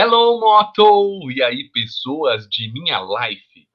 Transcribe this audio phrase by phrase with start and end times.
[0.00, 1.28] Hello, Moto!
[1.28, 3.66] E aí, pessoas de minha life,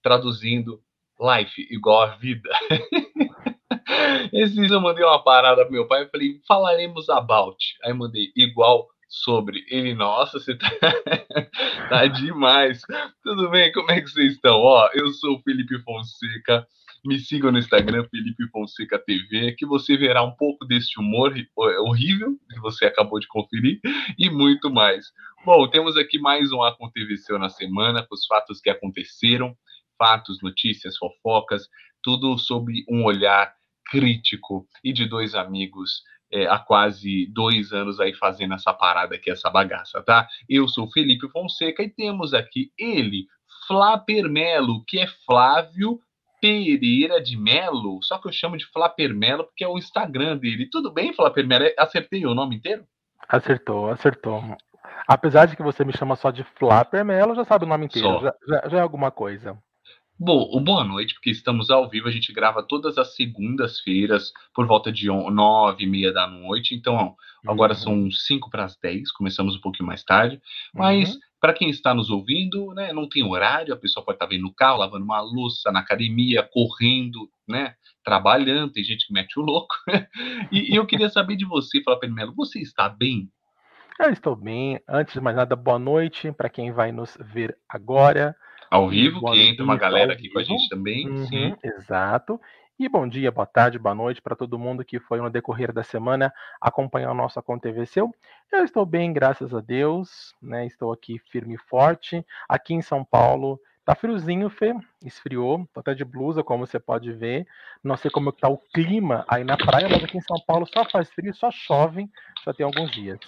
[0.00, 0.80] traduzindo
[1.20, 2.48] life igual a vida.
[4.32, 7.56] Esses eu mandei uma parada pro meu pai e falei, falaremos about.
[7.82, 9.64] Aí mandei igual sobre.
[9.68, 10.70] Ele, nossa, você tá,
[11.90, 12.82] tá demais.
[13.24, 13.72] Tudo bem?
[13.72, 14.60] Como é que vocês estão?
[14.60, 16.64] Ó, eu sou o Felipe Fonseca.
[17.04, 22.38] Me sigam no Instagram, Felipe Fonseca TV, que você verá um pouco desse humor horrível
[22.48, 23.80] que você acabou de conferir
[24.16, 25.06] e muito mais.
[25.44, 29.56] Bom, temos aqui mais um Aconteceu na semana, com os fatos que aconteceram,
[29.98, 31.68] fatos, notícias, fofocas,
[32.04, 33.52] tudo sob um olhar
[33.86, 39.28] crítico e de dois amigos é, há quase dois anos aí fazendo essa parada aqui,
[39.28, 40.28] essa bagaça, tá?
[40.48, 43.26] Eu sou Felipe Fonseca e temos aqui ele,
[43.66, 46.00] Flaper Melo, que é Flávio
[46.42, 50.68] Pereira de Melo, só que eu chamo de Flaper Melo porque é o Instagram dele.
[50.68, 51.66] Tudo bem, Flaper Melo?
[51.78, 52.84] Acertei o nome inteiro?
[53.28, 54.42] Acertou, acertou.
[55.06, 58.20] Apesar de que você me chama só de Flapper, Melo já sabe o nome inteiro,
[58.20, 59.56] já, já, já, é alguma coisa.
[60.18, 64.90] Bom, boa noite, porque estamos ao vivo, a gente grava todas as segundas-feiras, por volta
[64.90, 67.14] de nove e meia da noite, então
[67.46, 67.78] agora uhum.
[67.78, 70.40] são cinco para as dez, começamos um pouquinho mais tarde,
[70.74, 71.20] mas uhum.
[71.42, 74.54] Para quem está nos ouvindo, né, não tem horário, a pessoa pode estar vendo no
[74.54, 79.74] carro, lavando uma louça, na academia, correndo, né, trabalhando, tem gente que mete o louco,
[80.52, 83.28] e, e, eu queria saber de você, Flávio Melo, você está bem?
[83.98, 84.80] Eu estou bem.
[84.88, 88.36] Antes de mais nada, boa noite para quem vai nos ver agora.
[88.70, 91.08] Ao vivo, boa que entra uma galera aqui com a gente também.
[91.08, 91.54] Uhum, sim.
[91.62, 92.40] Exato.
[92.78, 95.84] E bom dia, boa tarde, boa noite para todo mundo que foi no decorrer da
[95.84, 98.12] semana acompanhar o nosso Aconteceu.
[98.50, 100.66] Eu estou bem, graças a Deus, né?
[100.66, 102.24] Estou aqui firme e forte.
[102.48, 107.12] Aqui em São Paulo tá friozinho, Fê, esfriou, tô até de blusa, como você pode
[107.12, 107.46] ver.
[107.84, 110.84] Não sei como está o clima aí na praia, mas aqui em São Paulo só
[110.88, 112.08] faz frio, só chove,
[112.44, 113.20] já tem alguns dias.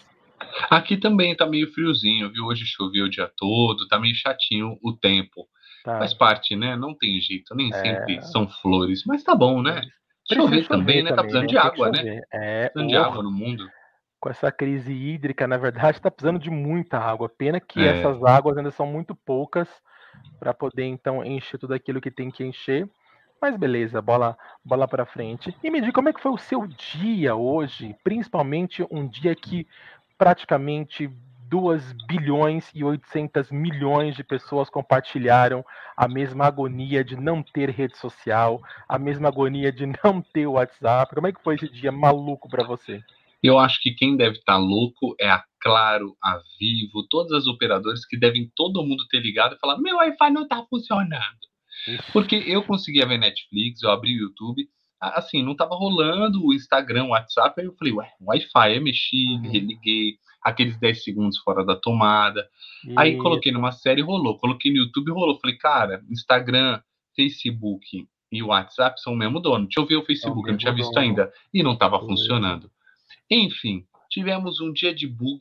[0.70, 2.46] Aqui também tá meio friozinho, viu?
[2.46, 5.46] Hoje choveu o dia todo, tá meio chatinho o tempo.
[5.84, 5.98] Tá.
[5.98, 6.74] Faz parte, né?
[6.76, 7.76] Não tem jeito, nem é...
[7.76, 9.82] sempre são flores, mas tá bom, né?
[10.26, 11.10] Chover, chover também, né?
[11.10, 12.22] Tá precisando de água, né?
[12.32, 13.68] É, precisando de água no mundo.
[14.18, 17.28] Com essa crise hídrica, na verdade, tá precisando de muita água.
[17.28, 17.98] Pena que é.
[17.98, 19.68] essas águas ainda são muito poucas
[20.40, 22.88] para poder então encher tudo aquilo que tem que encher.
[23.38, 25.54] Mas beleza, bola, bola para frente.
[25.62, 29.68] E me diga como é que foi o seu dia hoje, principalmente um dia que
[30.16, 31.10] praticamente
[31.48, 35.64] 2 bilhões e 800 milhões de pessoas compartilharam
[35.96, 41.14] a mesma agonia de não ter rede social, a mesma agonia de não ter WhatsApp.
[41.14, 43.00] Como é que foi esse dia maluco para você?
[43.42, 47.46] Eu acho que quem deve estar tá louco é a Claro, a Vivo, todas as
[47.46, 51.22] operadoras que devem todo mundo ter ligado e falar: meu Wi-Fi não está funcionando.
[52.12, 54.68] Porque eu conseguia ver Netflix, eu abri o YouTube,
[55.00, 59.26] assim, não tava rolando o Instagram, o WhatsApp, aí eu falei, ué, Wi-Fi, eu mexi,
[59.26, 59.50] uhum.
[59.50, 62.46] religuei, aqueles 10 segundos fora da tomada.
[62.96, 65.40] Aí coloquei numa série rolou, coloquei no YouTube rolou.
[65.40, 66.80] Falei, cara, Instagram,
[67.16, 69.64] Facebook e WhatsApp são o mesmo dono.
[69.64, 71.06] Deixa eu ver o Facebook, é o eu não tinha visto dono.
[71.06, 71.32] ainda.
[71.52, 72.70] E não estava funcionando.
[73.30, 75.40] Enfim, tivemos um dia de bug.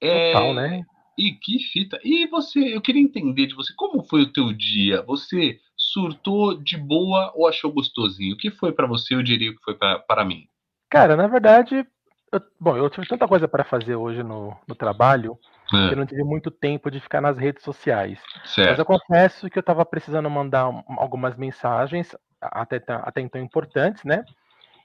[0.00, 0.54] Total, é...
[0.54, 0.82] né?
[1.18, 2.00] E que fita.
[2.02, 5.02] E você, eu queria entender de você, como foi o teu dia?
[5.02, 8.34] Você surtou de boa ou achou gostosinho?
[8.34, 10.46] O que foi para você, eu diria que foi para mim?
[10.88, 11.86] Cara, na verdade,
[12.32, 15.38] eu, bom, eu tive tanta coisa para fazer hoje no, no trabalho
[15.72, 15.88] é.
[15.88, 18.20] que eu não tive muito tempo de ficar nas redes sociais.
[18.44, 18.70] Certo.
[18.70, 24.24] Mas eu confesso que eu estava precisando mandar algumas mensagens, até, até então importantes, né?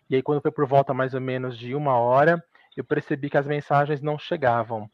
[0.09, 2.44] E aí, quando foi por volta mais ou menos de uma hora,
[2.78, 4.89] eu percebi que as mensagens não chegavam.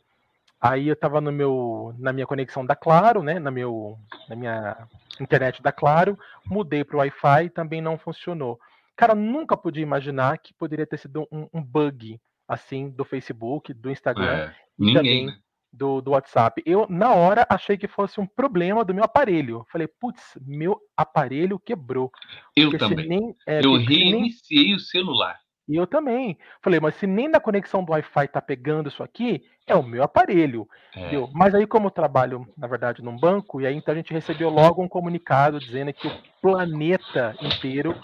[0.60, 3.40] Aí eu estava no meu, na minha conexão da Claro, né?
[3.40, 3.98] Na, meu,
[4.30, 4.88] na minha
[5.20, 8.60] internet da Claro, mudei para o Wi-Fi e também não funcionou.
[8.96, 12.20] Cara, nunca podia imaginar que poderia ter sido um, um bug
[12.52, 15.38] assim do Facebook, do Instagram é, e ninguém, também né?
[15.72, 16.62] do, do WhatsApp.
[16.66, 19.66] Eu, na hora, achei que fosse um problema do meu aparelho.
[19.72, 22.12] Falei, putz, meu aparelho quebrou.
[22.56, 23.08] Eu também.
[23.08, 24.76] Nem, é, eu reiniciei nem...
[24.76, 25.40] o celular.
[25.70, 26.38] E eu também.
[26.62, 30.04] Falei, mas se nem na conexão do Wi-Fi tá pegando isso aqui, é o meu
[30.04, 30.68] aparelho.
[30.94, 31.12] É.
[31.34, 34.50] Mas aí, como eu trabalho, na verdade, num banco, e aí então a gente recebeu
[34.50, 36.12] logo um comunicado dizendo que o
[36.42, 37.96] planeta inteiro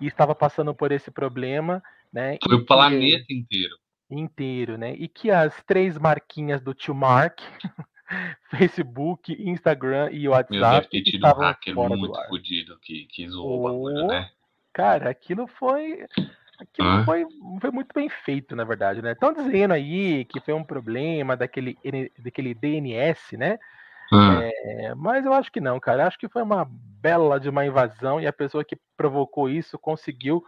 [0.00, 1.80] estava passando por esse problema,
[2.16, 2.38] né?
[2.42, 3.34] Foi o planeta que...
[3.34, 3.76] inteiro.
[4.10, 4.94] Inteiro, né?
[4.94, 7.40] E que as três marquinhas do tio Mark,
[8.50, 10.50] Facebook, Instagram e WhatsApp.
[10.50, 14.30] Meu, deve ter tido um hacker muito fodido que, que zoou o bagulho, né?
[14.72, 16.06] Cara, aquilo foi
[16.58, 17.04] Aquilo ah.
[17.04, 17.26] foi,
[17.60, 19.12] foi muito bem feito, na verdade, né?
[19.12, 21.76] Estão dizendo aí que foi um problema daquele,
[22.18, 23.58] daquele DNS, né?
[24.10, 24.38] Ah.
[24.42, 26.04] É, mas eu acho que não, cara.
[26.04, 29.78] Eu acho que foi uma bela de uma invasão e a pessoa que provocou isso
[29.78, 30.42] conseguiu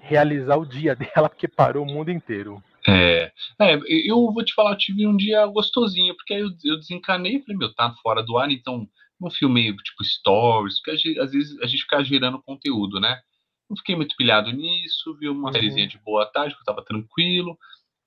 [0.00, 2.62] realizar o dia dela porque parou o mundo inteiro.
[2.88, 3.78] É, é,
[4.08, 7.42] eu vou te falar, eu tive um dia gostosinho, porque aí eu, eu desencanei e
[7.42, 8.88] falei, meu, tá fora do ar, então
[9.20, 13.20] não filmei tipo stories, porque às vezes a gente fica gerando conteúdo, né?
[13.68, 15.52] Não fiquei muito pilhado nisso, vi uma uhum.
[15.52, 17.58] sériezinha de boa tarde, que eu tava tranquilo.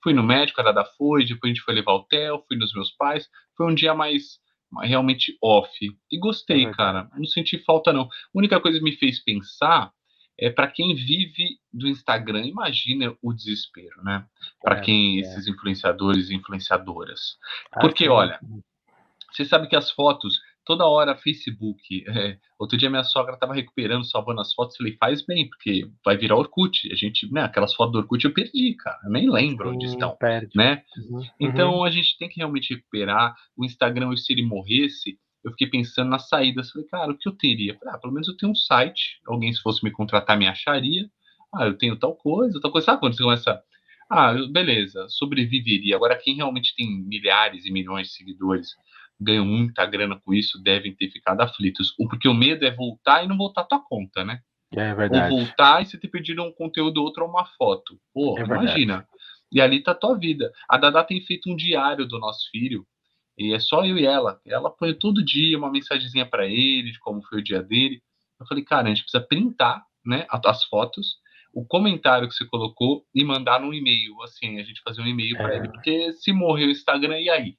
[0.02, 2.74] Fui no médico, a Dada foi, depois a gente foi levar o Theo, fui nos
[2.74, 3.28] meus pais.
[3.58, 4.40] Foi um dia mais,
[4.82, 5.70] realmente off.
[6.10, 6.72] E gostei, uhum.
[6.72, 7.10] cara.
[7.14, 8.04] Não senti falta, não.
[8.04, 9.92] A única coisa que me fez pensar
[10.40, 14.26] é para quem vive do Instagram, imagina o desespero, né?
[14.62, 15.22] Para é, quem é.
[15.22, 17.38] esses influenciadores e influenciadoras.
[17.72, 18.40] Ah, Porque, olha,
[19.32, 20.40] você sabe que as fotos
[20.70, 21.80] toda hora Facebook.
[22.20, 24.76] É, outro dia minha sogra estava recuperando, salvando as fotos.
[24.76, 26.92] Falei, faz bem, porque vai virar Orkut.
[26.92, 29.00] A gente, né, aquelas fotos do Orkut eu perdi, cara.
[29.04, 30.16] Eu nem lembro Sim, onde estão.
[30.18, 30.50] Perde.
[30.56, 30.84] Né?
[30.98, 31.84] Uhum, então uhum.
[31.84, 33.36] a gente tem que realmente recuperar.
[33.56, 36.72] O Instagram, se ele morresse, eu fiquei pensando nas saídas.
[36.72, 37.78] Falei, cara, o que eu teria?
[37.78, 39.20] Falei, ah, pelo menos eu tenho um site.
[39.26, 41.10] Alguém, se fosse me contratar, me acharia.
[41.54, 42.86] Ah, eu tenho tal coisa, tal coisa.
[42.86, 43.62] Sabe quando você começa.
[44.10, 45.96] Ah, beleza, sobreviveria.
[45.96, 48.70] Agora, quem realmente tem milhares e milhões de seguidores,
[49.20, 51.94] ganham muita grana com isso devem ter ficado aflitos.
[51.96, 54.40] Porque o medo é voltar e não voltar a tua conta, né?
[54.76, 55.34] É verdade.
[55.34, 58.00] Ou voltar e você ter perdido um conteúdo outro ou uma foto.
[58.14, 59.08] Pô, é imagina.
[59.52, 60.52] E ali tá a tua vida.
[60.70, 62.86] A Dada tem feito um diário do nosso filho.
[63.40, 64.42] E é só eu e ela.
[64.46, 68.04] Ela põe todo dia uma mensagenzinha para ele de como foi o dia dele.
[68.38, 71.18] Eu falei, cara, a gente precisa printar, né, as fotos,
[71.54, 75.38] o comentário que você colocou e mandar no e-mail, assim, a gente fazer um e-mail
[75.38, 75.42] é.
[75.42, 77.58] para ele, porque se morrer o Instagram e aí,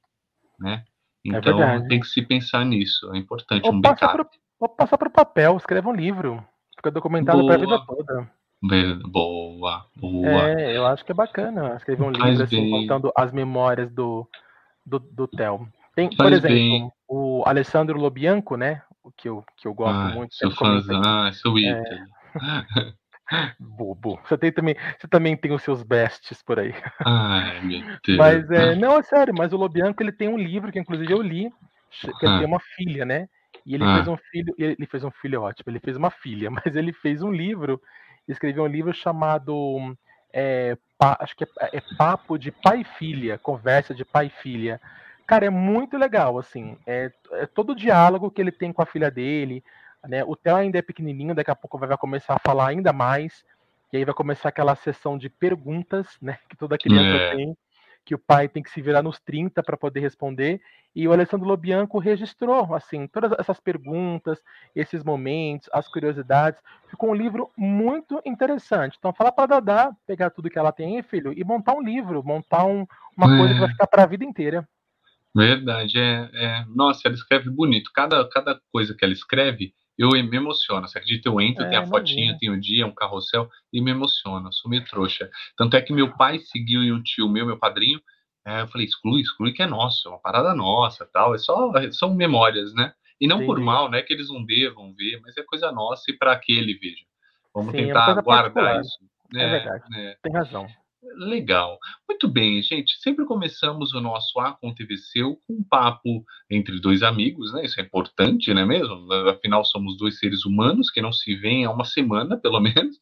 [0.59, 0.83] né?
[1.25, 4.13] É então é tem que se pensar nisso, é importante ou um backup.
[4.13, 4.27] Pro,
[4.59, 6.43] ou passar para o papel, escreva um livro,
[6.75, 8.31] fica documentado para a vida toda.
[9.07, 10.49] Boa, boa.
[10.49, 14.27] É, eu acho que é bacana escrever um livro assim, contando as memórias do,
[14.85, 15.67] do, do Theo.
[15.95, 16.91] Tem, por exemplo, bem.
[17.07, 18.81] o Alessandro Lobianco, né?
[19.03, 20.33] O que eu, que eu gosto ah, muito.
[20.35, 21.83] Sou fãzão, ah, sou é...
[23.59, 24.19] Bobo.
[24.25, 26.73] Você, tem também, você também tem os seus bests por aí.
[27.05, 28.17] Ai, meu Deus.
[28.17, 31.21] Mas, é, não, é sério, mas o Lobianco ele tem um livro que inclusive eu
[31.21, 31.49] li,
[31.89, 32.37] que ele ah.
[32.39, 33.27] tem uma filha, né?
[33.65, 33.95] E ele ah.
[33.95, 37.21] fez um filho, ele fez um filho ótimo, ele fez uma filha, mas ele fez
[37.21, 37.81] um livro,
[38.27, 39.95] escreveu um livro chamado
[40.33, 44.41] é, pa, acho que é, é, Papo de Pai e Filha, Conversa de Pai e
[44.41, 44.79] Filha.
[45.25, 48.85] Cara, é muito legal, assim, é, é todo o diálogo que ele tem com a
[48.85, 49.63] filha dele,
[50.07, 50.23] né?
[50.25, 53.45] O Theo ainda é pequenininho, daqui a pouco vai começar a falar ainda mais,
[53.93, 56.37] e aí vai começar aquela sessão de perguntas, né?
[56.49, 57.35] Que toda criança é.
[57.35, 57.57] tem,
[58.05, 60.61] que o pai tem que se virar nos 30 para poder responder.
[60.93, 64.39] E o Alessandro Lobianco registrou, assim, todas essas perguntas,
[64.75, 66.61] esses momentos, as curiosidades.
[66.89, 68.97] Ficou um livro muito interessante.
[68.97, 72.65] Então, fala para Dadá pegar tudo que ela tem, filho, e montar um livro, montar
[72.65, 73.37] um, uma é.
[73.37, 74.67] coisa que vai ficar para a vida inteira.
[75.33, 77.89] Verdade, é, é, Nossa, ela escreve bonito.
[77.93, 80.87] Cada, cada coisa que ela escreve, eu me emociono.
[80.87, 81.29] Você acredita?
[81.29, 84.51] Eu entro, é, tem a fotinha, tem o dia, um carrossel, e me emociona.
[84.51, 85.29] Sou meio trouxa.
[85.57, 88.01] Tanto é que meu pai seguiu em um tio meu, meu padrinho.
[88.45, 91.35] É, eu falei, exclui, exclui que é nosso, é uma parada nossa, tal.
[91.35, 92.93] É só, são memórias, né?
[93.19, 93.45] E não Sim.
[93.45, 94.01] por mal, né?
[94.01, 97.05] Que eles não devam ver, mas é coisa nossa e para que ele veja.
[97.53, 98.97] Vamos Sim, é tentar é guardar isso.
[99.35, 99.83] É, é verdade.
[99.89, 100.15] Né?
[100.23, 100.67] Tem razão.
[101.03, 101.79] Legal.
[102.07, 102.99] Muito bem, gente.
[102.99, 107.65] Sempre começamos o nosso A com TVC com um papo entre dois amigos, né?
[107.65, 109.11] Isso é importante, não é mesmo?
[109.27, 112.97] Afinal, somos dois seres humanos que não se veem há uma semana, pelo menos.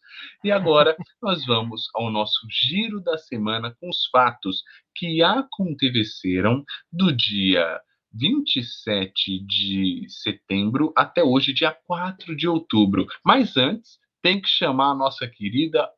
[0.46, 4.64] E agora nós vamos ao nosso giro da semana com os fatos
[4.96, 7.82] que aconteceram do dia
[8.14, 13.06] 27 de setembro até hoje, dia 4 de outubro.
[13.26, 15.90] Mas antes, tem que chamar a nossa querida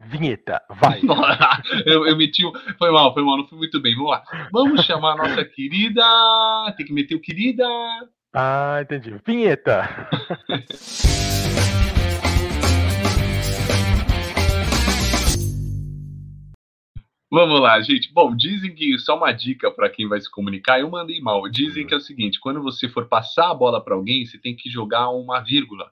[0.00, 1.00] Vinheta, vai.
[1.84, 2.52] eu, eu meti o.
[2.78, 3.96] Foi mal, foi mal, não foi muito bem.
[3.96, 4.22] Vamos lá.
[4.52, 6.02] Vamos chamar a nossa querida.
[6.76, 7.66] Tem que meter o querida.
[8.32, 9.20] Ah, entendi.
[9.26, 10.08] Vinheta.
[17.30, 18.10] Vamos lá, gente.
[18.12, 21.46] Bom, dizem que só uma dica para quem vai se comunicar, eu mandei mal.
[21.50, 24.54] Dizem que é o seguinte: quando você for passar a bola para alguém, você tem
[24.54, 25.90] que jogar uma vírgula.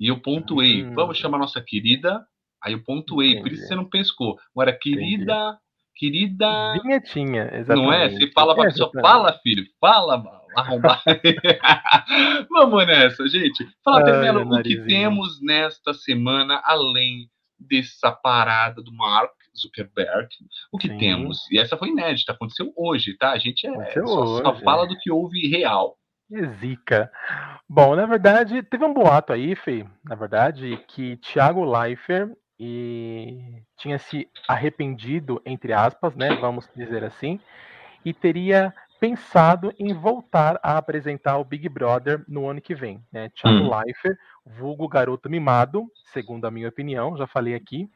[0.00, 0.82] E eu pontuei.
[0.82, 0.94] Hum.
[0.94, 2.26] Vamos chamar a nossa querida
[2.64, 3.42] Aí eu pontuei, Entendi.
[3.42, 4.38] por isso você não pescou.
[4.54, 5.58] Agora, querida, Entendi.
[5.96, 6.72] querida.
[6.82, 7.84] Vinhetinha, exatamente.
[7.84, 8.08] Não é?
[8.08, 10.22] Você fala pra pessoa, fala, filho, fala,
[10.56, 11.02] arrombar.
[12.50, 13.68] Vamos nessa, gente.
[13.84, 17.28] Fala, Termelo, o que temos nesta semana, além
[17.58, 20.28] dessa parada do Mark Zuckerberg,
[20.72, 20.98] o que Sim.
[20.98, 21.50] temos?
[21.50, 23.32] E essa foi inédita, aconteceu hoje, tá?
[23.32, 25.96] A gente é, só, só, fala do que houve real.
[26.28, 27.10] Que zica.
[27.68, 33.98] Bom, na verdade, teve um boato aí, Fê, na verdade, que Thiago Leifert e tinha
[33.98, 37.40] se arrependido, entre aspas, né, vamos dizer assim,
[38.04, 43.02] e teria pensado em voltar a apresentar o Big Brother no ano que vem.
[43.12, 43.28] Né?
[43.30, 43.70] Thiago hum.
[43.76, 47.88] Leifert, vulgo garoto mimado, segundo a minha opinião, já falei aqui,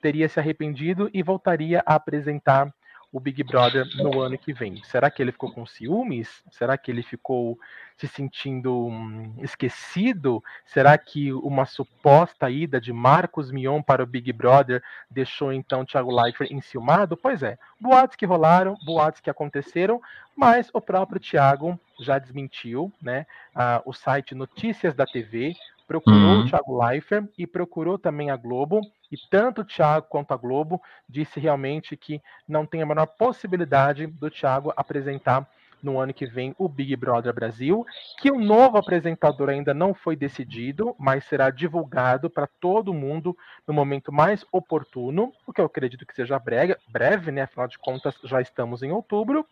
[0.00, 2.72] teria se arrependido e voltaria a apresentar
[3.12, 4.82] o Big Brother no ano que vem.
[4.84, 6.42] Será que ele ficou com ciúmes?
[6.50, 7.58] Será que ele ficou
[7.96, 10.42] se sentindo hum, esquecido?
[10.64, 16.14] Será que uma suposta ida de Marcos Mion para o Big Brother deixou então Thiago
[16.14, 17.16] Leifert enciumado?
[17.16, 20.00] Pois é, boatos que rolaram, boatos que aconteceram,
[20.36, 23.26] mas o próprio Thiago já desmentiu, né?
[23.54, 25.54] Ah, o site Notícias da TV
[25.86, 26.40] procurou uhum.
[26.42, 30.80] o Thiago Leifert e procurou também a Globo, e tanto o Thiago quanto a Globo
[31.08, 35.48] disse realmente que não tem a menor possibilidade do Thiago apresentar
[35.82, 37.86] no ano que vem o Big Brother Brasil,
[38.18, 43.36] que o novo apresentador ainda não foi decidido, mas será divulgado para todo mundo
[43.66, 47.42] no momento mais oportuno, o que eu acredito que seja breve, né?
[47.42, 49.46] Afinal de contas, já estamos em outubro.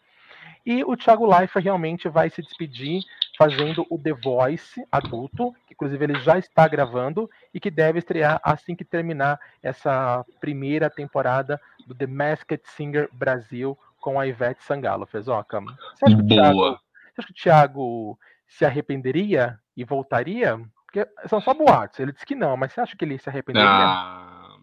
[0.65, 3.03] E o Thiago Leifert realmente vai se despedir
[3.37, 8.41] fazendo o The Voice adulto, que inclusive ele já está gravando e que deve estrear
[8.43, 15.07] assim que terminar essa primeira temporada do The Masked Singer Brasil com a Ivete Sangalo,
[15.07, 15.61] Fezoca.
[15.61, 20.61] Você acha, que o Thiago, você acha que o Thiago se arrependeria e voltaria?
[20.85, 22.01] Porque são só boatos.
[22.01, 23.69] Ele disse que não, mas você acha que ele se arrependeria?
[23.69, 24.57] Ah,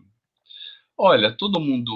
[0.97, 1.93] olha, todo mundo,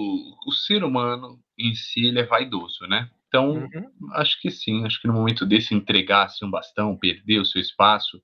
[0.47, 3.09] o ser humano em si, ele é vaidoso, né?
[3.29, 3.91] Então, uhum.
[4.13, 8.19] acho que sim, acho que no momento desse entregar-se um bastão, perder o seu espaço,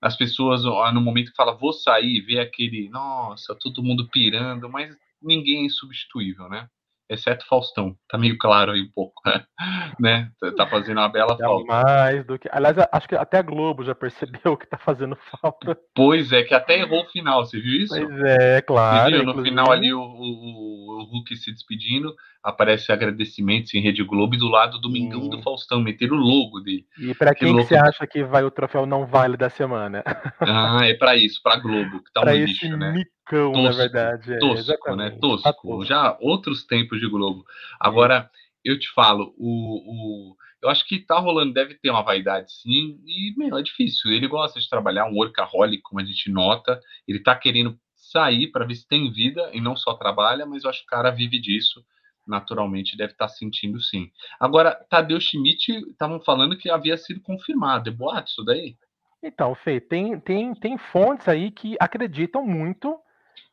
[0.00, 4.96] as pessoas, no momento que fala vou sair, vê aquele, nossa, todo mundo pirando, mas
[5.22, 6.68] ninguém é insubstituível, né?
[7.08, 7.96] Exceto Faustão.
[8.08, 9.22] Tá meio claro aí um pouco,
[10.00, 10.30] né?
[10.56, 11.66] Tá fazendo uma bela é falta.
[11.66, 12.48] Mais do que.
[12.50, 15.78] Aliás, acho que até a Globo já percebeu que tá fazendo falta.
[15.94, 17.94] Pois é, que até errou o final, você viu isso?
[17.94, 19.10] Pois é, claro.
[19.10, 19.34] Você viu?
[19.34, 24.38] No final ali o, o, o, Hulk se despedindo, aparece agradecimentos em Rede Globo e
[24.38, 26.86] do lado do Mingão do Faustão, meter o logo dele.
[26.98, 30.02] E para quem que, que você acha que vai o troféu não vale da semana?
[30.40, 33.04] Ah, é para isso, para Globo, que tá pra um lixo, né?
[33.28, 34.34] Tosco, na verdade.
[34.34, 35.10] É, tosco, né?
[35.20, 35.78] Tosco.
[35.80, 37.44] Tá Já outros tempos de Globo.
[37.80, 38.30] Agora,
[38.64, 43.00] eu te falo, o, o, eu acho que tá rolando, deve ter uma vaidade sim,
[43.04, 44.12] e, meu, é difícil.
[44.12, 46.80] Ele gosta de trabalhar, um workaholic, como a gente nota.
[47.06, 50.70] Ele tá querendo sair para ver se tem vida e não só trabalha, mas eu
[50.70, 51.84] acho que o cara vive disso.
[52.26, 54.10] Naturalmente, deve estar tá sentindo sim.
[54.40, 57.88] Agora, Tadeu Schmidt, estavam falando que havia sido confirmado.
[57.88, 58.76] É boato isso daí?
[59.22, 62.98] Então, Fê, tem, tem, tem fontes aí que acreditam muito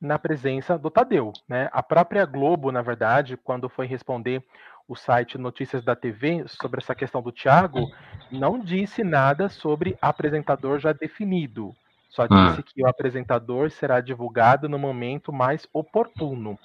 [0.03, 1.31] na presença do Tadeu.
[1.47, 1.69] Né?
[1.71, 4.43] A própria Globo, na verdade, quando foi responder
[4.87, 7.89] o site Notícias da TV sobre essa questão do Thiago,
[8.29, 11.73] não disse nada sobre apresentador já definido.
[12.09, 12.49] Só ah.
[12.49, 16.59] disse que o apresentador será divulgado no momento mais oportuno.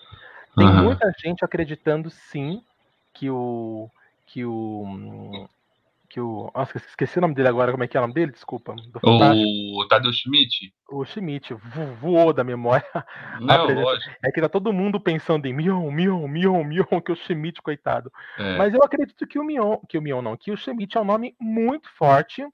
[0.57, 2.63] Tem muita gente acreditando sim
[3.15, 3.89] que o
[4.27, 5.49] que o
[6.19, 6.51] que o.
[6.55, 8.33] Nossa, esqueci o nome dele agora, como é que é o nome dele?
[8.33, 8.75] Desculpa.
[9.05, 10.75] o Tadeu Schmidt?
[10.91, 11.55] O Schmidt,
[12.01, 12.85] voou da memória.
[13.41, 14.11] Não, lógico.
[14.25, 18.11] É que tá todo mundo pensando em Mion, Mion, Mion, Mion, que o Schmidt, coitado.
[18.37, 18.57] É.
[18.57, 21.05] Mas eu acredito que o Mion, que o Mion não, que o Schmidt é um
[21.05, 22.45] nome muito forte.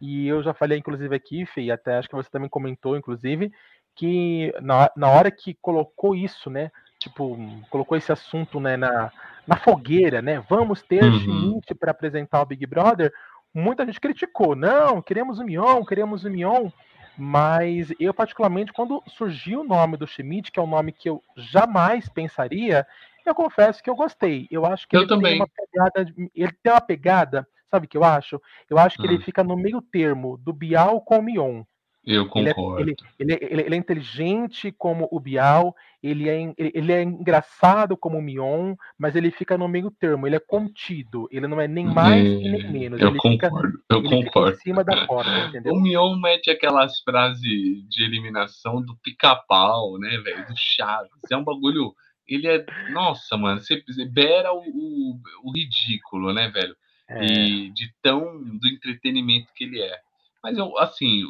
[0.00, 3.50] E eu já falei, inclusive, aqui, Fê, e até acho que você também comentou, inclusive,
[3.96, 6.70] que na, na hora que colocou isso, né?
[6.98, 7.38] Tipo,
[7.70, 9.12] colocou esse assunto né, na,
[9.46, 10.44] na fogueira, né?
[10.48, 11.18] Vamos ter uhum.
[11.20, 13.12] Schmidt para apresentar o Big Brother.
[13.54, 16.70] Muita gente criticou, não, queremos o Mion, queremos o Mion.
[17.16, 21.20] Mas eu, particularmente, quando surgiu o nome do Schmidt, que é um nome que eu
[21.36, 22.86] jamais pensaria,
[23.26, 24.46] eu confesso que eu gostei.
[24.50, 25.32] Eu acho que eu ele também.
[25.32, 26.14] tem uma pegada.
[26.34, 28.40] Ele tem uma pegada, sabe o que eu acho?
[28.70, 29.22] Eu acho que ele hum.
[29.22, 31.64] fica no meio termo do Bial com o Mion.
[32.06, 32.80] Eu concordo.
[32.80, 37.96] Ele é, ele, ele, ele é, inteligente como o Bial, ele é, ele é engraçado
[37.96, 41.68] como o Mion, mas ele fica no meio termo, ele é contido, ele não é
[41.68, 43.00] nem mais é, e nem menos.
[43.00, 44.52] Eu ele concordo, fica, eu concordo.
[44.52, 45.74] em cima da corda, entendeu?
[45.74, 51.10] O Mion mete aquelas frases de eliminação do pica-pau, né, velho, do Chaves.
[51.30, 51.92] É um bagulho.
[52.26, 52.64] Ele é.
[52.90, 56.76] Nossa, mano, você beira o, o, o ridículo, né, velho?
[57.08, 57.24] É.
[57.24, 59.98] E de tão do entretenimento que ele é.
[60.42, 61.24] Mas eu, assim,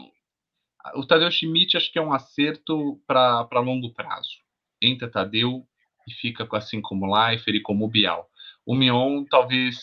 [0.94, 4.30] o Tadeu Schmidt acho que é um acerto para longo prazo.
[4.80, 5.66] Entra Tadeu
[6.06, 8.28] e fica assim como Leifert e como Bial.
[8.64, 9.78] O Mion talvez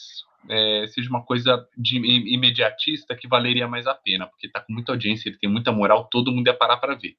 [0.50, 4.92] é, seja uma coisa de imediatista que valeria mais a pena, porque está com muita
[4.92, 7.16] audiência, ele tem muita moral, todo mundo ia parar para ver,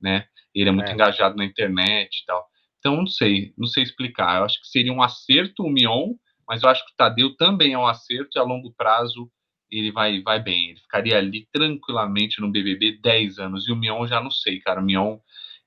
[0.00, 0.26] né?
[0.54, 0.94] Ele é muito é.
[0.94, 2.46] engajado na internet e tal.
[2.78, 4.38] Então, não sei, não sei explicar.
[4.38, 6.14] Eu acho que seria um acerto o Mion,
[6.48, 9.30] mas eu acho que o Tadeu também é um acerto e a longo prazo
[9.70, 10.70] ele vai, vai bem.
[10.70, 13.68] Ele ficaria ali tranquilamente no BBB 10 anos.
[13.68, 14.80] E o Mion já não sei, cara.
[14.80, 15.18] O Mion,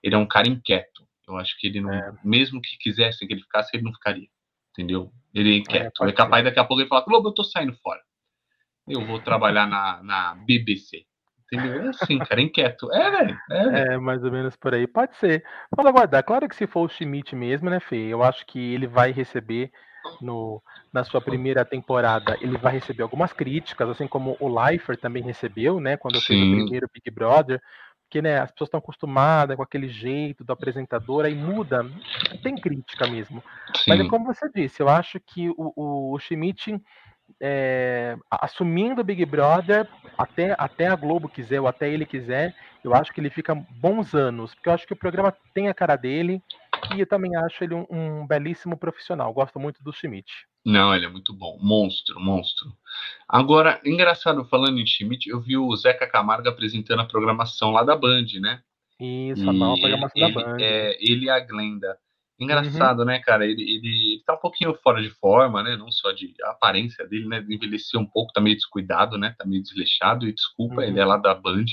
[0.01, 1.07] ele é um cara inquieto.
[1.27, 2.13] Eu acho que ele não, é.
[2.23, 4.27] mesmo que quisessem que ele ficasse, ele não ficaria.
[4.71, 5.11] Entendeu?
[5.33, 6.03] Ele é inquieto.
[6.03, 8.01] É, é capaz daqui a pouco ele falar: Globo, eu tô saindo fora.
[8.87, 11.05] Eu vou trabalhar na, na BBC.
[11.45, 11.85] entendeu?
[11.85, 12.91] É assim, cara, inquieto.
[12.91, 13.37] É, velho.
[13.49, 14.85] É, é, mais ou menos por aí.
[14.85, 15.45] Pode ser.
[15.73, 16.23] Vamos aguardar.
[16.23, 17.95] Claro que se for o Schmidt mesmo, né, Fê?
[17.95, 19.71] Eu acho que ele vai receber
[20.21, 25.23] no, na sua primeira temporada, ele vai receber algumas críticas, assim como o Leifer também
[25.23, 25.97] recebeu, né?
[25.97, 26.27] Quando Sim.
[26.27, 27.61] fez o primeiro Big Brother
[28.13, 31.83] porque né, as pessoas estão acostumadas com aquele jeito do apresentador, aí muda,
[32.43, 33.43] tem crítica mesmo.
[33.75, 33.85] Sim.
[33.87, 36.79] Mas é como você disse, eu acho que o, o, o Schmidt
[37.41, 42.93] é, assumindo o Big Brother, até, até a Globo quiser, ou até ele quiser, eu
[42.93, 45.95] acho que ele fica bons anos, porque eu acho que o programa tem a cara
[45.95, 46.39] dele,
[46.95, 50.31] e eu também acho ele um, um belíssimo profissional, gosto muito do Schmidt.
[50.65, 51.57] Não, ele é muito bom.
[51.61, 52.71] Monstro, monstro.
[53.27, 57.95] Agora, engraçado, falando em Schmidt, eu vi o Zeca Camargo apresentando a programação lá da
[57.95, 58.61] Band, né?
[58.99, 60.57] Isso, a nova programação ele, da Band.
[60.61, 61.97] É, ele e a Glenda.
[62.39, 63.05] Engraçado, uhum.
[63.05, 63.45] né, cara?
[63.45, 65.75] Ele, ele, ele tá um pouquinho fora de forma, né?
[65.75, 67.45] Não só de aparência dele, né?
[67.49, 69.35] Envelheceu um pouco, tá meio descuidado, né?
[69.37, 70.27] Tá meio desleixado.
[70.27, 70.81] E desculpa, uhum.
[70.81, 71.65] ele é lá da Band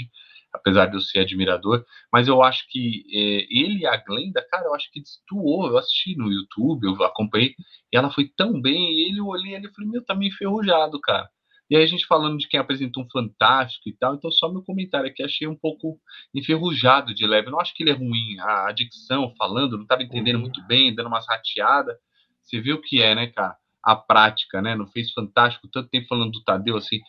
[0.52, 4.66] apesar de eu ser admirador, mas eu acho que é, ele e a Glenda, cara,
[4.66, 7.54] eu acho que destoou, eu assisti no YouTube, eu acompanhei,
[7.92, 10.30] e ela foi tão bem, e ele, eu olhei ele e falei, meu, tá meio
[10.30, 11.28] enferrujado, cara.
[11.70, 14.62] E aí a gente falando de quem apresentou um fantástico e tal, então só meu
[14.62, 16.00] comentário aqui, achei um pouco
[16.34, 20.02] enferrujado de leve, eu não acho que ele é ruim, a dicção, falando, não tava
[20.02, 20.42] entendendo uhum.
[20.42, 21.96] muito bem, dando umas rateadas,
[22.42, 23.56] você viu o que é, né, cara?
[23.82, 24.74] A prática, né?
[24.74, 27.00] Não fez fantástico, tanto tempo falando do Tadeu, assim,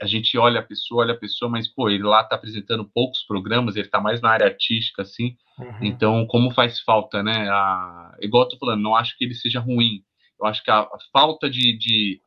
[0.00, 3.22] a gente olha a pessoa, olha a pessoa, mas, pô, ele lá tá apresentando poucos
[3.22, 5.78] programas, ele tá mais na área artística, assim, uhum.
[5.80, 8.16] então, como faz falta, né, a...
[8.20, 10.02] igual eu tô falando, não acho que ele seja ruim,
[10.38, 12.20] eu acho que a, a falta de, de,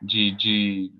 [0.00, 0.92] de, de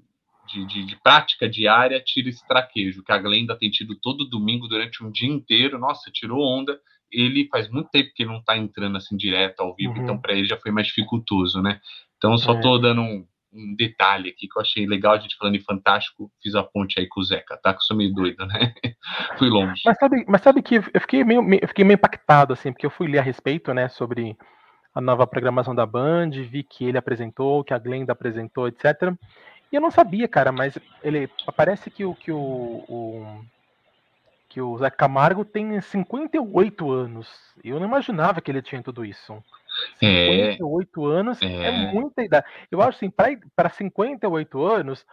[0.52, 4.68] de, de, de, prática diária tira esse traquejo, que a Glenda tem tido todo domingo
[4.68, 5.78] durante um dia inteiro.
[5.78, 6.78] Nossa, tirou onda.
[7.10, 10.02] Ele faz muito tempo que ele não tá entrando assim direto ao vivo, uhum.
[10.02, 11.80] então para ele já foi mais dificultoso, né?
[12.16, 12.60] Então só é.
[12.60, 16.30] tô dando um, um detalhe aqui que eu achei legal, a gente falando em Fantástico,
[16.42, 17.72] fiz a ponte aí com o Zeca, tá?
[17.72, 18.72] Que eu sou meio doido, né?
[19.38, 19.82] fui longe.
[19.84, 22.90] Mas sabe, mas sabe que eu fiquei meio, eu fiquei meio impactado, assim, porque eu
[22.90, 24.36] fui ler a respeito, né, sobre
[24.94, 29.12] a nova programação da Band, vi que ele apresentou, que a Glenda apresentou, etc.
[29.70, 33.44] E eu não sabia, cara, mas ele parece que o que o, o
[34.52, 37.26] que o Zé Camargo tem 58 anos.
[37.64, 39.42] Eu não imaginava que ele tinha tudo isso.
[39.98, 41.46] 58 é, anos é.
[41.46, 41.92] é.
[41.92, 42.46] muita idade.
[42.70, 45.04] Eu acho assim, para 58 anos,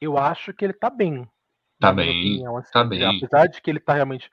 [0.00, 1.26] eu acho que ele tá bem.
[1.80, 2.08] Tá bem.
[2.08, 3.04] Opinião, assim, tá bem.
[3.04, 4.30] Apesar de que ele tá realmente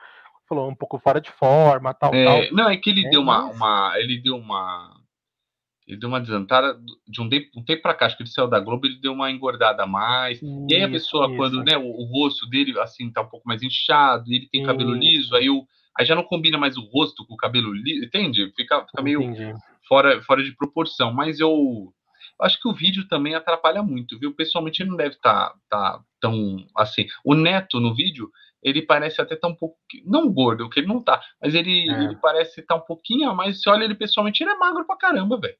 [0.47, 2.55] falou um pouco fora de forma, tal, é, tal.
[2.55, 3.55] Não, é que ele é, deu uma, mas...
[3.55, 5.01] uma, ele deu uma
[5.87, 8.47] ele deu uma adiantada de um, de, um tempo para cá, acho que ele saiu
[8.47, 10.37] da Globo, ele deu uma engordada a mais.
[10.41, 11.35] Isso, e aí a pessoa, isso.
[11.35, 14.63] quando né, o, o, rosto dele assim tá um pouco mais inchado, e ele tem
[14.63, 15.65] cabelo liso, aí, o,
[15.97, 18.53] aí já não combina mais o rosto com o cabelo liso, entende?
[18.55, 19.21] Fica, fica meio
[19.91, 21.11] fora, fora de proporção.
[21.11, 21.93] Mas eu,
[22.39, 24.33] acho que o vídeo também atrapalha muito, viu?
[24.33, 27.07] Pessoalmente ele não deve estar tá, tá tão assim.
[27.25, 28.31] O Neto no vídeo,
[28.63, 29.77] ele parece até estar tá um pouco.
[30.05, 32.03] Não gordo, que ele não tá, mas ele, é.
[32.05, 33.61] ele parece estar tá um pouquinho a mais.
[33.61, 35.57] Se olha ele pessoalmente, ele é magro pra caramba, velho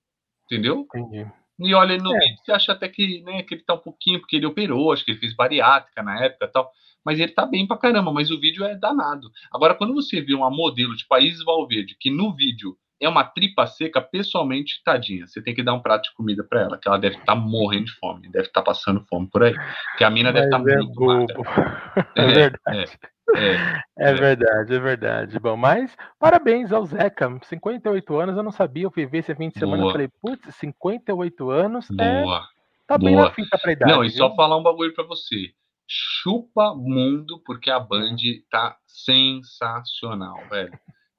[0.51, 0.85] entendeu?
[0.93, 1.25] Entendi.
[1.59, 2.19] E olha no é.
[2.19, 5.05] vídeo, você acha até que, né, que ele tá um pouquinho, porque ele operou, acho
[5.05, 6.71] que ele fez bariátrica na época e tal,
[7.05, 9.31] mas ele tá bem pra caramba, mas o vídeo é danado.
[9.53, 13.65] Agora, quando você vê uma modelo de País Valverde, que no vídeo é uma tripa
[13.65, 16.99] seca, pessoalmente, tadinha, você tem que dar um prato de comida para ela, que ela
[16.99, 19.55] deve estar tá morrendo de fome, deve estar tá passando fome por aí,
[19.97, 21.43] que a mina deve estar tá é muito bobo.
[22.15, 22.99] É, é verdade.
[23.35, 23.81] É.
[23.97, 25.39] É, é, verdade, é verdade.
[25.39, 27.37] Bom, mas parabéns ao Zeca.
[27.43, 28.83] 58 anos, eu não sabia.
[28.83, 32.21] Eu fui ver esse fim de semana e falei, putz, 58 anos é.
[32.21, 32.43] Boa.
[32.87, 33.27] Tá bem Boa.
[33.27, 33.91] na fita pra idade.
[33.91, 35.53] Não, e só falar um bagulho pra você.
[35.87, 38.17] Chupa mundo, porque a Band
[38.49, 40.77] tá sensacional, velho.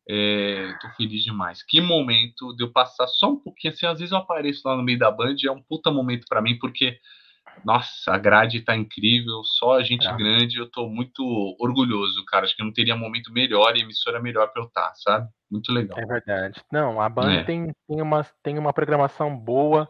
[0.09, 1.63] É, tô feliz demais.
[1.63, 3.87] Que momento de eu passar só um pouquinho assim.
[3.87, 6.59] Às vezes eu apareço lá no meio da Band, é um puta momento para mim,
[6.59, 6.99] porque
[7.65, 10.17] nossa, a grade tá incrível, só a gente é.
[10.17, 11.23] grande, eu tô muito
[11.61, 12.45] orgulhoso, cara.
[12.45, 15.29] Acho que não teria momento melhor e emissora melhor pra eu estar, tá, sabe?
[15.51, 15.99] Muito legal.
[15.99, 16.61] É verdade.
[16.73, 17.45] Não, a Band é.
[17.45, 19.89] tem, tem, uma, tem uma programação boa,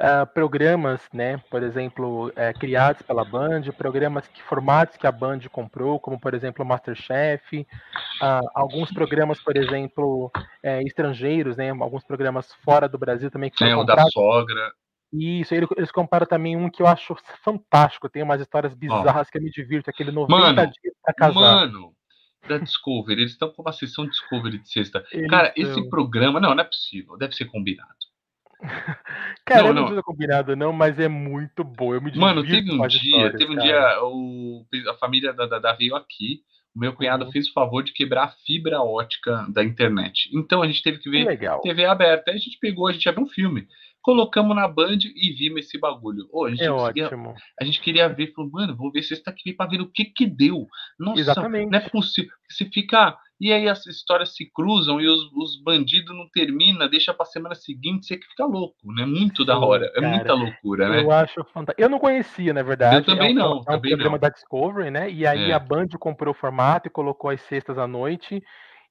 [0.00, 5.40] uh, programas, né, por exemplo, uh, criados pela Band, programas que formatos que a Band
[5.52, 12.04] comprou, como por exemplo o Masterchef, uh, alguns programas, por exemplo, uh, estrangeiros, né, alguns
[12.04, 14.72] programas fora do Brasil também que foram é, o da sogra.
[15.12, 19.42] Isso, eles comparam também um que eu acho fantástico, tem umas histórias bizarras que eu
[19.42, 21.34] me divirto, aquele 90 mano, dias pra casar.
[21.34, 21.92] Mano,
[22.48, 25.04] da Discovery, eles estão com uma sessão Discovery de sexta.
[25.12, 28.09] Eles Cara, esse programa, não, não é possível, deve ser combinado.
[29.44, 32.70] Cara, não, não, não é combinado não, mas é muito bom, eu me Mano, teve
[32.70, 33.66] um dia, teve um cara.
[33.66, 36.42] dia, o, a família da, da, veio aqui,
[36.74, 37.32] o meu cunhado uhum.
[37.32, 40.30] fez o favor de quebrar a fibra ótica da internet.
[40.32, 41.60] Então a gente teve que ver Legal.
[41.62, 42.30] TV aberta.
[42.30, 43.66] Aí a gente pegou, a gente ia ver um filme.
[44.00, 46.28] colocamos na Band e vimos esse bagulho.
[46.32, 47.34] Oh, a, gente é ótimo.
[47.60, 50.04] a gente queria ver, falou, mano, vou ver se está aqui para ver o que
[50.04, 50.66] que deu.
[50.98, 51.70] Nossa, Exatamente.
[51.70, 52.30] não é possível.
[52.48, 57.14] Se ficar e aí as histórias se cruzam e os, os bandidos não terminam, deixa
[57.14, 59.06] pra semana seguinte, você que fica louco, né?
[59.06, 59.86] Muito Sim, da hora.
[59.96, 61.02] É cara, muita loucura, né?
[61.02, 61.80] Eu acho fantástico.
[61.80, 62.96] Eu não conhecia, na verdade.
[62.96, 63.52] Eu também é não.
[63.52, 64.20] É um, também programa não.
[64.20, 65.10] da Discovery, né?
[65.10, 65.54] E aí é.
[65.54, 68.42] a Band comprou o formato e colocou as sextas à noite.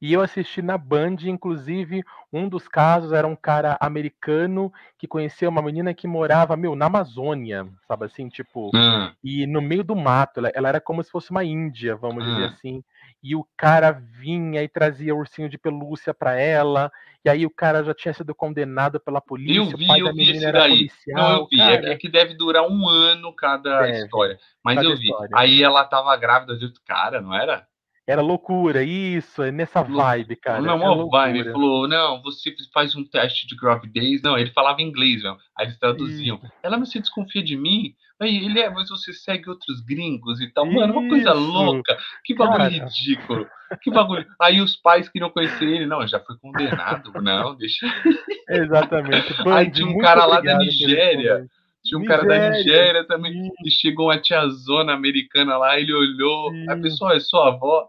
[0.01, 5.49] E eu assisti na Band, inclusive, um dos casos era um cara americano que conhecia
[5.49, 9.11] uma menina que morava, meu, na Amazônia, sabe assim, tipo, hum.
[9.21, 12.45] e no meio do mato, ela, ela, era como se fosse uma índia, vamos dizer
[12.45, 12.81] assim.
[13.21, 16.91] E o cara vinha e trazia ursinho de pelúcia para ela,
[17.23, 20.05] e aí o cara já tinha sido condenado pela polícia, eu vi, o pai eu
[20.05, 20.69] da menina era daí.
[20.69, 21.21] policial.
[21.21, 24.39] Não, eu vi, é, é, que deve durar um ano cada deve, história.
[24.63, 25.03] Mas cada eu vi.
[25.03, 25.29] História.
[25.33, 27.67] Aí ela tava grávida de outro cara, não era?
[28.09, 30.59] Era loucura, isso, é nessa vibe, cara.
[30.59, 31.41] Não, uma vibe.
[31.41, 34.23] Ele falou, não, você faz um teste de gravidez.
[34.23, 35.37] Não, ele falava inglês, não.
[35.55, 36.37] Aí eles traduziam.
[36.37, 36.51] Isso.
[36.63, 37.93] Ela não se desconfia de mim.
[38.19, 40.65] Aí ele é, mas você segue outros gringos e tal.
[40.65, 41.99] Mano, uma coisa louca.
[42.25, 42.69] Que bagulho cara.
[42.69, 43.47] ridículo.
[43.79, 44.25] Que bagulho.
[44.41, 45.85] Aí os pais queriam conhecer ele.
[45.85, 47.13] Não, já foi condenado.
[47.21, 47.85] Não, deixa.
[48.49, 49.35] Exatamente.
[49.53, 51.47] Aí tinha um cara lá da Nigéria
[51.83, 53.49] tinha um Nigéria, cara da Nigéria também, sim.
[53.65, 56.65] e chegou uma tiazona americana lá, ele olhou, sim.
[56.69, 57.87] a pessoa é sua avó.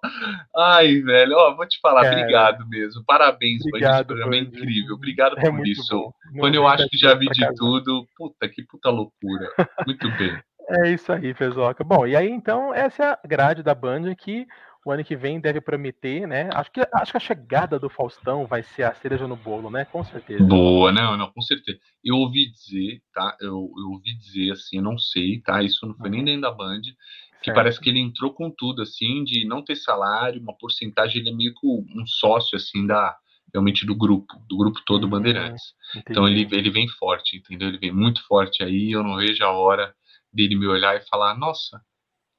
[0.57, 3.05] Ai, velho, ó, vou te falar, cara, obrigado mesmo.
[3.05, 4.95] Parabéns, obrigado, esse programa é incrível.
[4.95, 6.15] Obrigado é por isso.
[6.39, 9.49] Quando eu acho que já vi de tudo, puta, que puta loucura.
[9.87, 10.39] Muito bem.
[10.71, 11.83] É isso aí, Fezoca.
[11.83, 14.47] Bom, e aí então, essa é a grade da Band que
[14.85, 16.49] o ano que vem deve prometer, né?
[16.55, 19.85] Acho que, acho que a chegada do Faustão vai ser a cereja no bolo, né?
[19.85, 20.43] Com certeza.
[20.43, 21.79] Boa, não, não, com certeza.
[22.03, 23.37] Eu ouvi dizer, tá?
[23.41, 25.63] Eu, eu ouvi dizer, assim, eu não sei, tá?
[25.63, 26.17] Isso não foi uhum.
[26.17, 27.57] nem dentro da Band, que certo.
[27.57, 31.35] parece que ele entrou com tudo, assim, de não ter salário, uma porcentagem, ele é
[31.35, 33.17] meio que um sócio, assim, da
[33.53, 35.11] realmente do grupo, do grupo todo uhum.
[35.11, 35.75] Bandeirantes.
[36.09, 37.69] Então ele, ele vem forte, entendeu?
[37.69, 39.95] Ele vem muito forte aí, eu não vejo a hora
[40.33, 41.83] dele me olhar e falar, nossa,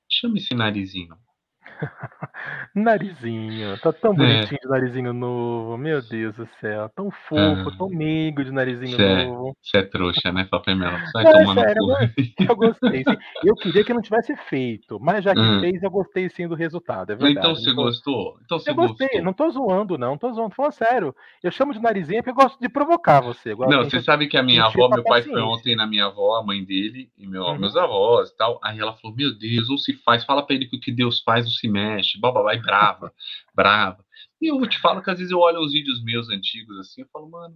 [0.09, 1.15] chama esse narizinho.
[2.75, 4.15] Narizinho, tá tão é.
[4.15, 7.77] bonitinho de narizinho novo, meu Deus do céu, tão fofo, é.
[7.77, 9.55] tão meigo de narizinho cê, novo.
[9.61, 10.97] Você é trouxa, né, Papemelo?
[11.11, 13.03] Sai é, tomando sério, eu, eu gostei.
[13.03, 13.17] Sim.
[13.43, 15.59] Eu queria que não tivesse feito, mas já que hum.
[15.59, 17.47] fez, eu gostei sim do resultado, é então verdade.
[17.47, 18.37] Então você gostou?
[18.43, 19.23] Então você eu gostei, gostou.
[19.23, 21.15] não tô zoando, não, tô zoando, tô falando sério.
[21.43, 23.55] Eu chamo de narizinho porque eu gosto de provocar você.
[23.55, 26.43] Não, você sabe que a minha avó, meu pai foi ontem na minha avó, a
[26.43, 27.59] mãe dele, e meu, uhum.
[27.59, 28.59] meus avós e tal.
[28.63, 31.21] Aí ela falou: Meu Deus, não se faz, fala pra ele que o que Deus
[31.21, 33.13] faz não se mexe, blá, vai brava,
[33.53, 34.05] brava.
[34.41, 37.07] E eu te falo que às vezes eu olho os vídeos meus antigos assim, eu
[37.11, 37.55] falo, mano,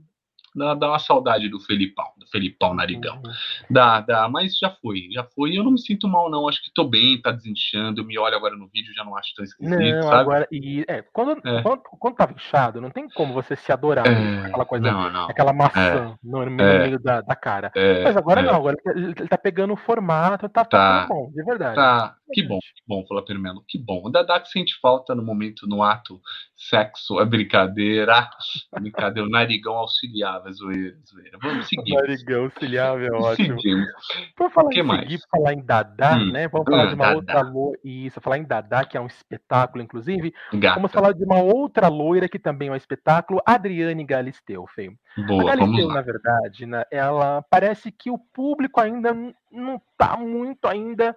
[0.55, 3.17] Dá, dá uma saudade do Felipão, do Felipão Narigão.
[3.17, 3.31] Uhum.
[3.69, 5.57] Dá, dá, mas já foi, já foi.
[5.57, 6.47] Eu não me sinto mal, não.
[6.47, 8.01] Acho que tô bem, tá desinchando.
[8.01, 10.15] Eu me olho agora no vídeo já não acho tão esquisito, não, sabe?
[10.15, 11.61] Agora, e, é, quando, é.
[11.61, 14.07] Quando, quando tava inchado, não tem como você se adorar.
[14.07, 15.29] É, aquela coisa, não, não.
[15.29, 16.17] aquela maçã é.
[16.23, 16.79] no, no é.
[16.79, 17.71] meio da, da cara.
[17.75, 21.31] É, mas agora não, agora ele, ele tá pegando o formato, tá, tá, tá bom,
[21.33, 21.75] de verdade.
[21.75, 24.01] Tá, que bom, que bom, falar primeiro, que bom.
[24.05, 26.21] O Dadá que sente falta no momento, no ato
[26.55, 28.29] sexo, é brincadeira.
[28.79, 31.37] brincadeira, o narigão auxiliava, zoeira, zoeira.
[31.41, 31.93] Vamos seguir.
[31.95, 32.51] Narigão
[32.99, 33.59] é ótimo.
[33.59, 33.89] Seguimos.
[34.35, 35.01] Por falar que em mais?
[35.01, 36.31] seguir, falar em Dadá, hum.
[36.31, 36.47] né?
[36.47, 37.15] Vamos falar hum, de uma Dadá.
[37.15, 37.79] outra loira.
[37.83, 40.33] Isso, falar em Dadá, que é um espetáculo, inclusive.
[40.53, 40.75] Gata.
[40.75, 44.91] Vamos falar de uma outra loira que também é um espetáculo, Adriane Galisteu, Fê.
[45.27, 49.13] Boa, a Galisteu, na verdade, né, ela parece que o público ainda
[49.51, 51.15] não tá muito ainda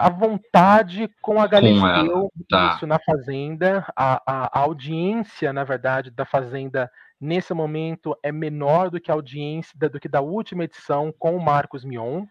[0.00, 2.72] à vontade com a Galisteu tá.
[2.74, 3.84] isso na Fazenda.
[3.94, 6.90] A, a, a, audiência, na verdade, da Fazenda
[7.20, 11.44] nesse momento é menor do que a audiência do que da última edição com o
[11.44, 12.24] Marcos Mion.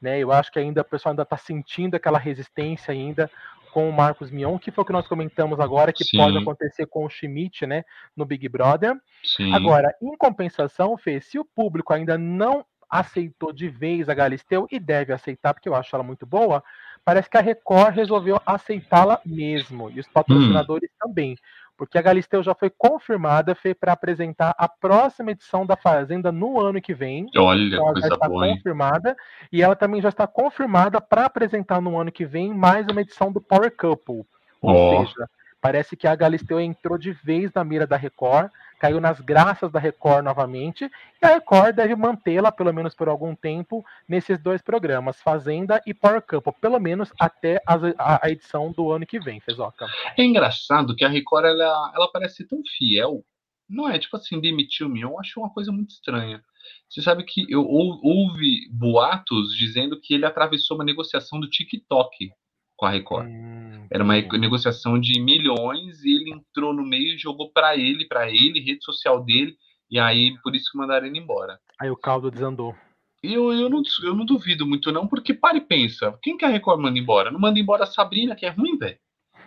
[0.00, 0.18] Né?
[0.18, 3.30] Eu acho que ainda o pessoal ainda está sentindo aquela resistência ainda
[3.72, 6.16] com o Marcos Mion, que foi o que nós comentamos agora, que Sim.
[6.16, 7.84] pode acontecer com o Schmidt, né,
[8.16, 8.98] no Big Brother.
[9.22, 9.54] Sim.
[9.54, 14.78] Agora, em compensação, Fê, se o público ainda não aceitou de vez a Galisteu, e
[14.78, 16.64] deve aceitar, porque eu acho ela muito boa,
[17.04, 20.96] parece que a Record resolveu aceitá-la mesmo, e os patrocinadores hum.
[20.98, 21.36] também,
[21.76, 26.80] porque a Galisteu já foi confirmada para apresentar a próxima edição da Fazenda no ano
[26.80, 27.26] que vem.
[27.36, 29.16] Olha, então ela já está boa, confirmada, hein?
[29.52, 33.30] e ela também já está confirmada para apresentar no ano que vem mais uma edição
[33.30, 34.24] do Power Couple.
[34.62, 35.06] Ou oh.
[35.06, 35.28] seja,
[35.66, 39.80] parece que a Galisteu entrou de vez na mira da Record caiu nas graças da
[39.80, 45.20] Record novamente, e a Record deve mantê-la, pelo menos por algum tempo, nesses dois programas,
[45.22, 49.86] Fazenda e Power Couple, pelo menos até a, a edição do ano que vem, Fezoca.
[50.16, 53.24] É engraçado que a Record, ela, ela parece tão fiel,
[53.66, 56.44] não é, tipo assim, demitiu o Mion, acho uma coisa muito estranha.
[56.88, 62.30] Você sabe que eu houve boatos dizendo que ele atravessou uma negociação do TikTok
[62.76, 63.26] com a Record.
[63.26, 68.06] Hum, Era uma negociação de milhões e ele entrou no meio e jogou para ele,
[68.06, 69.56] para ele, rede social dele,
[69.90, 71.58] E aí, por isso que mandaram ele embora.
[71.80, 72.74] Aí o caldo desandou.
[73.22, 76.16] E eu, eu, não, eu não duvido muito, não, porque para e pensa.
[76.22, 77.30] Quem que a Record manda embora?
[77.30, 78.98] Não manda embora a Sabrina, que é ruim, velho.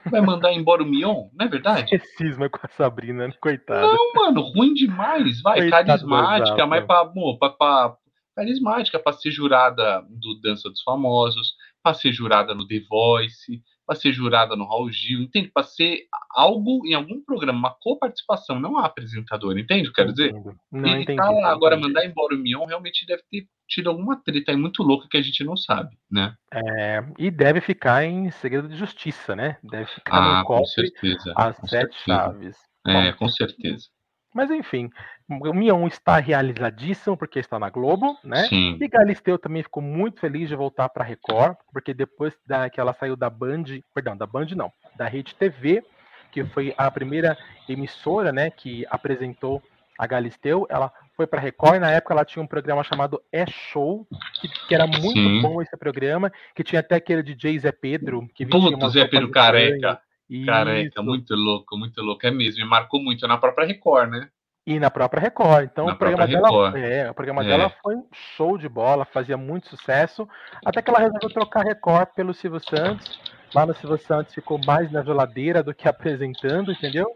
[0.09, 1.89] Vai mandar embora o Mion, não é verdade?
[1.99, 3.33] Que cisma com a Sabrina, né?
[3.41, 3.81] coitada.
[3.81, 5.41] Não, mano, ruim demais.
[5.41, 7.97] Vai, Coitado carismática, mas pra, amor, pra, pra,
[8.35, 13.95] carismática, pra ser jurada do Dança dos Famosos, pra ser jurada no The Voice, para
[13.95, 15.49] ser jurada no Raul Gil, entende?
[15.51, 19.91] Para ser algo em algum programa, uma coparticipação, não a apresentadora, entende?
[19.91, 20.31] Quero dizer.
[20.71, 24.21] Não, e entendi, tá lá, agora mandar embora o Mion realmente deve ter tido alguma
[24.21, 26.35] treta aí muito louca que a gente não sabe, né?
[26.53, 29.57] É, e deve ficar em segredo de justiça, né?
[29.63, 32.03] Deve ficar ah, no cofre com certeza, as sete certeza.
[32.05, 32.57] chaves.
[32.87, 33.87] É, com certeza.
[34.33, 34.89] Mas enfim,
[35.27, 38.43] o Mion está realizadíssimo porque está na Globo, né?
[38.43, 38.77] Sim.
[38.79, 42.79] E Galisteu também ficou muito feliz de voltar para a Record, porque depois da, que
[42.79, 43.63] ela saiu da Band,
[43.93, 45.83] perdão, da Band não, da Rede TV,
[46.31, 47.37] que foi a primeira
[47.67, 49.61] emissora, né, que apresentou
[49.97, 53.21] a Galisteu, ela foi para a Record e na época ela tinha um programa chamado
[53.33, 54.07] É Show,
[54.39, 55.41] que, que era muito Sim.
[55.41, 59.99] bom esse programa, que tinha até aquele DJ Zé Pedro, que Puta, Zé Pedro careca.
[60.45, 62.25] Careca, muito louco, muito louco.
[62.25, 64.29] É mesmo, me marcou muito na própria Record, né?
[64.65, 65.69] E na própria Record.
[65.71, 67.47] Então na o programa, dela, é, o programa é.
[67.47, 67.95] dela foi
[68.35, 70.29] show de bola, fazia muito sucesso.
[70.63, 73.19] Até que ela resolveu trocar Record pelo Silvio Santos.
[73.53, 77.11] Lá no Silvio Santos ficou mais na geladeira do que apresentando, entendeu?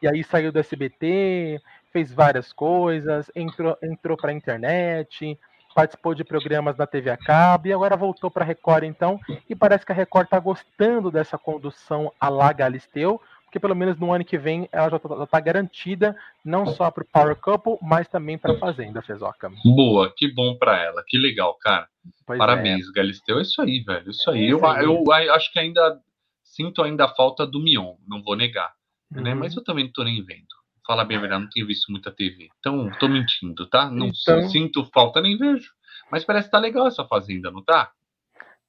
[0.00, 1.60] E aí saiu do SBT,
[1.92, 5.36] fez várias coisas, entrou, entrou para a internet,
[5.72, 9.54] participou de programas na TV a cabo e agora voltou para a Record então, e
[9.54, 14.12] parece que a Record está gostando dessa condução a la Galisteu, porque pelo menos no
[14.12, 18.08] ano que vem ela já está tá garantida não só para o Power Couple, mas
[18.08, 19.50] também para a Fazenda Fezoca.
[19.64, 21.86] Boa, que bom para ela, que legal, cara.
[22.26, 22.92] Pois Parabéns, é.
[22.92, 24.46] Galisteu, é isso aí, velho, isso aí.
[24.46, 26.00] É eu, eu, eu, acho que ainda
[26.42, 28.72] sinto ainda a falta do Mion, não vou negar,
[29.10, 29.18] né?
[29.18, 29.24] uhum.
[29.24, 29.34] né?
[29.34, 30.61] Mas eu também não tô nem vendo.
[30.86, 32.48] Fala bem a verdade, não tenho visto muita TV.
[32.58, 33.88] Então, tô mentindo, tá?
[33.88, 34.48] Não então...
[34.48, 35.70] sinto falta nem vejo.
[36.10, 37.90] Mas parece que tá legal essa fazenda, não tá?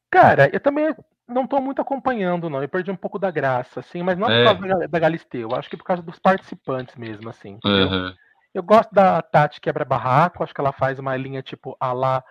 [0.10, 0.96] Cara, eu também
[1.28, 2.62] não tô muito acompanhando, não.
[2.62, 5.56] Eu perdi um pouco da graça, assim, mas não é por causa da Galisteu, eu
[5.56, 7.58] acho que é por causa dos participantes mesmo, assim.
[7.66, 8.14] Uhum.
[8.54, 12.24] Eu gosto da Tati Quebra Barraco, acho que ela faz uma linha tipo a lá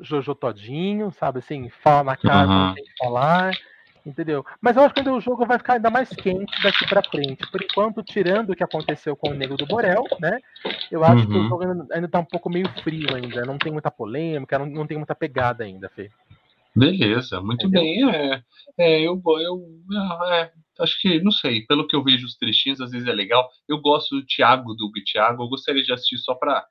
[0.00, 2.66] Jojo Todinho, sabe assim, fala na casa, uhum.
[2.68, 3.52] não tem que falar.
[4.06, 4.46] Entendeu?
[4.60, 7.44] Mas eu acho que o jogo vai ficar ainda mais quente daqui para frente.
[7.50, 10.38] Por enquanto, tirando o que aconteceu com o Nego do Borel, né?
[10.92, 11.26] Eu acho uhum.
[11.26, 11.48] que o uhum.
[11.48, 13.44] jogo ainda, tá um pouco meio frio ainda.
[13.44, 16.08] Não tem muita polêmica, não, não tem muita pegada ainda, Fê.
[16.72, 17.82] Beleza, muito Entendeu?
[17.82, 18.14] bem.
[18.14, 18.42] É,
[18.78, 22.92] é, eu, eu é, acho que, não sei, pelo que eu vejo os trechinhos, às
[22.92, 23.50] vezes é legal.
[23.68, 26.64] Eu gosto do Thiago, do Thiago, eu gostaria de assistir só para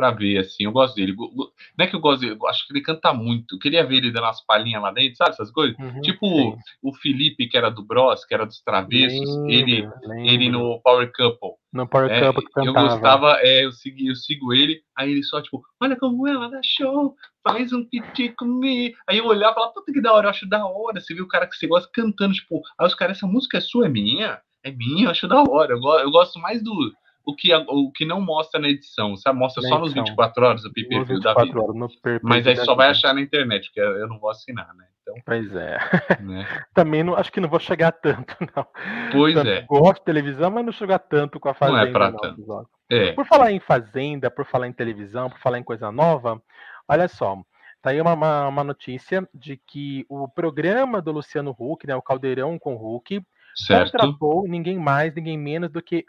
[0.00, 0.64] para ver, assim.
[0.64, 1.14] Eu gosto dele.
[1.14, 3.54] Não é que eu gosto dele, eu acho que ele canta muito.
[3.54, 5.30] Eu queria ver ele dando umas palhinhas lá dentro, sabe?
[5.30, 5.78] Essas coisas.
[5.78, 6.56] Uhum, tipo sim.
[6.82, 10.32] o Felipe, que era do Bros, que era dos Travessos, lembra, ele, lembra.
[10.32, 11.50] ele no Power Couple.
[11.70, 12.78] No Power é, Couple que cantava.
[12.78, 16.48] Eu gostava, é, eu, segui, eu sigo ele, aí ele só, tipo, olha como ela
[16.48, 17.14] dá show,
[17.46, 18.96] faz um piti comigo.
[19.06, 20.98] Aí eu olhava e falava, puta que da hora, eu acho da hora.
[20.98, 23.60] Você viu o cara que você gosta cantando, tipo, aí os caras, essa música é
[23.60, 24.40] sua, é minha?
[24.64, 25.74] É minha, eu acho da hora.
[25.74, 26.92] Eu, eu gosto mais do
[27.30, 29.38] o que, o que não mostra na edição, sabe?
[29.38, 31.60] Mostra na só nos 24 horas o PPV da vida.
[31.60, 34.84] Horas, Mas aí só vai achar na internet, porque eu não vou assinar, né?
[35.02, 35.78] Então, pois é.
[36.20, 36.46] Né?
[36.74, 38.66] Também não, acho que não vou chegar tanto, não.
[39.12, 39.62] Pois tanto é.
[39.62, 41.82] Gosto de televisão, mas não chegar tanto com a Fazenda.
[41.82, 42.68] Não é pra não, tanto.
[42.88, 43.12] É.
[43.12, 46.40] Por falar em Fazenda, por falar em televisão, por falar em coisa nova,
[46.88, 47.38] olha só.
[47.82, 52.02] Tá aí uma, uma, uma notícia de que o programa do Luciano Huck, né, o
[52.02, 53.22] Caldeirão com Huck,
[53.54, 53.92] certo.
[53.92, 56.04] contratou ninguém mais, ninguém menos do que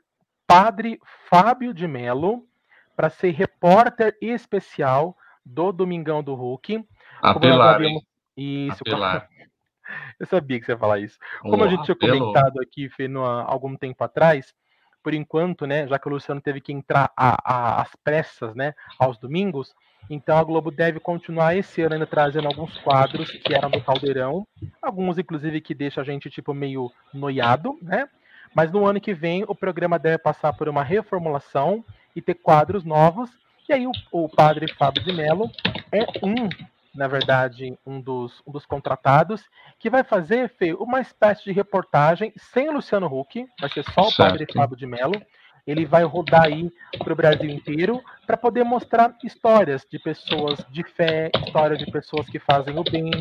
[0.52, 2.46] Padre Fábio de Mello
[2.94, 6.86] para ser repórter especial do Domingão do Hulk.
[7.22, 8.04] Apelar, havíamos...
[8.36, 9.30] Isso, Apelar.
[10.20, 11.18] Eu sabia que você ia falar isso.
[11.42, 14.54] Como oh, a gente tinha comentado aqui, Fê, no, algum tempo atrás,
[15.02, 19.74] por enquanto, né, já que o Luciano teve que entrar às pressas, né, aos domingos,
[20.10, 24.46] então a Globo deve continuar esse ano ainda trazendo alguns quadros que eram do Caldeirão,
[24.82, 28.08] alguns inclusive que deixa a gente tipo meio noiado, né?
[28.54, 31.84] Mas no ano que vem o programa deve passar por uma reformulação
[32.16, 33.30] e ter quadros novos.
[33.68, 35.50] E aí o, o padre Fábio de Mello
[35.92, 36.50] é um,
[36.94, 39.44] na verdade, um dos, um dos contratados,
[39.80, 44.02] que vai fazer, Fê, uma espécie de reportagem sem o Luciano Huck, vai ser só
[44.02, 44.30] o certo.
[44.30, 45.22] padre Fábio de Mello.
[45.66, 50.84] Ele vai rodar aí para o Brasil inteiro para poder mostrar histórias de pessoas de
[50.84, 53.12] fé, histórias de pessoas que fazem o bem.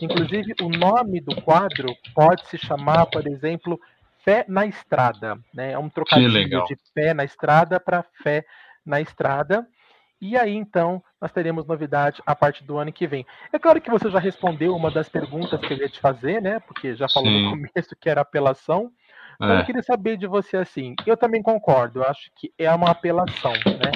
[0.00, 3.78] Inclusive, o nome do quadro pode se chamar, por exemplo,
[4.24, 5.72] fé na estrada, né?
[5.72, 8.44] É um trocadilho de fé na estrada para fé
[8.84, 9.66] na estrada.
[10.20, 13.26] E aí, então, nós teremos novidade a partir do ano que vem.
[13.52, 16.60] É claro que você já respondeu uma das perguntas que eu ia te fazer, né?
[16.60, 17.42] Porque já falou Sim.
[17.42, 18.92] no começo que era apelação.
[19.40, 20.94] Eu queria saber de você assim.
[21.04, 23.90] Eu também concordo, eu acho que é uma apelação, né?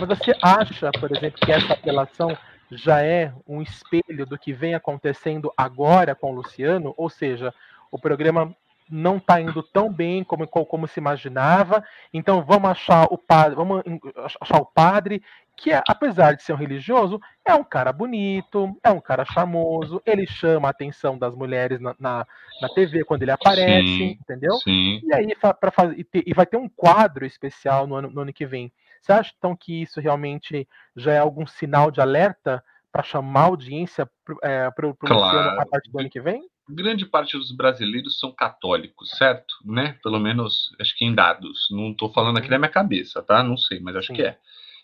[0.00, 2.36] Mas você acha, por exemplo, que essa apelação
[2.70, 6.94] já é um espelho do que vem acontecendo agora com o Luciano?
[6.96, 7.52] Ou seja,
[7.90, 8.54] o programa
[8.90, 11.84] não está indo tão bem como, como se imaginava.
[12.12, 13.82] Então vamos achar o padre, vamos
[14.40, 15.22] achar o padre
[15.56, 20.02] que é, apesar de ser um religioso, é um cara bonito, é um cara charmoso,
[20.04, 22.26] ele chama a atenção das mulheres na, na,
[22.60, 24.52] na TV quando ele aparece, sim, entendeu?
[24.58, 25.00] Sim.
[25.02, 28.32] E aí para fazer e, e, vai ter um quadro especial no ano, no ano
[28.32, 28.70] que vem.
[29.00, 34.08] Você acha então que isso realmente já é algum sinal de alerta para chamar audiência
[34.42, 35.60] é, para o claro.
[35.60, 36.42] a partir do ano que vem?
[36.68, 39.54] Grande parte dos brasileiros são católicos, certo?
[39.64, 39.98] Né?
[40.02, 41.68] Pelo menos, acho que em dados.
[41.70, 42.52] Não estou falando aqui uhum.
[42.52, 43.42] na minha cabeça, tá?
[43.42, 44.14] Não sei, mas acho Sim.
[44.14, 44.38] que é.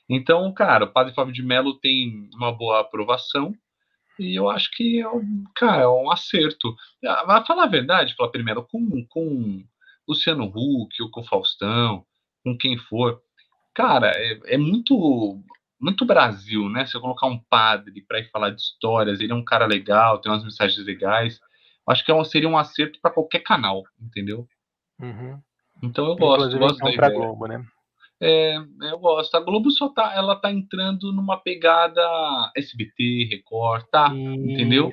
[0.09, 3.55] Então, cara, o Padre Fábio de Mello tem uma boa aprovação
[4.18, 6.75] e eu acho que é um, cara, é um acerto.
[7.05, 9.64] Ah, vai falar a verdade, falar primeiro, com, com
[10.07, 12.05] Luciano Huck ou com Faustão,
[12.45, 13.23] com quem for,
[13.75, 15.40] cara, é, é muito
[15.81, 16.87] muito Brasil, né?
[16.87, 20.21] Se eu colocar um padre para ir falar de histórias, ele é um cara legal,
[20.21, 21.40] tem umas mensagens legais
[21.88, 24.47] acho que é seria um acerto para qualquer canal, entendeu?
[25.01, 25.40] Uhum.
[25.83, 27.18] Então eu gosto, Inclusive, gosto então, da ideia.
[27.18, 27.64] Globo, né?
[28.25, 29.35] É, eu gosto.
[29.35, 32.01] A Globo só tá, ela tá entrando numa pegada
[32.57, 34.14] SBT, Record, tá?
[34.14, 34.92] Isso, entendeu?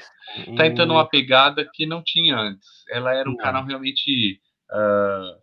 [0.58, 2.68] Tá entrando numa pegada que não tinha antes.
[2.90, 3.38] Ela era um não.
[3.38, 5.40] canal realmente uh,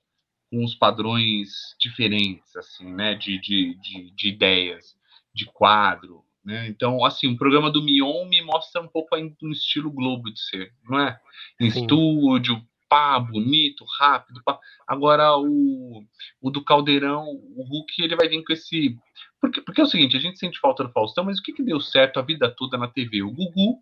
[0.50, 3.14] com os padrões diferentes, assim, né?
[3.14, 4.96] De, de, de, de ideias,
[5.32, 6.68] de quadro, né?
[6.68, 10.40] Então, assim, o programa do Mion me mostra um pouco ainda um estilo Globo de
[10.40, 11.18] ser, não é?
[11.60, 11.80] Em Sim.
[11.80, 14.40] estúdio, pá, bonito, rápido.
[14.44, 14.56] Pá.
[14.86, 16.04] Agora, o,
[16.40, 18.96] o do Caldeirão, o Hulk, ele vai vir com esse.
[19.40, 21.64] Porque, porque é o seguinte: a gente sente falta do Faustão, mas o que, que
[21.64, 23.24] deu certo a vida toda na TV?
[23.24, 23.80] O Gugu,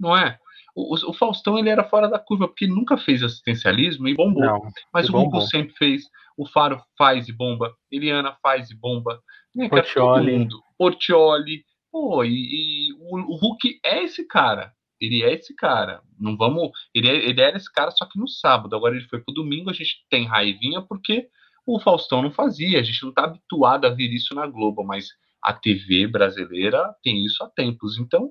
[0.00, 0.38] não é?
[0.74, 4.42] O, o, Faustão ele era fora da curva, porque nunca fez assistencialismo e bombou.
[4.42, 6.04] Não, mas o Gugu sempre fez.
[6.34, 7.74] O Faro faz e bomba.
[7.90, 9.20] Eliana faz e bomba.
[9.54, 10.48] Né, Portioli.
[10.78, 11.64] Portioli.
[11.96, 14.70] Pô, e, e o, o, Hulk é esse cara.
[15.00, 16.02] Ele é esse cara.
[16.20, 16.70] Não vamos.
[16.94, 18.76] Ele, é, ele era esse cara, só que no sábado.
[18.76, 21.26] Agora ele foi pro domingo, a gente tem raivinha porque
[21.66, 22.78] o Faustão não fazia.
[22.78, 25.08] A gente não tá habituado a ver isso na Globo, mas
[25.40, 27.98] a TV brasileira tem isso há tempos.
[27.98, 28.30] Então,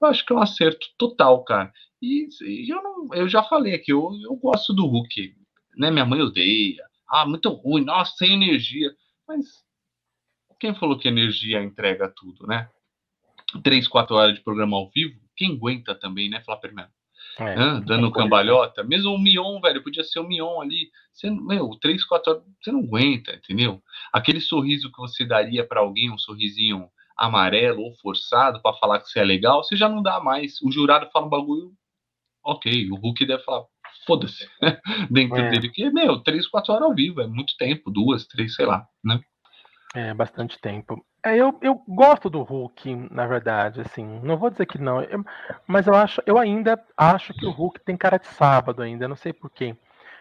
[0.00, 1.72] eu acho que é um acerto total, cara.
[2.02, 5.36] E, e eu, não, eu já falei aqui, eu, eu gosto do Hulk.
[5.76, 5.88] Né?
[5.88, 6.82] Minha mãe odeia.
[7.08, 8.90] Ah, muito ruim, nossa, sem energia.
[9.28, 9.46] Mas
[10.62, 12.68] quem falou que energia entrega tudo, né?
[13.64, 16.88] Três, quatro horas de programa ao vivo, quem aguenta também, né, Flá primeiro?
[17.36, 18.84] É, dando cambalhota.
[18.84, 20.88] Mesmo o Mion, velho, podia ser o Mion ali.
[21.12, 23.82] Você, meu, três, quatro horas, você não aguenta, entendeu?
[24.12, 29.08] Aquele sorriso que você daria para alguém, um sorrisinho amarelo ou forçado para falar que
[29.08, 30.60] você é legal, você já não dá mais.
[30.62, 31.72] O jurado fala um bagulho,
[32.44, 32.88] ok.
[32.90, 33.64] O Hulk deve falar,
[34.06, 34.48] foda-se,
[35.10, 35.50] dentro é.
[35.50, 35.70] dele.
[35.70, 39.20] Que, meu, três, quatro horas ao vivo, é muito tempo, duas, três, sei lá, né?
[39.94, 41.04] É, bastante tempo.
[41.24, 45.22] É, eu, eu gosto do Hulk, na verdade, assim, não vou dizer que não, eu,
[45.66, 49.16] mas eu acho, eu ainda acho que o Hulk tem cara de sábado ainda, não
[49.16, 49.76] sei porquê.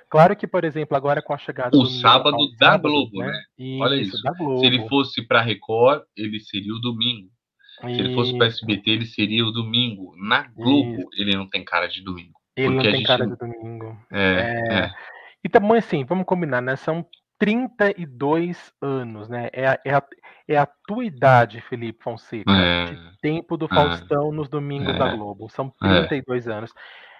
[0.10, 3.28] Claro que, por exemplo, agora com a chegada o do sábado da sábado, Globo, né?
[3.28, 3.44] né?
[3.58, 4.18] Isso, Olha isso.
[4.60, 7.30] Se ele fosse para Record, ele seria o domingo.
[7.80, 10.14] Se ele fosse para SBT, ele seria o domingo.
[10.18, 11.10] Na Globo, isso.
[11.18, 12.38] ele não tem cara de domingo.
[12.56, 13.98] Ele não tem cara de domingo.
[14.12, 14.80] É, é.
[14.80, 14.92] é.
[15.44, 16.76] E também assim, vamos combinar, né?
[16.76, 17.06] São
[17.42, 19.50] 32 anos, né?
[19.52, 20.04] É a, é a,
[20.48, 23.68] é a tua idade, Felipe Fonseca, é, de tempo do é.
[23.68, 25.50] Faustão é, nos domingos da Globo.
[25.50, 26.54] São 32 é.
[26.54, 26.72] anos.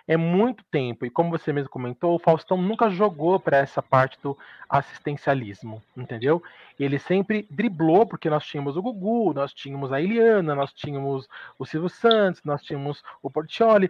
[0.08, 1.08] É muito tempo.
[1.08, 4.38] E como você mesmo comentou, o Faustão nunca jogou para essa parte do
[4.70, 6.44] assistencialismo, entendeu?
[6.80, 11.66] Ele sempre driblou, porque nós tínhamos o Gugu, nós tínhamos a Eliana, nós tínhamos o
[11.66, 13.90] Silvio Santos, nós tínhamos o Portioli.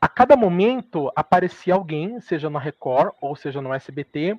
[0.00, 4.38] A cada momento aparecia alguém, seja na Record ou seja no SBT,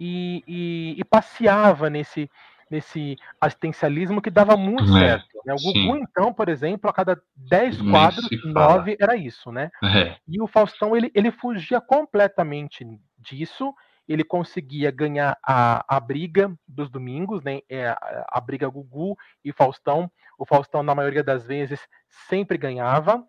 [0.00, 2.30] e, e, e passeava nesse,
[2.70, 5.28] nesse assistencialismo que dava muito é, certo.
[5.44, 5.54] Né?
[5.54, 9.70] O Gugu, então, por exemplo, a cada 10 quadros, 9 era isso, né?
[9.82, 10.16] É.
[10.26, 12.86] E o Faustão, ele, ele fugia completamente
[13.18, 13.74] disso,
[14.08, 17.60] ele conseguia ganhar a, a briga dos domingos, né?
[17.68, 20.10] É, a, a briga Gugu e Faustão.
[20.38, 21.80] O Faustão, na maioria das vezes,
[22.28, 23.22] sempre ganhava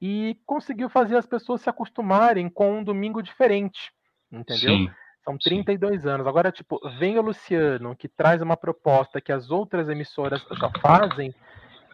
[0.00, 3.92] e conseguiu fazer as pessoas se acostumarem com um domingo diferente,
[4.30, 4.76] entendeu?
[4.76, 4.90] Sim.
[5.24, 6.08] São 32 Sim.
[6.08, 6.26] anos.
[6.26, 11.34] Agora, tipo, vem o Luciano, que traz uma proposta que as outras emissoras já fazem.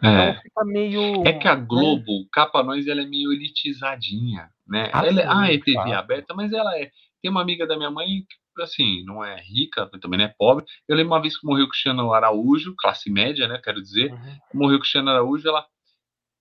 [0.02, 0.30] É.
[0.30, 1.26] Então fica meio.
[1.26, 1.64] É que a né?
[1.66, 4.90] Globo, cá nós, ela é meio elitizadinha, né?
[4.92, 5.94] Ah, ela, é, ah, é TV claro.
[5.94, 6.90] aberta, mas ela é.
[7.20, 8.06] Tem uma amiga da minha mãe
[8.54, 10.64] que, assim, não é rica, também não é pobre.
[10.86, 13.60] Eu lembro uma vez que morreu o Cristiano Araújo, classe média, né?
[13.62, 14.12] Quero dizer.
[14.12, 14.38] Uhum.
[14.54, 15.66] Morreu o Cristiano Araújo, ela.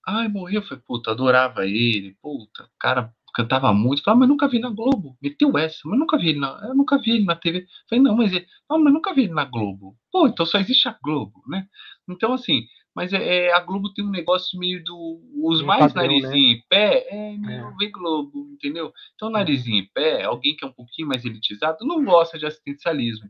[0.07, 0.61] Ai, morreu.
[0.61, 2.15] Eu falei, puta, adorava ele.
[2.21, 4.01] Puta, cara cantava muito.
[4.01, 5.15] Falava, mas nunca vi na Globo.
[5.21, 7.67] Meteu essa, mas nunca vi na, eu nunca vi ele na TV.
[7.87, 8.31] Falei, não, mas,
[8.67, 9.95] não, mas nunca vi ele na Globo.
[10.11, 11.67] Pô, então só existe a Globo, né?
[12.09, 12.65] Então, assim,
[12.95, 15.21] mas é, é, a Globo tem um negócio meio do.
[15.43, 16.53] Os mais padrão, narizinho né?
[16.55, 17.91] em pé, é meio é.
[17.91, 18.91] Globo, entendeu?
[19.13, 23.29] Então, narizinho em pé, alguém que é um pouquinho mais elitizado, não gosta de assistencialismo.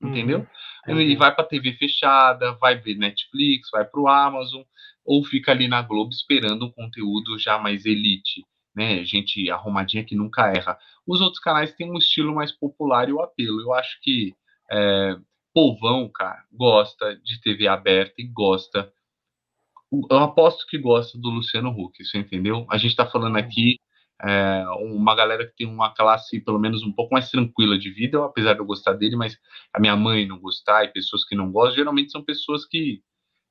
[0.00, 0.46] Entendeu?
[0.86, 1.00] Uhum.
[1.00, 4.62] Ele vai para TV fechada, vai ver Netflix, vai para o Amazon,
[5.04, 8.44] ou fica ali na Globo esperando um conteúdo já mais elite,
[8.78, 9.04] né?
[9.04, 10.78] Gente arrumadinha que nunca erra.
[11.06, 13.60] Os outros canais têm um estilo mais popular e o apelo.
[13.60, 14.34] Eu acho que
[14.70, 15.16] é,
[15.52, 18.90] povão, cara, gosta de TV aberta e gosta
[19.90, 22.66] eu aposto que gosta do Luciano Huck, você entendeu?
[22.70, 23.80] A gente está falando aqui
[24.22, 28.22] é, uma galera que tem uma classe pelo menos um pouco mais tranquila de vida,
[28.24, 29.38] apesar de eu gostar dele, mas
[29.72, 33.02] a minha mãe não gostar e pessoas que não gostam, geralmente são pessoas que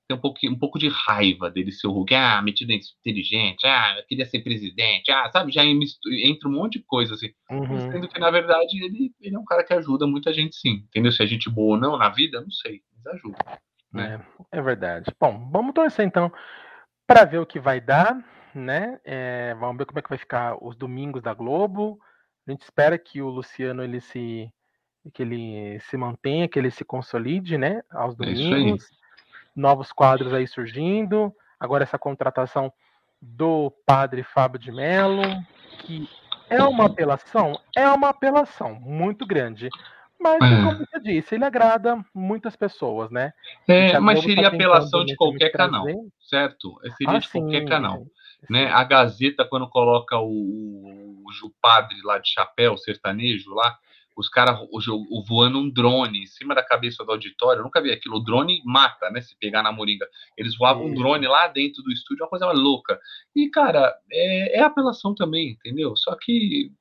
[0.07, 4.01] têm um, pouquinho, um pouco de raiva dele ser o Huck, ah, metido inteligente, ah,
[4.07, 7.91] queria ser presidente, ah, sabe, já entra um monte de coisa assim, uhum.
[7.91, 11.11] sendo que na verdade ele, ele é um cara que ajuda muita gente sim, entendeu?
[11.11, 13.37] Se a gente boa ou não na vida, não sei, mas ajuda.
[13.91, 14.23] Né?
[14.51, 15.11] É, é verdade.
[15.19, 16.31] Bom, vamos torcer então
[17.05, 18.17] para ver o que vai dar,
[18.55, 18.99] né?
[19.03, 21.99] É, vamos ver como é que vai ficar os domingos da Globo.
[22.47, 24.49] A gente espera que o Luciano ele se
[25.13, 27.81] que ele se mantenha, que ele se consolide, né?
[27.89, 28.83] Aos é domingos.
[28.83, 29.06] É
[29.57, 31.33] Novos quadros aí surgindo.
[31.59, 32.71] Agora essa contratação
[33.19, 35.23] do padre Fábio de Mello,
[35.79, 36.07] que
[36.49, 39.69] é uma apelação, é uma apelação muito grande.
[40.19, 40.63] Mas, é.
[40.63, 43.33] como você disse, ele agrada muitas pessoas, né?
[43.67, 45.85] É, mas seria tá apelação de qualquer canal,
[46.19, 46.79] certo?
[46.97, 48.05] Seria ah, de qualquer sim, canal.
[48.49, 48.67] Né?
[48.71, 53.77] A Gazeta, quando coloca o, o, o padre lá de chapéu, sertanejo lá,
[54.18, 54.59] os caras
[55.28, 57.59] voando um drone em cima da cabeça do auditório.
[57.59, 58.18] Eu nunca vi aquilo.
[58.18, 59.22] O drone mata, né?
[59.22, 60.07] Se pegar na moringa.
[60.36, 62.99] Eles voavam um drone lá dentro do estúdio, uma coisa louca.
[63.36, 65.95] E, cara, é, é apelação também, entendeu?
[65.95, 66.72] Só que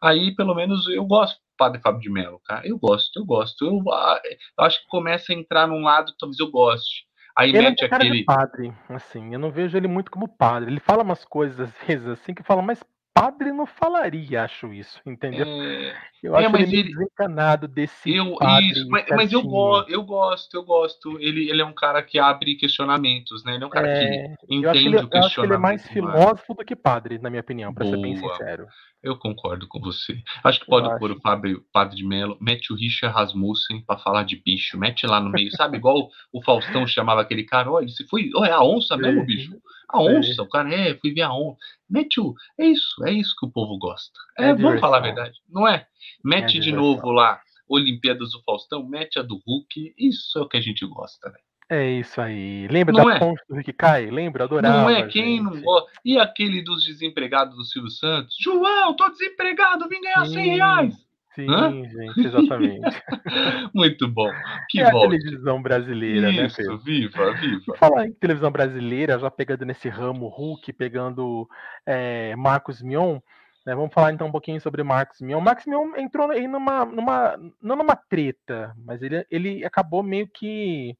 [0.00, 2.66] aí, pelo menos, eu gosto Padre Fábio de Mello, cara.
[2.66, 3.64] Eu gosto, eu gosto.
[3.64, 7.06] Eu, ah, eu, acho que começa a entrar num lado, talvez eu goste.
[7.36, 8.24] Aí ele mete é aquele.
[8.24, 10.70] padre, assim, eu não vejo ele muito como padre.
[10.70, 12.82] Ele fala umas coisas às vezes assim que fala, mas
[13.14, 15.46] padre não falaria, acho isso, entendeu?
[15.46, 20.02] É, eu é, acho ele, ele desencanado desse eu, Isso, mas, mas, eu, go eu
[20.02, 21.18] gosto, eu gosto.
[21.20, 23.54] Ele, ele é um cara que abre questionamentos, né?
[23.54, 25.14] Ele é um cara é, que entende ele, o questionamento.
[25.14, 28.00] Eu acho que ele é mais filósofo do que padre, na minha opinião, para ser
[28.00, 28.66] bem sincero.
[29.02, 30.22] Eu concordo com você.
[30.44, 34.22] Acho que pode pôr o Fábio, Padre de Mello, mete o Richard Rasmussen para falar
[34.22, 35.76] de bicho, mete lá no meio, sabe?
[35.76, 39.52] Igual o Faustão chamava aquele cara, olha, você foi, olha, é a onça mesmo, bicho.
[39.88, 41.58] A onça, o cara, é, fui ver a onça.
[41.90, 42.34] Mete o.
[42.58, 44.12] É isso, é isso que o povo gosta.
[44.38, 45.86] É, é vamos falar a verdade, não é?
[46.24, 50.48] Mete é de novo lá Olimpíadas do Faustão, mete a do Hulk, isso é o
[50.48, 51.38] que a gente gosta, né?
[51.72, 52.68] É isso aí.
[52.68, 53.18] Lembra não da é?
[53.18, 54.10] ponte do Rick Kai?
[54.10, 54.44] Lembra?
[54.44, 54.82] Adorava.
[54.82, 55.06] Não é?
[55.08, 55.42] Quem gente.
[55.42, 55.90] não gosta?
[56.04, 58.36] E aquele dos desempregados do Silvio Santos?
[58.38, 60.34] João, tô desempregado, vim ganhar Sim.
[60.34, 61.06] 100 reais.
[61.34, 61.72] Sim, Hã?
[61.72, 62.82] gente, exatamente.
[63.72, 64.30] Muito bom.
[64.68, 66.78] Que é a televisão brasileira, Isso, né, Pedro?
[66.80, 67.76] Viva, viva.
[67.78, 71.48] Falar em televisão brasileira, já pegando nesse ramo Hulk, pegando
[71.86, 73.18] é, Marcos Mion,
[73.64, 75.40] né, vamos falar então um pouquinho sobre Marcos Mion.
[75.40, 80.94] Marcos Mion entrou aí numa, numa, não numa treta, mas ele, ele acabou meio que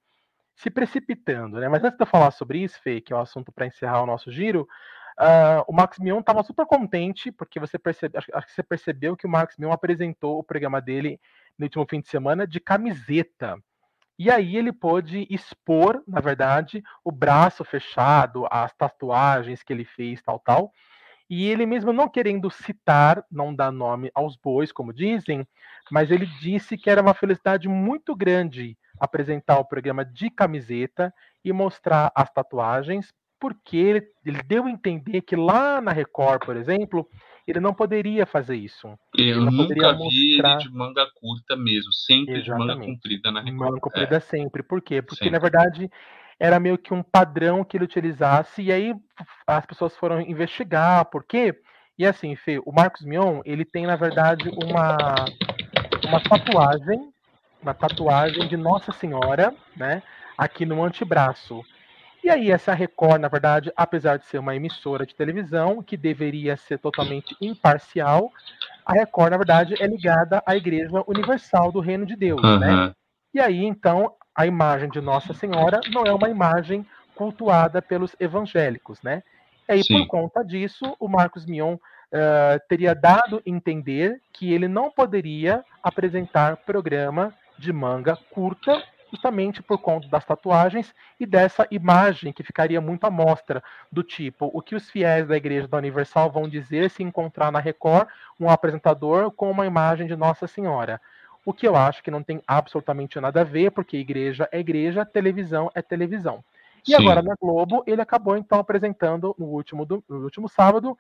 [0.63, 1.69] se precipitando, né?
[1.69, 4.07] Mas antes de eu falar sobre isso, Fê, que é o assunto para encerrar o
[4.07, 4.63] nosso giro,
[5.19, 9.27] uh, o Max Mion estava super contente, porque você percebe, acho, que você percebeu que
[9.27, 11.21] o Max Mion apresentou o programa dele
[11.59, 13.59] no último fim de semana de camiseta.
[14.17, 20.23] E aí ele pôde expor, na verdade, o braço fechado, as tatuagens que ele fez,
[20.23, 20.73] tal, tal.
[21.29, 25.45] E ele mesmo não querendo citar, não dar nome aos bois, como dizem,
[25.91, 31.13] mas ele disse que era uma felicidade muito grande apresentar o programa de camiseta
[31.45, 36.57] e mostrar as tatuagens, porque ele, ele deu a entender que lá na Record, por
[36.57, 37.05] exemplo,
[37.45, 38.97] ele não poderia fazer isso.
[39.19, 40.53] Eu nunca vi mostrar...
[40.53, 42.45] ele de manga curta mesmo, sempre Exatamente.
[42.45, 43.59] de manga comprida na Record.
[43.59, 44.21] Manga comprida é.
[44.21, 44.63] sempre.
[44.63, 45.03] Por quê?
[45.03, 45.33] Porque, sempre.
[45.33, 45.91] na verdade,
[46.39, 48.95] era meio que um padrão que ele utilizasse, e aí
[49.45, 51.59] as pessoas foram investigar por quê.
[51.99, 54.97] E assim, Fê, o Marcos Mion, ele tem, na verdade, uma,
[56.07, 57.12] uma tatuagem
[57.63, 60.03] uma tatuagem de Nossa Senhora, né,
[60.37, 61.65] aqui no antebraço.
[62.23, 66.57] E aí essa Record, na verdade, apesar de ser uma emissora de televisão que deveria
[66.57, 68.31] ser totalmente imparcial,
[68.85, 72.59] a Record, na verdade, é ligada à Igreja Universal do Reino de Deus, uhum.
[72.59, 72.93] né?
[73.35, 79.01] E aí, então, a imagem de Nossa Senhora não é uma imagem cultuada pelos evangélicos,
[79.03, 79.23] né?
[79.69, 79.99] E aí, Sim.
[79.99, 85.65] por conta disso, o Marcos Mion uh, teria dado a entender que ele não poderia
[85.83, 92.81] apresentar programa de manga curta justamente por conta das tatuagens e dessa imagem que ficaria
[92.81, 96.91] muito à mostra, do tipo, o que os fiéis da Igreja da Universal vão dizer
[96.91, 98.09] se encontrar na Record
[98.41, 100.99] um apresentador com uma imagem de Nossa Senhora.
[101.45, 105.05] O que eu acho que não tem absolutamente nada a ver, porque igreja é igreja,
[105.05, 106.43] televisão é televisão.
[106.87, 107.03] E Sim.
[107.03, 110.97] agora na Globo, ele acabou então apresentando no último, no último sábado,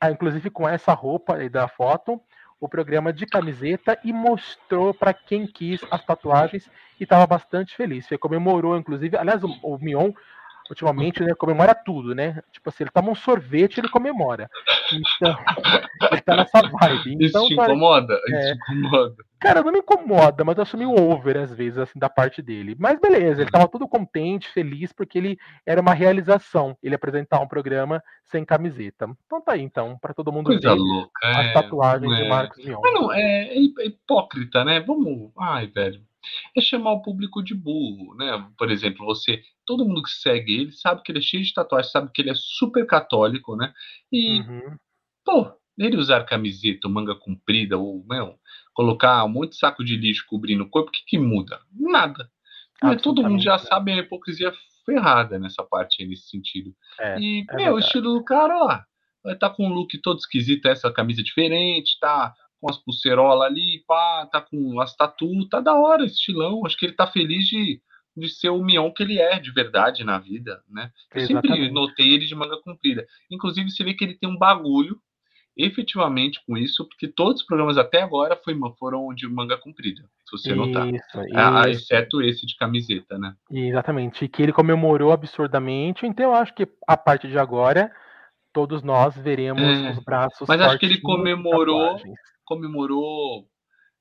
[0.00, 2.20] ah, inclusive com essa roupa aí da foto,
[2.62, 8.08] o programa de camiseta e mostrou para quem quis as tatuagens e estava bastante feliz.
[8.08, 10.12] Ele comemorou, inclusive, aliás, o, o Mion
[10.70, 12.40] ultimamente né, comemora tudo, né?
[12.52, 14.48] Tipo assim, ele toma um sorvete, ele comemora.
[14.92, 15.36] Então,
[16.12, 17.16] ele tá nessa vibe.
[17.20, 18.14] Então, Isso te incomoda?
[18.28, 19.16] É, Isso te incomoda.
[19.42, 22.76] Cara, não me incomoda, mas eu sou meio over às vezes, assim, da parte dele.
[22.78, 27.48] Mas beleza, ele tava todo contente, feliz, porque ele era uma realização ele apresentar um
[27.48, 29.10] programa sem camiseta.
[29.26, 32.22] Então tá aí, então, para todo mundo Coisa ver louca, as é, tatuagens é.
[32.22, 32.80] de Marcos Mion.
[32.80, 34.80] Mas não, é, é, hipócrita, né?
[34.80, 35.32] Vamos.
[35.36, 36.00] Ai, velho
[36.56, 38.48] é chamar o público de burro, né?
[38.56, 41.90] Por exemplo, você, todo mundo que segue ele sabe que ele é cheio de tatuagens,
[41.90, 43.72] sabe que ele é super católico, né?
[44.10, 44.76] E, uhum.
[45.24, 48.38] pô, ele usar camiseta, manga comprida, ou, meu,
[48.72, 51.60] colocar um monte de saco de lixo cobrindo o corpo, o que, que muda?
[51.72, 52.30] Nada.
[53.02, 54.52] Todo mundo já sabe a hipocrisia
[54.84, 56.74] ferrada nessa parte aí, nesse sentido.
[56.98, 58.84] É, e, é meu, o estilo do cara, lá,
[59.22, 63.84] vai tá com um look todo esquisito, essa camisa diferente, tá com as pulseirolas ali,
[63.86, 66.64] pá, tá com as tatu, tá da hora, estilão.
[66.64, 67.80] Acho que ele tá feliz de,
[68.16, 70.90] de ser o Mion que ele é de verdade na vida, né?
[71.14, 71.48] Eu Exatamente.
[71.48, 73.06] sempre notei ele de manga comprida.
[73.30, 75.00] Inclusive, você vê que ele tem um bagulho
[75.56, 80.38] efetivamente com isso, porque todos os programas até agora foi, foram de manga comprida, se
[80.38, 80.88] você notar.
[80.88, 81.20] Isso,
[81.68, 83.34] exceto esse de camiseta, né?
[83.50, 87.92] Exatamente, e que ele comemorou absurdamente, então eu acho que a partir de agora
[88.52, 91.98] todos nós veremos é, os braços Mas acho que ele comemorou,
[92.44, 93.46] comemorou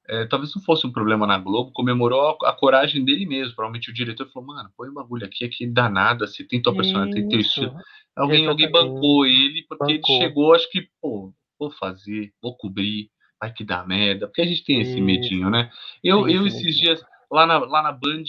[0.10, 3.56] é, talvez não fosse um problema na Globo, comemorou a, a, coragem dele mesmo.
[3.56, 6.76] Provavelmente o diretor falou, mano, põe um bagulho aqui, aqui dá nada, se tem tua
[6.76, 7.74] personagem, tem teu estilo.
[8.16, 10.16] Alguém, alguém bancou ele, porque bancou.
[10.16, 14.46] ele chegou, acho que, pô, vou fazer, vou cobrir, vai que dá merda, porque a
[14.46, 15.70] gente tem esse medinho, né?
[16.04, 18.24] Eu, eu esses dias, lá na, lá na Band,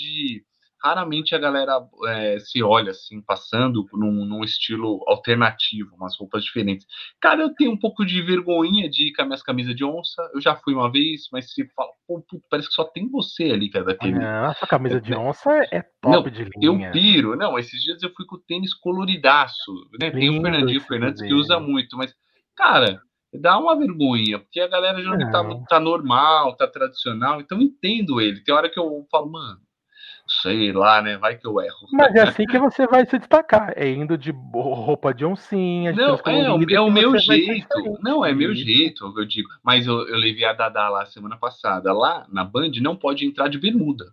[0.82, 6.86] raramente a galera é, se olha assim, passando num, num, estilo alternativo, umas roupas diferentes.
[7.20, 10.28] Cara, eu tenho um pouco de vergonha de ir com as minhas camisas de onça.
[10.34, 13.44] Eu já fui uma vez, mas se fala, pô, puto, parece que só tem você
[13.44, 14.18] ali, cara, daquele.
[14.18, 16.88] Não, essa camisa de onça é top não, de linha.
[16.88, 20.10] Eu piro, não, esses dias eu fui com o tênis coloridaço, né?
[20.10, 22.12] Lindo tem o Fernandinho Fernandes que usa muito, mas,
[22.56, 23.00] cara,
[23.38, 28.20] dá uma vergonha, porque a galera já não tá, tá normal, tá tradicional, então entendo
[28.20, 28.40] ele.
[28.40, 29.60] Tem hora que eu falo, mano
[30.40, 31.16] sei lá, né?
[31.18, 31.88] Vai que eu erro.
[31.92, 33.72] Mas é assim que você vai se destacar.
[33.76, 35.92] É indo de roupa de oncinha.
[35.92, 37.98] De não, é, é o meu jeito.
[38.02, 39.48] Não, é meu jeito, eu digo.
[39.62, 41.92] Mas eu, eu levei a Dada lá semana passada.
[41.92, 44.06] Lá na Band não pode entrar de bermuda.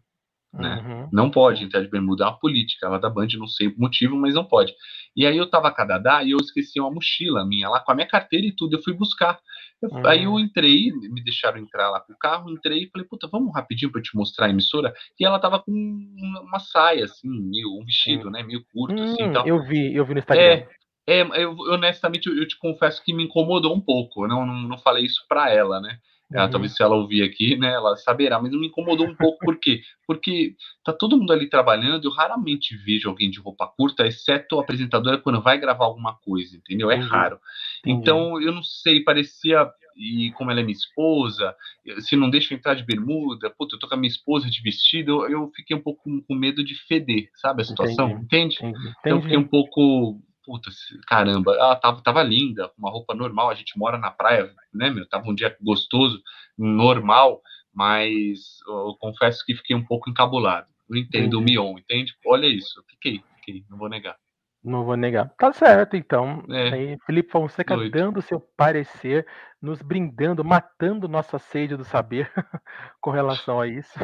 [0.51, 0.83] Né?
[0.83, 1.09] Uhum.
[1.13, 4.15] Não pode entrar de bermuda, é uma política lá da Band, não sei o motivo,
[4.15, 4.73] mas não pode.
[5.15, 7.91] E aí eu tava com a Dada e eu esqueci uma mochila minha lá com
[7.91, 9.39] a minha carteira e tudo, eu fui buscar.
[9.81, 10.07] Eu, uhum.
[10.07, 13.53] Aí eu entrei, me deixaram entrar lá com o carro, entrei e falei, puta, vamos
[13.53, 14.93] rapidinho eu te mostrar a emissora.
[15.19, 18.31] E ela tava com uma saia, assim, meio, um vestido, uhum.
[18.31, 20.43] né, meio curto, assim, hum, Eu vi, eu vi no Instagram.
[20.43, 20.67] É,
[21.07, 24.25] é, eu, honestamente, eu, eu, te confesso que me incomodou um pouco.
[24.25, 25.99] Eu não, não, não falei isso pra ela, né?
[26.31, 26.51] Ela, uhum.
[26.51, 29.81] Talvez se ela ouvir aqui, né, ela saberá, mas me incomodou um pouco, por quê?
[30.05, 34.61] Porque tá todo mundo ali trabalhando, eu raramente vejo alguém de roupa curta, exceto a
[34.61, 36.91] apresentadora quando vai gravar alguma coisa, entendeu?
[36.91, 37.07] É uhum.
[37.07, 37.39] raro.
[37.83, 39.67] Então, eu não sei, parecia,
[39.97, 41.55] e como ela é minha esposa,
[41.99, 44.61] se não deixa eu entrar de bermuda, puta, eu tô com a minha esposa de
[44.61, 48.09] vestido, eu, eu fiquei um pouco com, com, medo de feder, sabe a situação?
[48.11, 48.25] Entendi.
[48.25, 48.57] Entende?
[48.61, 48.93] Entendi.
[48.99, 50.71] Então, eu fiquei um pouco puta,
[51.05, 55.07] caramba, ela tava, tava linda, uma roupa normal, a gente mora na praia, né, meu,
[55.07, 56.19] tava um dia gostoso,
[56.57, 57.39] normal,
[57.71, 60.67] mas eu confesso que fiquei um pouco encabulado.
[60.89, 61.41] Eu entendo uhum.
[61.41, 62.15] o Mion, entende?
[62.25, 64.17] Olha isso, fiquei, fiquei, não vou negar.
[64.63, 65.31] Não vou negar.
[65.37, 66.43] Tá certo, então.
[66.49, 66.73] É.
[66.73, 67.91] Aí, Felipe Fonseca Doido.
[67.91, 69.25] dando seu parecer,
[69.61, 72.29] nos brindando, matando nossa sede do saber
[72.99, 73.97] com relação a isso.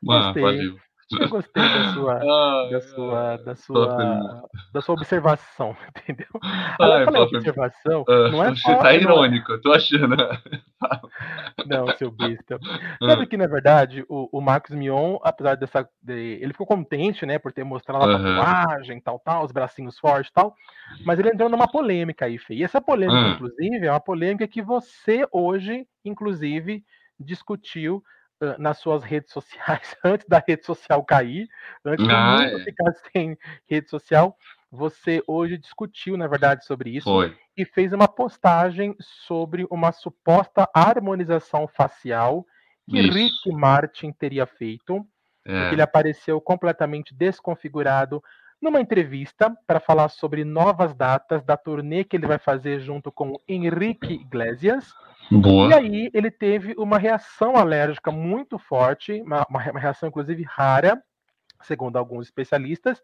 [0.00, 0.42] Mano, Gostei.
[0.42, 0.76] Valeu.
[1.12, 6.26] Eu gostei da sua, ah, da sua, da sua, da sua observação, entendeu?
[6.80, 10.16] Ah, eu falei observação, uh, não é Você só, tá irônico, eu tô achando.
[11.66, 12.58] não, seu besta.
[13.02, 13.10] Ah.
[13.10, 15.88] Sabe que, na verdade, o, o Marcos Mion, apesar dessa.
[16.02, 20.32] De, ele ficou contente, né, por ter mostrado a tatuagem, tal, tal, os bracinhos fortes
[20.32, 20.54] tal.
[21.04, 22.54] Mas ele entrou numa polêmica aí, Fê.
[22.54, 23.32] E essa polêmica, uh.
[23.34, 26.82] inclusive, é uma polêmica que você hoje, inclusive,
[27.18, 28.02] discutiu
[28.58, 31.48] nas suas redes sociais, antes da rede social cair,
[31.84, 32.64] antes ah, do mundo é.
[32.64, 34.36] ficar sem rede social,
[34.70, 37.36] você hoje discutiu, na verdade, sobre isso Foi.
[37.56, 42.44] e fez uma postagem sobre uma suposta harmonização facial
[42.90, 43.12] que isso.
[43.12, 45.06] Rick Martin teria feito
[45.46, 45.72] É.
[45.72, 48.22] Ele apareceu completamente desconfigurado
[48.60, 53.38] numa entrevista para falar sobre novas datas da turnê que ele vai fazer junto com
[53.46, 54.92] Henrique Iglesias.
[55.30, 55.70] Boa.
[55.70, 61.02] E aí ele teve uma reação alérgica muito forte, uma, uma reação inclusive rara,
[61.62, 63.00] segundo alguns especialistas,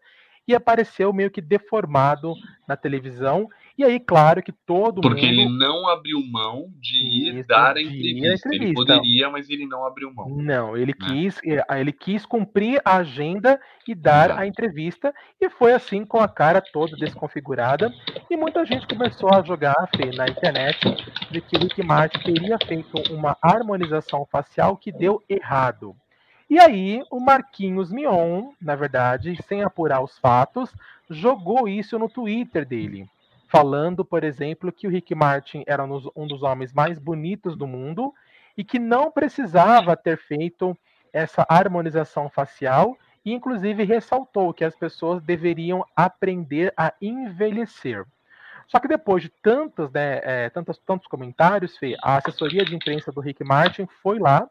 [0.51, 2.33] e apareceu meio que deformado
[2.67, 3.49] na televisão.
[3.77, 5.33] E aí, claro que todo Porque mundo...
[5.33, 8.47] ele não abriu mão de ir Isso, dar a entrevista.
[8.47, 8.49] entrevista.
[8.53, 10.29] Ele poderia, mas ele não abriu mão.
[10.29, 11.07] Não, ele né?
[11.07, 14.41] quis, eh, ele quis cumprir a agenda e dar Exato.
[14.41, 17.91] a entrevista, e foi assim com a cara toda desconfigurada.
[18.29, 20.79] E muita gente começou a jogar Fê, na internet
[21.31, 25.95] de que Rick Martin teria feito uma harmonização facial que deu errado.
[26.51, 30.69] E aí, o Marquinhos Mion, na verdade, sem apurar os fatos,
[31.09, 33.09] jogou isso no Twitter dele,
[33.47, 38.13] falando, por exemplo, que o Rick Martin era um dos homens mais bonitos do mundo
[38.57, 40.77] e que não precisava ter feito
[41.13, 48.03] essa harmonização facial e inclusive ressaltou que as pessoas deveriam aprender a envelhecer.
[48.67, 53.09] Só que depois de tantos, né, é, tantos, tantos comentários, Fê, a assessoria de imprensa
[53.09, 54.49] do Rick Martin foi lá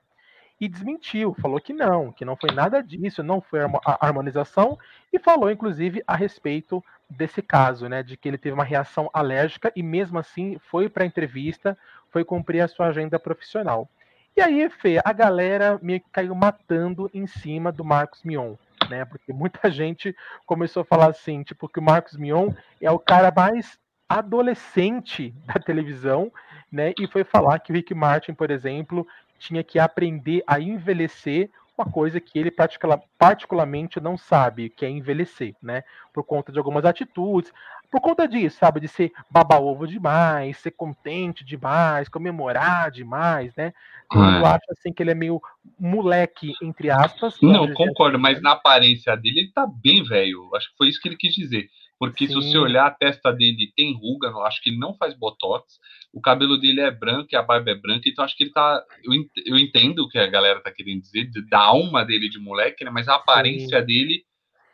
[0.60, 4.78] e desmentiu, falou que não, que não foi nada disso, não foi a harmonização,
[5.10, 9.72] e falou, inclusive, a respeito desse caso, né, de que ele teve uma reação alérgica
[9.74, 11.76] e mesmo assim foi para a entrevista,
[12.10, 13.88] foi cumprir a sua agenda profissional.
[14.36, 18.54] E aí, Fê, a galera meio que caiu matando em cima do Marcos Mion,
[18.88, 22.98] né, porque muita gente começou a falar assim, tipo, que o Marcos Mion é o
[22.98, 26.30] cara mais adolescente da televisão,
[26.70, 29.06] né, e foi falar que o Rick Martin, por exemplo,
[29.40, 32.52] tinha que aprender a envelhecer uma coisa que ele
[33.18, 35.82] particularmente não sabe, que é envelhecer, né?
[36.12, 37.50] Por conta de algumas atitudes,
[37.90, 38.80] por conta disso, sabe?
[38.80, 43.72] De ser baba-ovo demais, ser contente demais, comemorar demais, né?
[44.06, 44.40] Então, é.
[44.40, 45.40] Eu acho assim que ele é meio
[45.78, 47.38] moleque, entre aspas.
[47.40, 48.42] Não, concordo, assim, mas né?
[48.42, 50.50] na aparência dele ele tá bem velho.
[50.54, 51.68] Acho que foi isso que ele quis dizer.
[52.00, 52.32] Porque Sim.
[52.32, 55.78] se você olhar a testa dele tem ruga, acho que ele não faz botox,
[56.14, 58.82] o cabelo dele é branco e a barba é branca, então acho que ele tá.
[59.04, 59.12] Eu,
[59.44, 62.90] eu entendo o que a galera tá querendo dizer, da alma dele de moleque, né?
[62.90, 63.86] Mas a aparência Sim.
[63.86, 64.24] dele,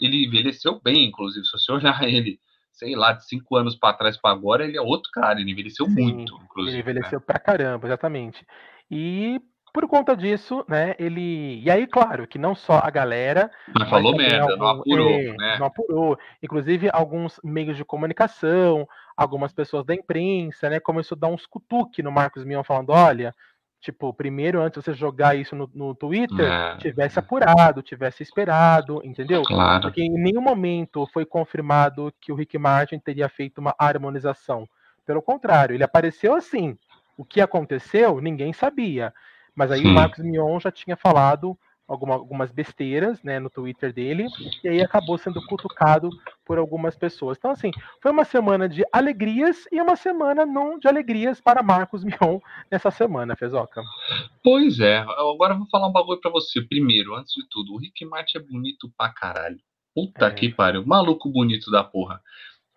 [0.00, 1.44] ele envelheceu bem, inclusive.
[1.44, 2.38] Se você olhar ele,
[2.70, 5.86] sei lá, de cinco anos para trás para agora, ele é outro cara, ele envelheceu
[5.86, 6.76] Sim, muito, inclusive.
[6.76, 7.24] Ele envelheceu né?
[7.26, 8.46] pra caramba, exatamente.
[8.88, 9.40] E
[9.76, 11.60] por conta disso, né, ele.
[11.62, 13.50] E aí, claro, que não só a galera.
[13.78, 14.56] Mas falou merda, algum...
[14.56, 15.56] não apurou, é, né?
[15.58, 16.18] Não apurou.
[16.42, 22.02] Inclusive, alguns meios de comunicação, algumas pessoas da imprensa, né, começou a dar uns cutuque
[22.02, 23.34] no Marcos Mion falando: olha,
[23.78, 26.78] tipo, primeiro, antes de você jogar isso no, no Twitter, é.
[26.78, 29.42] tivesse apurado, tivesse esperado, entendeu?
[29.42, 29.82] Claro.
[29.82, 34.66] Porque em nenhum momento foi confirmado que o Rick Martin teria feito uma harmonização.
[35.04, 36.78] Pelo contrário, ele apareceu assim.
[37.14, 39.12] O que aconteceu, ninguém sabia.
[39.56, 39.90] Mas aí Sim.
[39.90, 44.26] o Marcos Mion já tinha falado alguma, algumas besteiras né, no Twitter dele,
[44.62, 46.10] e aí acabou sendo cutucado
[46.44, 47.38] por algumas pessoas.
[47.38, 47.70] Então, assim,
[48.02, 52.40] foi uma semana de alegrias e uma semana não de alegrias para Marcos Mion
[52.70, 53.82] nessa semana, Fezoca.
[54.42, 56.60] Pois é, agora eu vou falar um bagulho pra você.
[56.60, 59.58] Primeiro, antes de tudo, o Rick Martin é bonito pra caralho.
[59.94, 60.30] Puta é.
[60.30, 62.20] que pariu, maluco bonito da porra.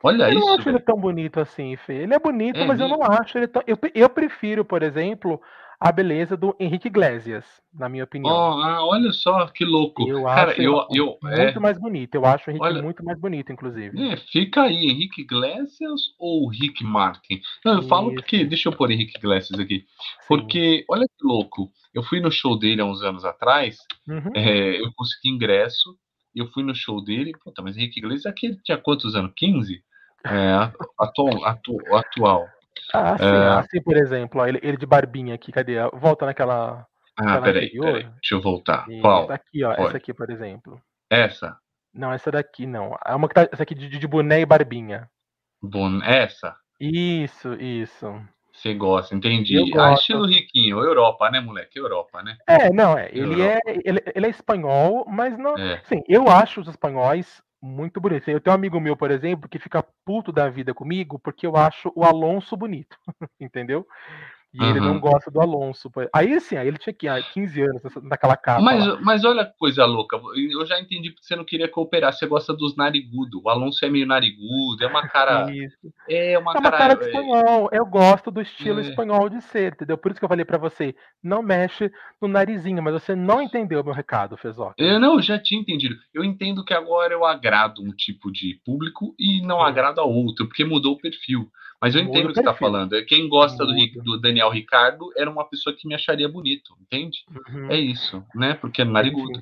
[0.02, 0.38] Olha eu isso.
[0.38, 1.96] Eu não acho ele tão bonito assim, Fê.
[1.96, 3.62] Ele é bonito, é, mas eu não acho ele tão.
[3.68, 5.42] Eu, eu prefiro, por exemplo,
[5.80, 8.34] a beleza do Henrique Iglesias, na minha opinião.
[8.34, 10.06] Oh, ah, olha só que louco.
[10.06, 11.60] Eu Cara, acho eu, eu, muito é...
[11.60, 12.16] mais bonito.
[12.16, 12.82] Eu acho o Henrique olha...
[12.82, 14.12] muito mais bonito, inclusive.
[14.12, 17.42] É, fica aí, Henrique Iglesias ou Rick Martin?
[17.64, 17.88] Não, eu Isso.
[17.88, 18.44] falo porque.
[18.44, 19.80] Deixa eu pôr Henrique Iglesias aqui.
[19.80, 20.26] Sim.
[20.28, 21.72] Porque, olha que louco.
[21.94, 23.78] Eu fui no show dele há uns anos atrás.
[24.06, 24.32] Uhum.
[24.36, 25.98] É, eu consegui ingresso.
[26.36, 27.32] Eu fui no show dele.
[27.42, 29.32] Puta, mas Henrique Iglesias aqui ele tinha quantos anos?
[29.38, 29.82] 15?
[30.26, 32.46] É, atual, atual.
[32.94, 33.48] Ah, sim, é...
[33.60, 35.76] assim, por exemplo, ó, ele, ele de barbinha aqui, cadê?
[35.94, 36.86] Volta naquela.
[37.18, 38.90] Ah, peraí, peraí, deixa eu voltar.
[38.90, 39.24] E Qual?
[39.24, 40.82] Essa aqui, ó, essa aqui, por exemplo.
[41.10, 41.58] Essa?
[41.94, 42.96] Não, essa daqui não.
[43.06, 45.10] É uma que tá, essa aqui de, de boné e barbinha.
[45.62, 46.02] Bon...
[46.02, 46.56] Essa?
[46.80, 48.22] Isso, isso.
[48.54, 49.58] Você gosta, entendi.
[49.78, 51.80] Ah, estilo riquinho, Europa, né, moleque?
[51.80, 52.38] Europa, né?
[52.48, 53.10] É, não, é.
[53.12, 55.58] Ele, é, ele, ele é espanhol, mas não.
[55.58, 55.82] É.
[55.86, 58.30] Sim, eu acho os espanhóis muito bonito.
[58.30, 61.56] Eu tenho um amigo meu, por exemplo, que fica puto da vida comigo porque eu
[61.56, 62.98] acho o Alonso bonito,
[63.40, 63.86] entendeu?
[64.52, 64.70] E uhum.
[64.70, 65.92] ele não gosta do Alonso.
[66.12, 68.60] Aí, assim, aí ele tinha 15 anos naquela capa.
[68.60, 70.20] Mas, mas olha que coisa louca.
[70.36, 72.12] Eu já entendi porque você não queria cooperar.
[72.12, 73.42] Você gosta dos narigudo.
[73.44, 74.84] O Alonso é meio narigudo.
[74.84, 75.50] É uma cara.
[75.54, 75.78] Isso.
[76.10, 77.70] É uma, é uma cara, cara de é espanhol.
[77.72, 78.82] Eu gosto do estilo é.
[78.82, 79.98] espanhol de ser, entendeu?
[79.98, 82.82] Por isso que eu falei para você: não mexe no narizinho.
[82.82, 84.74] Mas você não entendeu o meu recado, Fezoca.
[84.80, 85.96] Eu não, eu já tinha entendido.
[86.12, 89.66] Eu entendo que agora eu agrado um tipo de público e não Sim.
[89.66, 91.52] agrado a outro, porque mudou o perfil.
[91.82, 92.96] Mas eu entendo o que você está falando.
[92.96, 93.74] É, quem gosta do,
[94.04, 97.24] do, Daniel Ricardo era uma pessoa que me acharia bonito, entende?
[97.30, 97.72] Uhum.
[97.72, 98.54] É isso, né?
[98.54, 99.42] Porque é narigudo.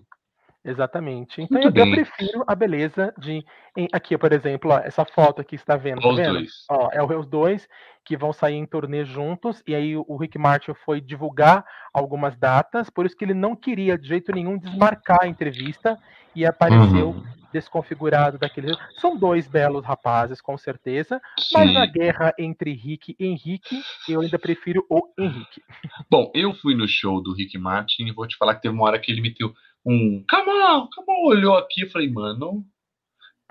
[0.64, 1.42] Exatamente.
[1.42, 3.44] Então eu, eu, prefiro a beleza de.
[3.76, 6.34] Em, aqui, por exemplo, ó, essa foto aqui está vendo, tá os vendo?
[6.34, 6.52] Dois.
[6.70, 7.68] Ó, é os dois
[8.04, 12.90] que vão sair em turnê juntos, e aí o Rick Martin foi divulgar algumas datas,
[12.90, 15.98] por isso que ele não queria de jeito nenhum desmarcar a entrevista
[16.36, 17.24] e apareceu uhum.
[17.52, 18.76] Desconfigurado daquele.
[19.00, 21.56] São dois belos rapazes, com certeza, Sim.
[21.56, 25.62] mas na guerra entre Rick e Henrique, eu ainda prefiro o Henrique.
[26.10, 28.86] Bom, eu fui no show do Rick Martin e vou te falar que teve uma
[28.86, 29.54] hora que ele meteu
[29.86, 30.90] um come on,
[31.26, 32.66] olhou aqui e falei, mano.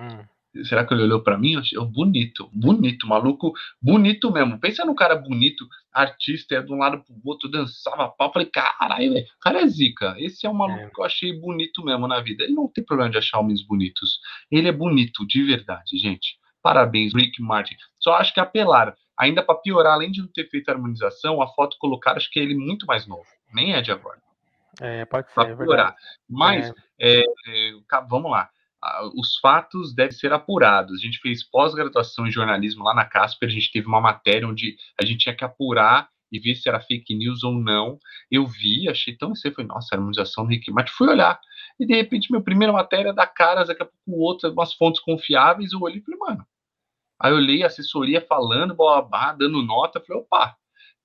[0.01, 0.36] Hum.
[0.64, 1.52] Será que ele olhou para mim?
[1.52, 4.59] Eu achei bonito, bonito, maluco, bonito mesmo.
[4.59, 8.32] Pensa no cara bonito, artista, é de um lado pro outro, dançava pau.
[8.32, 10.14] Falei, caralho, velho, cara é zica.
[10.18, 10.90] Esse é um maluco é.
[10.90, 12.44] que eu achei bonito mesmo na vida.
[12.44, 14.20] Ele não tem problema de achar homens bonitos.
[14.50, 16.38] Ele é bonito, de verdade, gente.
[16.62, 17.76] Parabéns, Rick Martin.
[17.98, 18.92] Só acho que apelaram.
[19.18, 22.38] Ainda para piorar, além de não ter feito a harmonização, a foto colocaram, acho que
[22.38, 23.26] é ele muito mais novo.
[23.54, 24.20] Nem é de agora.
[24.80, 25.96] É, pode ser, é piorar.
[26.28, 27.20] Mas, é.
[27.20, 27.24] É,
[28.09, 28.50] vamos lá.
[29.14, 30.95] Os fatos devem ser apurados.
[30.95, 33.49] A gente fez pós-graduação em jornalismo lá na Casper.
[33.49, 36.81] A gente teve uma matéria onde a gente tinha que apurar e ver se era
[36.81, 37.99] fake news ou não.
[38.31, 40.93] Eu vi, achei tão você foi nossa, harmonização do Rick Martin.
[40.93, 41.41] Fui olhar.
[41.81, 45.72] E de repente, minha primeira matéria da Caras, daqui a pouco outra, umas fontes confiáveis.
[45.72, 46.47] Eu olhei e falei, mano.
[47.18, 50.01] Aí eu olhei a assessoria falando, blá, dando nota.
[50.01, 50.57] Falei, opa,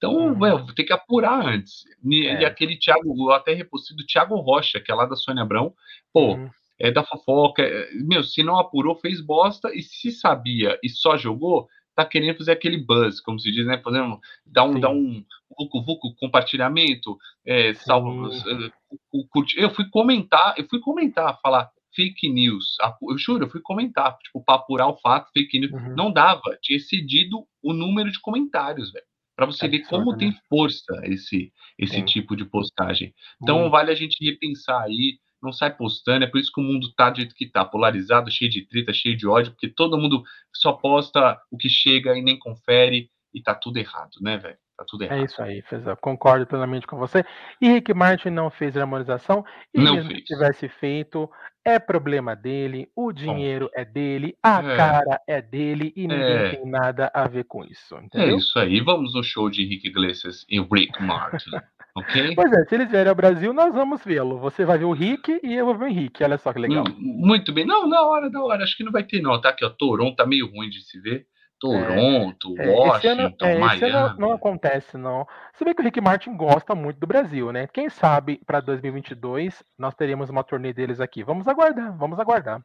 [0.01, 0.34] então, uhum.
[0.34, 1.84] vou ter que apurar antes.
[2.03, 2.41] E, é.
[2.41, 5.76] e aquele Thiago, eu até repostei do Thiago Rocha, que é lá da Sônia Abrão,
[6.11, 6.49] pô, uhum.
[6.82, 7.61] É da fofoca.
[7.63, 12.38] É, meu, se não apurou, fez bosta, e se sabia e só jogou, tá querendo
[12.38, 13.77] fazer aquele buzz, como se diz, né?
[13.84, 15.23] Fazendo, dar um, dar um
[15.57, 18.71] vucu, vucu, compartilhamento, é, salvo, uh,
[19.57, 24.41] eu fui comentar, eu fui comentar, falar fake news, eu juro, eu fui comentar, tipo,
[24.43, 25.95] para apurar o fato, fake news, uhum.
[25.95, 29.05] não dava, tinha excedido o número de comentários, velho
[29.41, 30.17] para você é ver como né?
[30.19, 33.11] tem força esse, esse tipo de postagem.
[33.41, 36.93] Então, vale a gente repensar aí, não sai postando, é por isso que o mundo
[36.93, 40.23] tá do jeito que tá, polarizado, cheio de treta, cheio de ódio, porque todo mundo
[40.53, 44.57] só posta o que chega e nem confere, e tá tudo errado, né, velho?
[44.77, 45.19] Tá tudo é errado.
[45.19, 45.95] É isso aí, Fezão.
[45.95, 47.23] Concordo plenamente com você.
[47.61, 49.45] E Rick Martin não fez harmonização.
[49.73, 50.07] E não fez.
[50.07, 51.29] se tivesse feito,
[51.63, 54.75] é problema dele, o dinheiro é dele, a é.
[54.75, 56.49] cara é dele e ninguém é.
[56.55, 57.95] tem nada a ver com isso.
[57.95, 58.35] É entendeu?
[58.35, 58.81] É isso aí.
[58.81, 61.51] Vamos no show de Rick Iglesias e Rick Martin.
[61.95, 62.35] Ok?
[62.35, 64.39] Pois é, se eles vierem ao Brasil, nós vamos vê-lo.
[64.39, 66.23] Você vai ver o Rick e eu vou ver o Henrique.
[66.23, 66.85] Olha só que legal.
[66.87, 67.65] Hum, muito bem.
[67.65, 68.63] Não, na hora, na hora.
[68.63, 69.39] Acho que não vai ter, não.
[69.39, 69.69] Tá aqui, ó.
[69.69, 71.25] Toronto tá meio ruim de se ver.
[71.61, 75.27] Toronto, é, Washington, é, ano, é, esse ano não, acontece, não.
[75.53, 77.67] Se bem que o Rick Martin gosta muito do Brasil, né?
[77.67, 81.23] Quem sabe para 2022 nós teremos uma turnê deles aqui.
[81.23, 82.63] Vamos aguardar, vamos aguardar.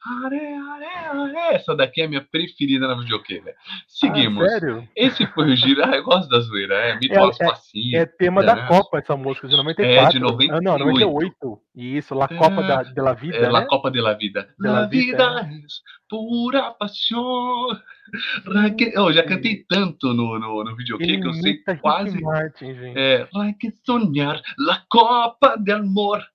[0.00, 3.54] Twitch, essa daqui é a minha preferida na né?
[3.86, 4.44] Seguimos.
[4.44, 4.88] Ah, sério?
[4.96, 5.84] Esse foi o giro.
[5.84, 6.74] Ah, eu gosto da zoeira.
[6.74, 8.66] É, me é, é, é tema da né?
[8.66, 10.06] Copa essa música, de 94.
[10.06, 10.54] É, de 98.
[10.54, 11.60] Ah, não, 98.
[11.76, 13.36] Isso, La Copa é, da, de la Vida.
[13.36, 13.48] É, né?
[13.48, 14.48] La Copa de la Vida.
[14.58, 15.48] De la, vida é
[16.08, 17.68] pura paixão.
[18.94, 22.20] Eu já cantei tanto no, no, no videokê que eu sei quase.
[22.20, 22.98] Martin, gente.
[22.98, 26.26] É, like sonhar, la Copa de Amor.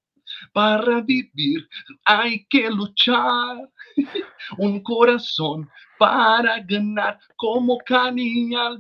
[0.54, 1.68] Para vivir
[2.06, 3.70] hay que luchar.
[4.58, 8.78] Un corazón para ganhar como Caninha.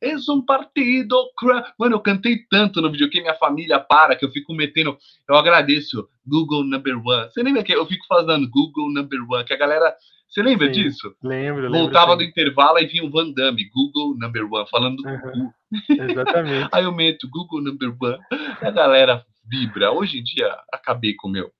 [0.00, 1.64] É um partido cruel.
[1.78, 4.96] Mano, eu cantei tanto no vídeo que minha família para que eu fico metendo.
[5.28, 6.08] Eu agradeço.
[6.26, 7.30] Google number one.
[7.30, 9.44] Você lembra que eu fico fazendo Google number one?
[9.44, 9.94] Que a galera.
[10.28, 11.14] Você lembra sim, disso?
[11.22, 15.08] Lembro, Voltava lembro, do intervalo e vinha o Van Damme, Google number one, falando do
[15.08, 15.52] uhum,
[15.88, 16.68] Exatamente.
[16.72, 18.18] Aí eu meto Google number one.
[18.60, 19.92] A galera vibra.
[19.92, 21.50] Hoje em dia, acabei com o meu,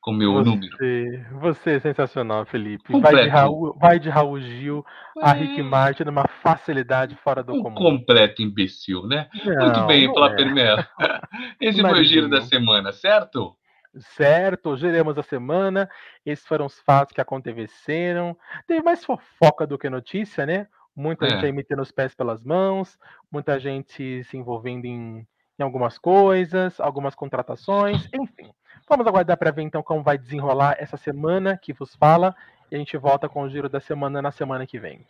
[0.00, 1.40] com meu você, número.
[1.40, 2.98] Você é sensacional, Felipe.
[3.00, 4.84] Vai de, Raul, vai de Raul Gil
[5.18, 5.24] é...
[5.24, 7.74] a Rick Martin numa facilidade fora do um comum.
[7.74, 9.28] completo imbecil, né?
[9.44, 10.78] Não, Muito bem, Flapermel.
[11.60, 11.88] Esse Imagina.
[11.88, 13.56] foi o giro da semana, certo?
[13.96, 15.88] Certo, giremos a semana.
[16.26, 18.36] Esses foram os fatos que aconteceram.
[18.66, 20.66] Teve mais fofoca do que notícia, né?
[20.96, 21.30] Muita é.
[21.30, 22.98] gente aí metendo os pés pelas mãos,
[23.30, 25.26] muita gente se envolvendo em
[25.58, 28.50] em algumas coisas, algumas contratações, enfim.
[28.88, 32.34] Vamos aguardar para ver então como vai desenrolar essa semana que vos fala
[32.70, 35.04] e a gente volta com o giro da semana na semana que vem.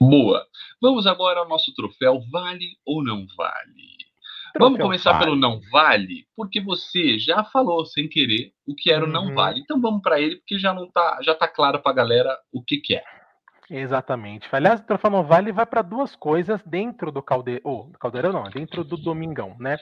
[0.00, 0.46] Boa.
[0.80, 3.96] Vamos agora ao nosso troféu Vale ou Não Vale.
[4.52, 5.24] Troféu Vamos começar vale.
[5.24, 9.34] pelo Não Vale, porque você já falou sem querer o que era o Não uhum.
[9.34, 9.60] Vale.
[9.60, 12.62] Então vamos para ele, porque já não tá, já tá claro para a galera o
[12.62, 13.04] que, que é.
[13.68, 14.48] Exatamente.
[14.52, 18.84] Aliás, o Troféu Vale vai para duas coisas dentro do caldeirão, oh, caldeirão não, dentro
[18.84, 19.76] do Domingão, né?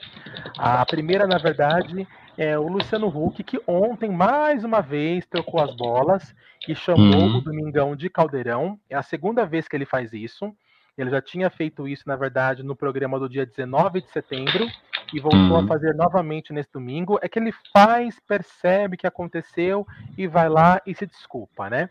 [0.57, 2.07] A primeira, na verdade,
[2.37, 6.35] é o Luciano Huck, que ontem, mais uma vez, trocou as bolas
[6.67, 7.37] e chamou uhum.
[7.37, 8.79] o Domingão de caldeirão.
[8.89, 10.51] É a segunda vez que ele faz isso.
[10.97, 14.65] Ele já tinha feito isso, na verdade, no programa do dia 19 de setembro,
[15.13, 15.65] e voltou uhum.
[15.65, 19.85] a fazer novamente nesse domingo, é que ele faz, percebe que aconteceu
[20.17, 21.89] e vai lá e se desculpa, né?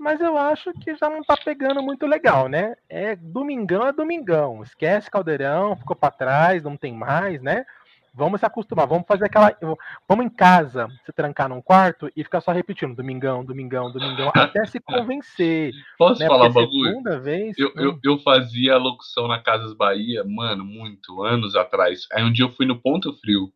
[0.00, 2.74] Mas eu acho que já não tá pegando muito legal, né?
[2.88, 4.62] É domingão é domingão.
[4.62, 7.66] Esquece Caldeirão, ficou para trás, não tem mais, né?
[8.14, 9.54] Vamos se acostumar, vamos fazer aquela.
[10.08, 14.64] Vamos em casa, se trancar num quarto e ficar só repetindo, domingão, domingão, domingão, até
[14.64, 15.74] se convencer.
[15.98, 16.26] Posso né?
[16.26, 16.88] falar um bagulho?
[16.88, 17.58] Segunda vez.
[17.58, 22.06] Eu, eu, eu fazia locução na Casas Bahia, mano, muito, anos atrás.
[22.10, 23.52] Aí um dia eu fui no Ponto Frio.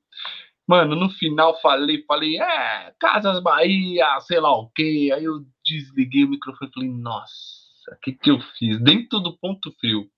[0.66, 5.10] Mano, no final falei, falei, é, Casas Bahia, sei lá o quê.
[5.14, 8.80] Aí eu desliguei o microfone e falei, nossa, o que, que eu fiz?
[8.80, 10.08] Dentro do Ponto Frio.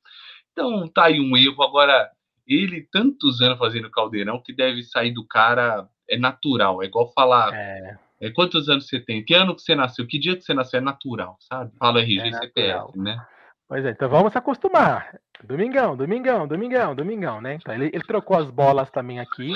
[0.53, 1.63] Então tá aí um erro.
[1.63, 2.11] Agora,
[2.47, 7.53] ele tantos anos fazendo caldeirão que deve sair do cara é natural, é igual falar.
[7.55, 7.99] É.
[8.21, 8.31] é.
[8.31, 9.25] quantos anos você tem?
[9.25, 10.07] Que ano que você nasceu?
[10.07, 10.79] Que dia que você nasceu?
[10.79, 11.73] É natural, sabe?
[11.79, 13.21] Fala RG é CPF, né?
[13.69, 15.19] Pois é, então vamos se acostumar.
[15.43, 17.55] Domingão, domingão, domingão, domingão, né?
[17.55, 19.53] Então ele, ele trocou as bolas também aqui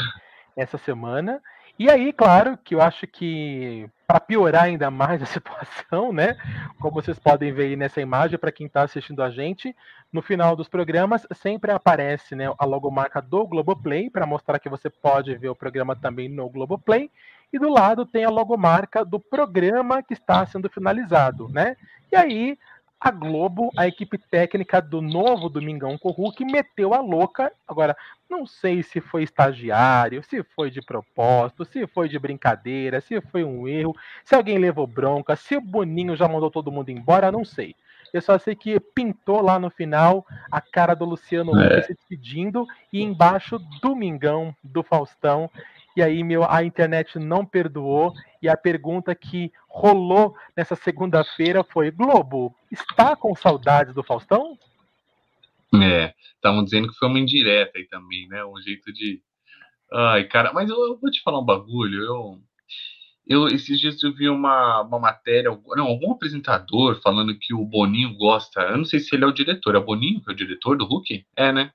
[0.57, 1.41] essa semana.
[1.81, 6.37] E aí, claro, que eu acho que para piorar ainda mais a situação, né?
[6.79, 9.75] Como vocês podem ver aí nessa imagem, para quem está assistindo a gente,
[10.13, 14.91] no final dos programas sempre aparece né, a logomarca do Globoplay, para mostrar que você
[14.91, 17.11] pode ver o programa também no Globoplay.
[17.51, 21.79] E do lado tem a logomarca do programa que está sendo finalizado, né?
[22.13, 22.59] E aí
[23.01, 27.51] a Globo, a equipe técnica do novo Domingão com Hulk, meteu a louca.
[27.67, 27.97] Agora,
[28.29, 33.43] não sei se foi estagiário, se foi de propósito, se foi de brincadeira, se foi
[33.43, 37.45] um erro, se alguém levou bronca, se o Boninho já mandou todo mundo embora, não
[37.45, 37.75] sei.
[38.13, 41.83] Eu só sei que pintou lá no final a cara do Luciano Huck é.
[41.83, 45.49] se despedindo e embaixo Domingão do Faustão
[46.01, 51.91] e aí meu, a internet não perdoou e a pergunta que rolou nessa segunda-feira foi:
[51.91, 54.59] Globo, está com saudade do Faustão?
[55.75, 58.43] É, estavam dizendo que foi uma indireta aí também, né?
[58.47, 59.21] Um jeito de.
[59.93, 62.03] Ai, cara, mas eu, eu vou te falar um bagulho.
[62.03, 62.41] Eu,
[63.27, 68.17] eu esses dias eu vi uma, uma matéria, não, algum apresentador falando que o Boninho
[68.17, 68.63] gosta.
[68.63, 69.75] Eu não sei se ele é o diretor.
[69.75, 71.27] É o Boninho que é o diretor do Hulk?
[71.37, 71.71] É, né?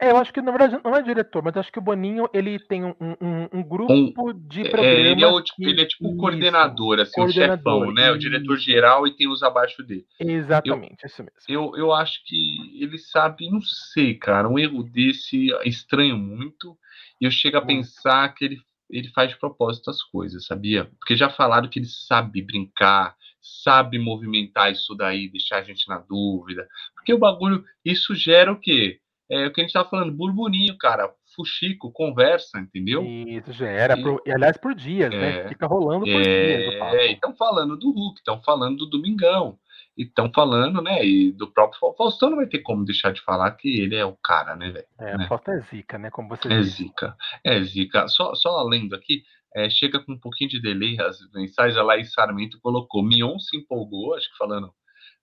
[0.00, 2.58] É, eu acho que na verdade não é diretor, mas acho que o Boninho ele
[2.58, 4.98] tem um, um, um grupo um, de programas.
[4.98, 8.10] É, ele, é o, tipo, ele é tipo o coordenador, assim, coordenador, o chefão, né?
[8.10, 10.06] O diretor geral e tem os abaixo dele.
[10.20, 11.40] Exatamente, eu, isso mesmo.
[11.48, 16.76] Eu, eu acho que ele sabe, não sei, cara, um erro desse estranho muito.
[17.18, 17.78] E eu chego a muito.
[17.78, 18.58] pensar que ele,
[18.90, 20.84] ele faz de propósito as coisas, sabia?
[20.98, 25.96] Porque já falaram que ele sabe brincar, sabe movimentar isso daí, deixar a gente na
[25.98, 26.68] dúvida.
[26.94, 29.00] Porque o bagulho, isso gera o quê?
[29.30, 33.04] É o que a gente estava falando, burburinho, cara, fuxico, conversa, entendeu?
[33.04, 35.40] Isso já era, e, por, aliás, por dias, né?
[35.40, 35.48] é, né?
[35.48, 36.74] Fica rolando por é, dias.
[36.94, 39.58] É, estão falando do Hulk, estão falando do Domingão,
[39.96, 41.04] e estão falando, né?
[41.04, 44.16] E do próprio Faustão não vai ter como deixar de falar que ele é o
[44.16, 44.86] cara, né, velho?
[45.00, 45.26] É, né?
[45.26, 46.10] Faustão é zica, né?
[46.10, 46.84] Como você É disse.
[46.84, 48.06] zica, é zica.
[48.08, 49.22] Só, só lendo aqui,
[49.54, 53.56] é, chega com um pouquinho de delay as mensagens, a Laís Sarmento colocou, Mion se
[53.56, 54.70] empolgou, acho que falando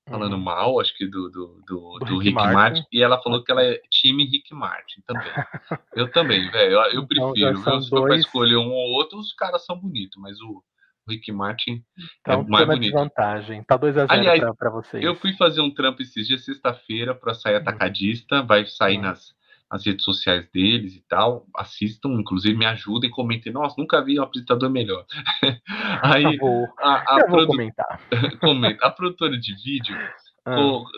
[0.10, 0.40] falando uhum.
[0.40, 2.54] mal, acho que do, do, do, do Rick, Rick Martin.
[2.54, 2.86] Martin.
[2.92, 5.24] e ela falou que ela é time Rick Martin também.
[5.96, 7.60] eu também, velho, eu, eu, então, prefiro.
[7.60, 10.64] Então, se for pra escolher um ou outro, os caras são bonitos, mas o
[11.08, 12.92] Rick Martin é então, é mais bonito.
[12.92, 13.64] desvantagem.
[13.64, 15.04] Tá 2 a 0 Aliás, pra, pra vocês.
[15.04, 17.62] Eu fui fazer um trampo esses dias, sexta-feira, para sair uhum.
[17.62, 19.04] atacadista, vai sair uhum.
[19.04, 19.34] nas
[19.74, 23.52] as redes sociais deles e tal, assistam, inclusive me ajudem, comentem.
[23.52, 25.04] Nossa, nunca vi um apresentador melhor.
[26.04, 27.48] Aí vou, a, a produ...
[27.48, 28.00] comentar.
[28.40, 28.86] comenta.
[28.86, 29.98] A produtora de vídeo
[30.46, 30.56] ah.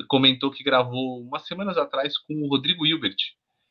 [0.09, 3.15] comentou que gravou umas semanas atrás com o Rodrigo Hilbert.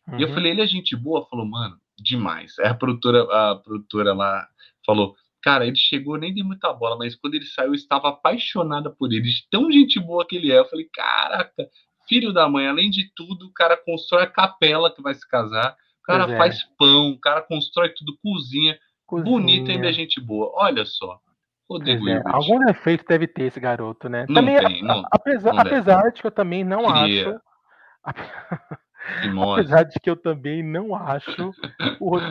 [0.08, 0.18] Uhum.
[0.18, 0.34] E eu uhum.
[0.34, 1.26] falei, ele é gente boa?
[1.28, 2.58] Falou, mano, demais.
[2.58, 4.48] Aí a produtora, a produtora lá
[4.86, 8.88] falou, cara, ele chegou, nem dei muita bola, mas quando ele saiu, eu estava apaixonada
[8.88, 10.60] por ele, de tão gente boa que ele é.
[10.60, 11.68] Eu falei, caraca,
[12.08, 15.76] filho da mãe, além de tudo, o cara constrói a capela que vai se casar,
[16.02, 16.36] o cara é.
[16.36, 19.30] faz pão, o cara constrói tudo, cozinha, cozinha.
[19.30, 20.52] bonito ainda é gente boa.
[20.54, 21.18] Olha só.
[21.68, 24.26] Rodrigo é, algum defeito deve ter esse garoto, né?
[24.28, 27.30] Não também, tem, não, apesar, não apesar de que eu também não Queria.
[27.30, 27.40] acho.
[29.52, 31.52] apesar de que eu também não acho.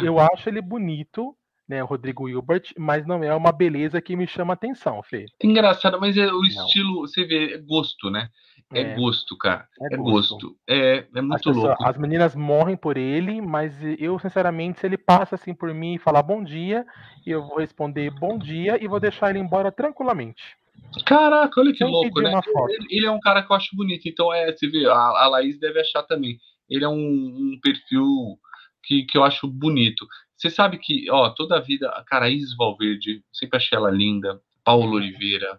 [0.03, 1.35] eu acho ele bonito,
[1.67, 5.25] né, o Rodrigo Hilbert, mas não é uma beleza que me chama atenção, Fê.
[5.41, 6.43] Engraçado, mas é o não.
[6.43, 8.29] estilo, você vê, é gosto, né?
[8.73, 9.67] É, é gosto, cara.
[9.81, 10.33] É, é gosto.
[10.33, 10.57] gosto.
[10.67, 11.83] É, é muito as louco.
[11.83, 15.99] as meninas morrem por ele, mas eu, sinceramente, se ele passa assim por mim e
[15.99, 16.85] falar bom dia,
[17.25, 20.57] eu vou responder bom dia e vou deixar ele embora tranquilamente.
[21.05, 22.31] Caraca, olha que Sem louco, né?
[22.69, 25.27] Ele, ele, é um cara que eu acho bonito, então é, você vê, a, a
[25.27, 26.37] Laís deve achar também.
[26.69, 28.37] Ele é um, um perfil
[28.83, 30.05] que, que eu acho bonito.
[30.43, 34.41] Você sabe que, ó, toda a vida, a cara, Isis Valverde, sempre achei ela linda,
[34.61, 34.95] Paulo uhum.
[34.95, 35.57] Oliveira,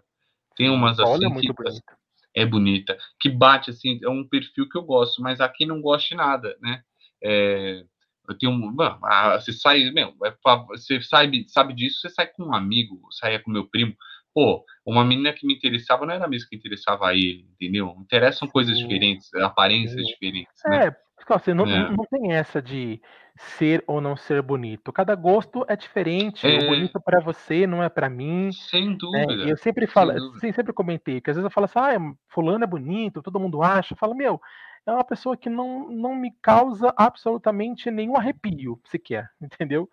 [0.55, 1.25] tem umas Paulo assim.
[1.25, 1.97] É muito que, bonita
[2.35, 6.09] é bonita, que bate assim, é um perfil que eu gosto, mas aqui não gosto
[6.09, 6.83] de nada, né?
[7.23, 7.83] É,
[8.27, 10.35] Eu tenho um, você sai, meu, é
[10.67, 13.95] você sabe, sabe disso, você sai com um amigo, saia com meu primo.
[14.33, 17.95] Pô, uma menina que me interessava não era a mesma que interessava a ele, entendeu?
[17.97, 20.61] Interessam coisas diferentes, aparências diferentes.
[20.65, 20.93] Né?
[21.29, 21.89] É, assim, não, é.
[21.89, 23.01] não tem essa de
[23.35, 24.93] ser ou não ser bonito.
[24.93, 26.45] Cada gosto é diferente.
[26.45, 26.59] É...
[26.59, 28.51] O bonito para você não é para mim.
[28.51, 28.97] Sem né?
[28.99, 29.43] dúvida.
[29.45, 32.63] É, eu sempre falo, assim, sempre comentei que às vezes eu falo assim, ah, fulano
[32.63, 33.93] é bonito, todo mundo acha.
[33.93, 34.39] Eu falo, meu,
[34.85, 39.89] é uma pessoa que não, não me causa absolutamente nenhum arrepio sequer, entendeu?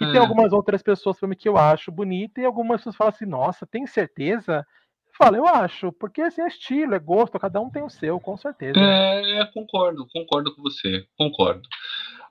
[0.00, 0.12] E é.
[0.12, 3.26] tem algumas outras pessoas para mim que eu acho bonita e algumas pessoas falam assim,
[3.26, 4.66] nossa, tem certeza?
[5.16, 8.36] Fala, eu acho, porque assim, é estilo, é gosto, cada um tem o seu, com
[8.36, 8.78] certeza.
[8.78, 11.62] É, concordo, concordo com você, concordo.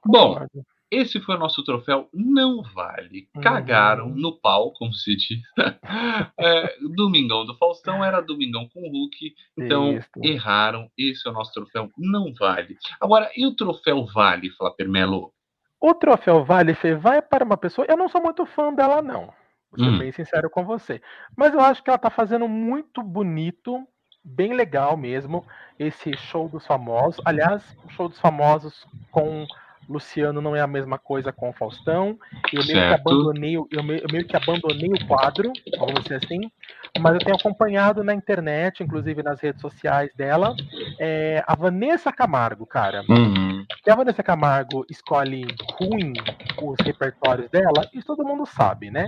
[0.05, 0.45] Bom,
[0.91, 3.27] esse foi o nosso troféu Não Vale.
[3.43, 4.15] Cagaram uhum.
[4.15, 5.39] no pau, como se diz.
[6.39, 10.09] é, Domingão do Faustão era Domingão com o Hulk, então Isso.
[10.23, 10.89] erraram.
[10.97, 12.75] Esse é o nosso troféu Não Vale.
[12.99, 15.31] Agora, e o troféu Vale, Flapper Melo?
[15.79, 17.85] O troféu Vale vai para uma pessoa.
[17.87, 19.31] Eu não sou muito fã dela, não.
[19.71, 19.99] Vou ser hum.
[19.99, 21.01] bem sincero com você.
[21.35, 23.85] Mas eu acho que ela tá fazendo muito bonito,
[24.23, 25.45] bem legal mesmo,
[25.77, 27.21] esse show dos famosos.
[27.25, 29.45] Aliás, o show dos famosos com
[29.89, 32.19] Luciano não é a mesma coisa com o Faustão.
[32.53, 36.51] Eu meio, que abandonei, eu, meio, eu meio que abandonei o quadro, vamos dizer assim.
[36.99, 40.55] Mas eu tenho acompanhado na internet, inclusive nas redes sociais dela,
[40.99, 43.03] é, a Vanessa Camargo, cara.
[43.09, 43.65] Uhum.
[43.83, 45.47] Que a Vanessa Camargo escolhe
[45.79, 46.13] ruim
[46.61, 49.07] os repertórios dela, isso todo mundo sabe, né?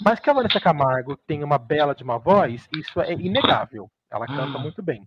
[0.00, 3.90] Mas que a Vanessa Camargo tem uma bela de uma voz, isso é inegável.
[4.10, 5.06] Ela canta muito bem.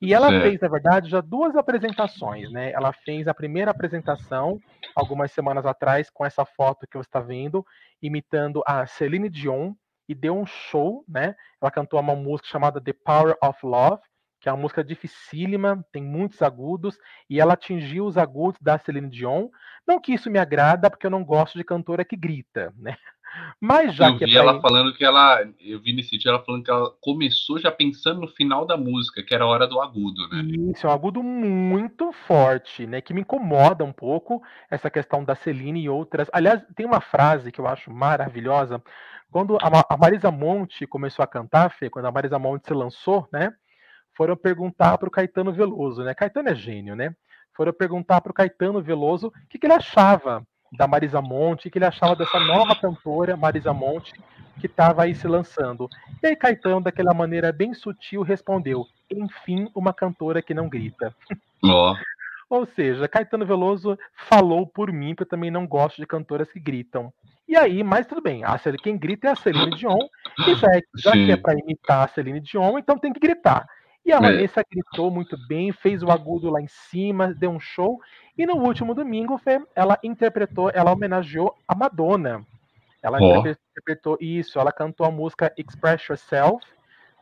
[0.00, 0.42] E ela certo.
[0.42, 2.72] fez, na verdade, já duas apresentações, né?
[2.72, 4.58] Ela fez a primeira apresentação
[4.96, 7.64] algumas semanas atrás com essa foto que você está vendo,
[8.02, 9.74] imitando a Celine Dion
[10.08, 11.36] e deu um show, né?
[11.60, 14.02] Ela cantou uma música chamada The Power of Love,
[14.42, 16.98] que é uma música dificílima, tem muitos agudos,
[17.30, 19.48] e ela atingiu os agudos da Celine Dion.
[19.86, 22.96] Não que isso me agrada, porque eu não gosto de cantora que grita, né?
[23.60, 26.32] Mas já eu que é vi é ela falando que ela, eu vi nesse dia
[26.32, 29.66] ela falando que ela começou já pensando no final da música, que era a hora
[29.66, 30.42] do agudo, né?
[30.72, 33.00] Isso, é um agudo muito forte, né?
[33.00, 36.28] Que me incomoda um pouco essa questão da Celine e outras.
[36.32, 38.82] Aliás, tem uma frase que eu acho maravilhosa.
[39.30, 43.54] Quando a Marisa Monte começou a cantar, Fê, quando a Marisa Monte se lançou, né?
[44.14, 46.14] Foram perguntar para o Caetano Veloso, né?
[46.14, 47.14] Caetano é gênio, né?
[47.54, 51.78] Foram perguntar para o Caetano Veloso o que, que ele achava da Marisa Monte, que
[51.78, 54.12] ele achava dessa nova cantora, Marisa Monte,
[54.58, 55.88] que estava aí se lançando.
[56.22, 61.14] E aí Caetano, daquela maneira bem sutil, respondeu: enfim, uma cantora que não grita.
[61.64, 61.94] Oh.
[62.50, 63.96] Ou seja, Caetano Veloso
[64.28, 67.12] falou por mim, que eu também não gosto de cantoras que gritam.
[67.48, 69.98] E aí, mas tudo bem, a quem grita é a Celine Dion,
[70.46, 73.64] e já, é, já que é para imitar a Celine Dion, então tem que gritar.
[74.04, 74.20] E a é.
[74.20, 78.00] Vanessa gritou muito bem, fez o agudo lá em cima, deu um show.
[78.36, 79.40] E no último domingo,
[79.74, 82.44] ela interpretou, ela homenageou a Madonna.
[83.02, 83.38] Ela oh.
[83.38, 86.64] interpretou isso, ela cantou a música Express Yourself,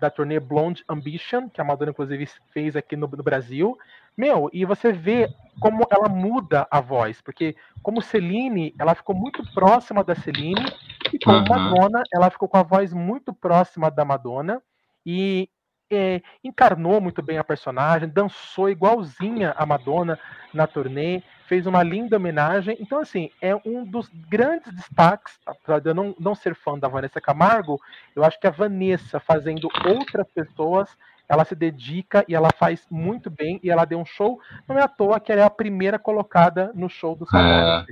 [0.00, 3.78] da turnê Blonde Ambition, que a Madonna, inclusive, fez aqui no, no Brasil.
[4.16, 5.28] Meu, e você vê
[5.60, 10.64] como ela muda a voz, porque como Celine, ela ficou muito próxima da Celine,
[11.12, 11.44] e como uhum.
[11.48, 14.62] Madonna, ela ficou com a voz muito próxima da Madonna,
[15.04, 15.48] e
[15.90, 20.18] é, encarnou muito bem a personagem, dançou igualzinha a Madonna
[20.54, 22.76] na turnê, fez uma linda homenagem.
[22.78, 26.88] Então, assim, é um dos grandes destaques, apesar de eu não, não ser fã da
[26.88, 27.80] Vanessa Camargo,
[28.14, 30.96] eu acho que a Vanessa fazendo outras pessoas,
[31.28, 34.82] ela se dedica e ela faz muito bem, e ela deu um show, não é
[34.82, 37.24] à toa que ela é a primeira colocada no show do.
[37.36, 37.84] É.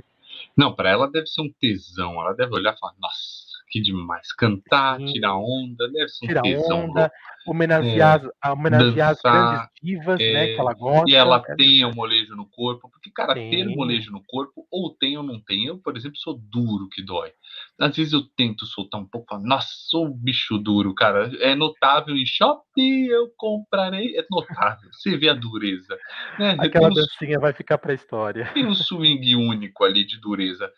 [0.55, 4.33] Não, para ela deve ser um tesão, ela deve olhar e falar, nossa, que demais.
[4.33, 5.05] Cantar, Sim.
[5.05, 6.85] tirar onda, deve ser um tirar tesão.
[6.85, 7.11] Onda,
[7.47, 11.09] homenagear, é, homenagear dançar, as grandes divas, é, né, que ela gosta.
[11.09, 13.51] E ela é, tem o molejo no corpo, porque, cara, tem.
[13.51, 15.65] ter molejo no corpo, ou tem ou não tem.
[15.65, 17.31] Eu, por exemplo, sou duro que dói.
[17.79, 21.31] Às vezes eu tento soltar um pouco, nossa, sou um bicho duro, cara.
[21.39, 24.17] É notável em shopping, eu comprarei.
[24.17, 24.89] É notável.
[24.91, 25.97] Você vê a dureza.
[26.37, 26.57] Né?
[26.59, 28.51] Aquela dancinha vai ficar pra história.
[28.53, 30.71] Tem um swing único ali de dureza.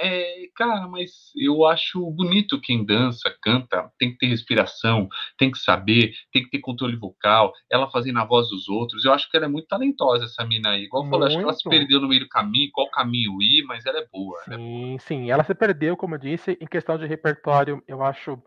[0.00, 5.08] É, cara, mas eu acho bonito quem dança, canta, tem que ter respiração,
[5.38, 9.04] tem que saber, tem que ter controle vocal, ela fazendo a voz dos outros.
[9.04, 10.84] Eu acho que ela é muito talentosa, essa mina aí.
[10.84, 13.64] Igual eu falei, acho que ela se perdeu no meio do caminho, qual caminho ir,
[13.66, 14.38] mas ela é boa.
[14.44, 14.98] Sim, ela é boa.
[15.00, 18.40] sim, ela se perdeu, como eu disse, em questão de repertório, eu acho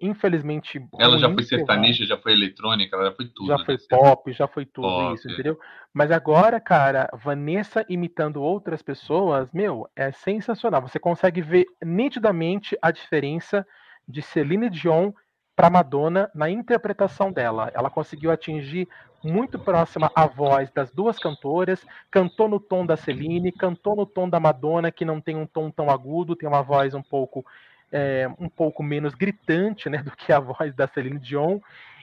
[0.00, 0.80] infelizmente.
[0.98, 3.46] Ela já foi sertaneja, já foi eletrônica, ela já foi tudo.
[3.48, 3.80] Já foi né?
[3.88, 5.14] pop, já foi tudo pop.
[5.14, 5.58] isso, entendeu?
[5.92, 10.82] Mas agora, cara, Vanessa imitando outras pessoas, meu, é sensacional.
[10.82, 13.66] Você consegue ver nitidamente a diferença
[14.06, 15.12] de Celine Dion
[15.54, 17.70] para Madonna na interpretação dela.
[17.74, 18.88] Ela conseguiu atingir
[19.24, 24.28] muito próxima à voz das duas cantoras, cantou no tom da Celine, cantou no tom
[24.28, 27.44] da Madonna, que não tem um tom tão agudo, tem uma voz um pouco
[27.92, 31.60] é, um pouco menos gritante, né, do que a voz da Celine Dion.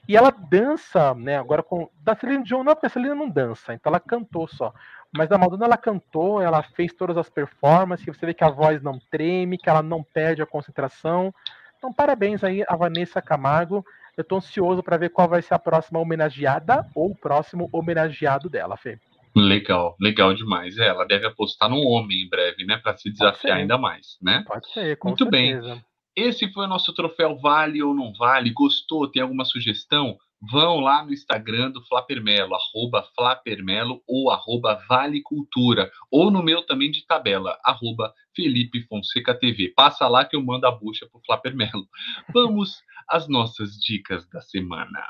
[0.08, 3.74] E ela dança, né, agora com da Celine Dion não, porque a Celine não dança,
[3.74, 4.74] então ela cantou só.
[5.16, 8.82] Mas da Madonna ela cantou, ela fez todas as performances, você vê que a voz
[8.84, 11.34] não treme, que ela não perde a concentração.
[11.78, 13.86] Então parabéns aí a Vanessa Camargo.
[14.18, 18.50] Eu tô ansioso para ver qual vai ser a próxima homenageada ou o próximo homenageado
[18.50, 19.00] dela, Fê.
[19.36, 20.78] Legal, legal demais.
[20.78, 24.44] É, ela deve apostar num homem em breve, né, para se desafiar ainda mais, né?
[24.48, 25.76] Pode ser, com Muito certeza.
[25.76, 25.86] bem.
[26.16, 28.50] Esse foi o nosso troféu Vale ou Não Vale.
[28.52, 29.12] Gostou?
[29.12, 30.18] Tem alguma sugestão?
[30.50, 36.62] Vão lá no Instagram do Flapermelo, arroba Flapermelo ou arroba Vale Cultura, ou no meu
[36.66, 39.74] também de tabela, arroba Felipe Fonseca TV.
[39.76, 41.86] Passa lá que eu mando a bucha pro Flapermelo.
[42.34, 45.04] Vamos às nossas dicas da semana.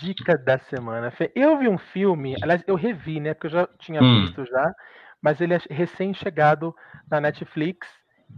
[0.00, 1.12] Dica da semana.
[1.34, 3.34] Eu vi um filme, aliás, eu revi, né?
[3.34, 4.22] Porque eu já tinha hum.
[4.22, 4.74] visto já,
[5.20, 6.74] mas ele é recém-chegado
[7.10, 7.86] na Netflix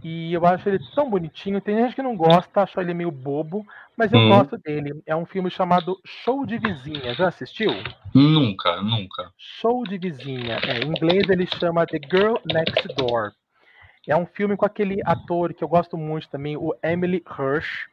[0.03, 1.61] e eu acho ele tão bonitinho.
[1.61, 4.29] Tem gente que não gosta, acha ele meio bobo, mas eu hum.
[4.29, 5.01] gosto dele.
[5.05, 7.13] É um filme chamado Show de Vizinha.
[7.13, 7.71] Já assistiu?
[8.13, 9.31] Nunca, nunca.
[9.37, 10.59] Show de Vizinha.
[10.63, 13.31] É, em inglês ele chama The Girl Next Door.
[14.07, 17.89] É um filme com aquele ator que eu gosto muito também, o Emily Hirsch.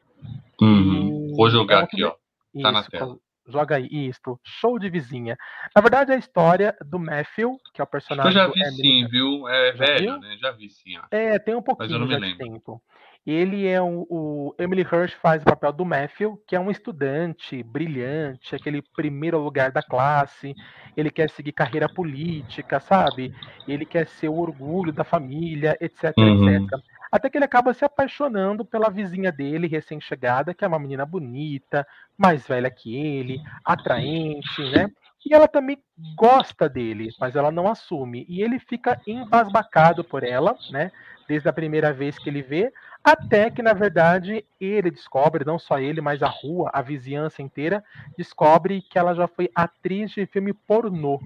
[0.61, 1.33] Uhum.
[1.37, 2.11] Vou jogar é um aqui, ó.
[2.11, 2.17] Tá
[2.55, 3.19] Isso, na tela.
[3.47, 4.41] Joga aí, isto.
[4.43, 5.37] Show de vizinha.
[5.75, 8.33] Na verdade, é a história do Matthew, que é o personagem.
[8.33, 9.47] Eu já vi sim, viu?
[9.49, 10.37] É velho, né?
[10.41, 10.97] Já vi sim.
[10.99, 11.03] Ó.
[11.11, 12.83] É, tem um pouquinho de tempo.
[13.27, 17.63] Ele é o, o, Emily Hirsch faz o papel do Matthew, que é um estudante
[17.63, 20.55] brilhante, aquele primeiro lugar da classe.
[20.95, 23.35] Ele quer seguir carreira política, sabe?
[23.67, 26.51] Ele quer ser o orgulho da família, etc, uhum.
[26.51, 26.71] etc.
[27.15, 31.87] Até que ele acaba se apaixonando pela vizinha dele, recém-chegada, que é uma menina bonita,
[32.19, 34.91] mais velha que ele, atraente, né?
[35.25, 35.79] E ela também
[36.17, 38.27] gosta dele, mas ela não assume.
[38.29, 40.91] E ele fica embasbacado por ela, né?
[41.29, 42.73] Desde a primeira vez que ele vê,
[43.05, 47.85] até que, na verdade, ele descobre, não só ele, mas a rua, a vizinhança inteira,
[48.19, 51.21] descobre que ela já foi atriz de filme pornô.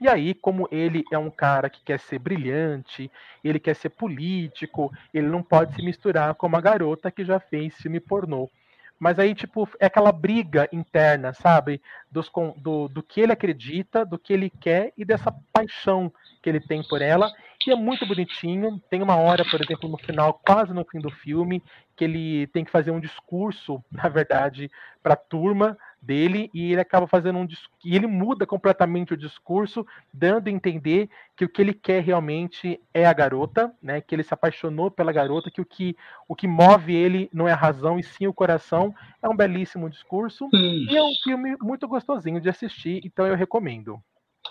[0.00, 3.10] E aí, como ele é um cara que quer ser brilhante,
[3.44, 7.74] ele quer ser político, ele não pode se misturar com uma garota que já fez
[7.76, 8.50] filme pornô.
[8.98, 11.80] Mas aí, tipo, é aquela briga interna, sabe?
[12.10, 16.60] Dos, do, do que ele acredita, do que ele quer e dessa paixão que ele
[16.60, 17.32] tem por ela.
[17.66, 18.78] E é muito bonitinho.
[18.90, 21.62] Tem uma hora, por exemplo, no final, quase no fim do filme,
[21.96, 24.70] que ele tem que fazer um discurso, na verdade,
[25.02, 27.46] para a turma dele e ele acaba fazendo um
[27.84, 32.80] e ele muda completamente o discurso, dando a entender que o que ele quer realmente
[32.92, 34.00] é a garota, né?
[34.00, 35.96] Que ele se apaixonou pela garota, que o que
[36.28, 38.94] o que move ele não é a razão e sim o coração.
[39.22, 40.86] É um belíssimo discurso hum.
[40.88, 44.00] e é um filme muito gostosinho de assistir, então eu recomendo.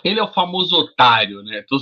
[0.04, 1.62] Ele é o famoso otário, né?
[1.68, 1.78] Tô...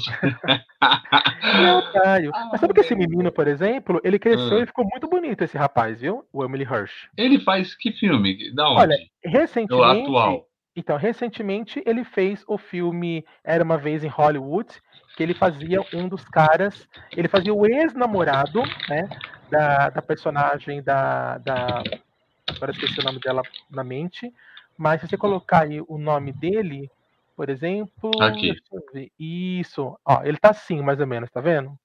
[0.81, 2.31] é otário.
[2.51, 4.63] Mas sabe que esse menino, por exemplo, ele cresceu ah.
[4.63, 6.25] e ficou muito bonito, esse rapaz, viu?
[6.33, 7.09] O Emily Hirsch.
[7.17, 8.53] Ele faz que filme?
[8.55, 8.81] Da onde?
[8.81, 9.75] Olha, recentemente.
[9.75, 10.49] O atual.
[10.75, 14.69] Então, recentemente ele fez o filme Era uma Vez em Hollywood,
[15.17, 16.89] que ele fazia um dos caras.
[17.17, 19.09] Ele fazia o ex-namorado, né?
[19.51, 21.83] Da, da personagem da, da.
[22.49, 24.33] Agora esqueci o nome dela na mente.
[24.77, 26.89] Mas se você colocar aí o nome dele,
[27.39, 28.11] por exemplo.
[28.21, 28.53] Aqui.
[29.17, 29.97] Isso.
[30.05, 31.79] Ó, ele tá assim, mais ou menos, tá vendo?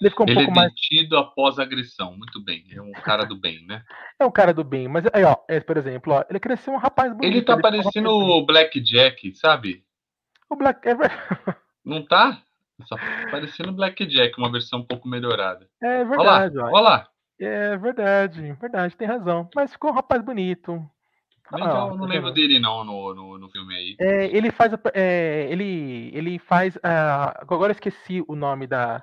[0.00, 0.72] Ele ficou um ele pouco é mais.
[0.74, 2.16] detido após agressão.
[2.16, 2.64] Muito bem.
[2.72, 3.84] É um cara do bem, né?
[4.18, 4.88] É um cara do bem.
[4.88, 7.32] Mas aí, ó, é, por exemplo, ó, ele cresceu um rapaz bonito.
[7.32, 9.84] Ele tá ele parecendo o Black Jack, sabe?
[10.50, 10.80] O Black.
[10.88, 10.94] É...
[11.84, 12.42] Não tá?
[12.84, 12.96] Só
[13.30, 15.68] parecendo o Black Jack, uma versão um pouco melhorada.
[15.80, 16.72] É verdade, olha lá.
[16.72, 17.08] Olha lá.
[17.40, 19.48] É verdade, verdade, tem razão.
[19.54, 20.84] Mas ficou um rapaz bonito.
[21.52, 23.96] Legal, ah, não lembro dele não no, no, no filme aí.
[23.98, 26.80] É, ele faz, é, ele, ele faz, uh,
[27.40, 29.02] agora esqueci o nome da,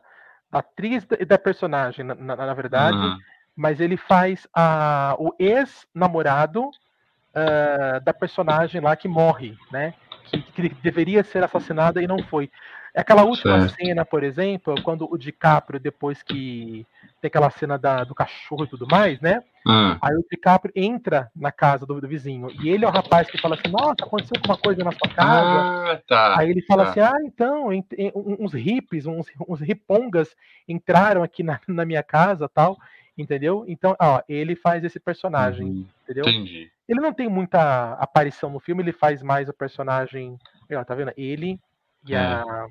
[0.51, 3.17] da atriz e da personagem, na, na, na verdade, uhum.
[3.55, 9.93] mas ele faz uh, o ex-namorado uh, da personagem lá que morre, né?
[10.25, 12.49] Que, que deveria ser assassinada e não foi.
[12.95, 13.75] Aquela última certo.
[13.75, 16.85] cena, por exemplo, quando o DiCaprio, depois que
[17.25, 19.41] tem aquela cena da, do cachorro e tudo mais, né?
[19.65, 19.97] Hum.
[19.99, 22.49] Aí o DiCaprio entra na casa do, do, vizinho.
[22.61, 25.93] E ele é o rapaz que fala assim: Nossa, aconteceu alguma coisa na sua casa.
[25.93, 26.91] Ah, tá, Aí ele fala tá.
[26.91, 27.69] assim: Ah, então,
[28.13, 30.35] uns hippies, uns, uns ripongas
[30.67, 32.77] entraram aqui na, na minha casa tal.
[33.17, 33.63] Entendeu?
[33.67, 35.67] Então, ó, ele faz esse personagem.
[35.67, 36.25] Uhum, entendeu?
[36.27, 36.69] Entendi.
[36.87, 40.37] Ele não tem muita aparição no filme, ele faz mais o personagem.
[40.71, 41.13] Ó, tá vendo?
[41.15, 41.59] Ele
[42.07, 42.19] e é.
[42.19, 42.67] a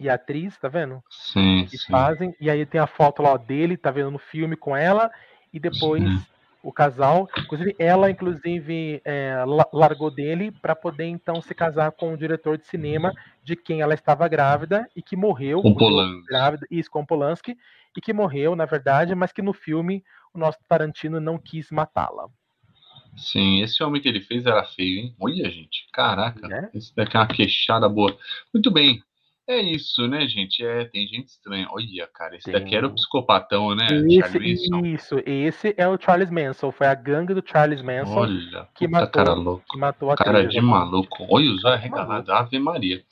[0.00, 1.02] e a atriz, tá vendo?
[1.10, 1.90] Sim, que sim.
[1.90, 2.34] fazem.
[2.40, 5.10] E aí tem a foto lá dele, tá vendo no filme com ela,
[5.52, 6.26] e depois sim.
[6.62, 7.28] o casal.
[7.38, 12.66] Inclusive, ela, inclusive, é, largou dele para poder então se casar com o diretor de
[12.66, 13.12] cinema
[13.42, 15.62] de quem ela estava grávida e que morreu.
[15.62, 16.26] Com Polanski.
[16.26, 17.56] Grávida, isso, com Polanski,
[17.96, 20.04] e que morreu, na verdade, mas que no filme
[20.34, 22.28] o nosso Tarantino não quis matá-la.
[23.16, 25.16] Sim, esse homem que ele fez era feio, hein?
[25.18, 26.76] Olha, gente, caraca, é?
[26.76, 28.16] esse daqui é uma queixada boa.
[28.52, 29.02] Muito bem,
[29.48, 30.64] é isso, né, gente?
[30.64, 31.68] É, tem gente estranha.
[31.70, 32.52] Olha, cara, esse tem.
[32.52, 33.86] daqui era o psicopatão, né?
[34.08, 34.38] Esse,
[34.84, 36.72] isso, esse é o Charles Manson.
[36.72, 39.64] Foi a gangue do Charles Manson Olha, que, matou, cara louco.
[39.70, 41.26] que matou a Cara de maluco.
[41.30, 42.32] Olha o zóio regalado.
[42.32, 43.04] Ave Maria.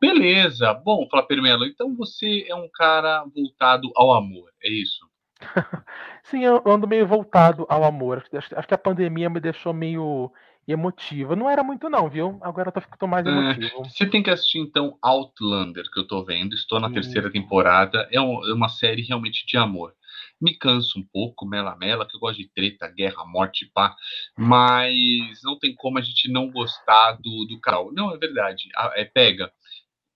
[0.00, 0.72] Beleza.
[0.72, 5.06] Bom, Flávio Melo, então você é um cara voltado ao amor, é isso?
[6.22, 8.24] Sim, eu ando meio voltado ao amor.
[8.32, 10.32] Acho, acho que a pandemia me deixou meio
[10.68, 11.34] emotivo.
[11.34, 12.38] Não era muito, não, viu?
[12.42, 13.84] Agora eu tô, mais é, emotivo.
[13.84, 16.54] É, você tem que assistir, então, Outlander, que eu tô vendo.
[16.54, 18.06] Estou na terceira temporada.
[18.12, 19.94] É, um, é, uma série realmente de amor.
[20.40, 23.96] Me canso um pouco, Mela Mela, que eu gosto de treta, guerra, morte, pá.
[24.36, 27.90] Mas não tem como a gente não gostar do, do canal.
[27.92, 28.68] Não, é verdade.
[28.94, 29.50] É, pega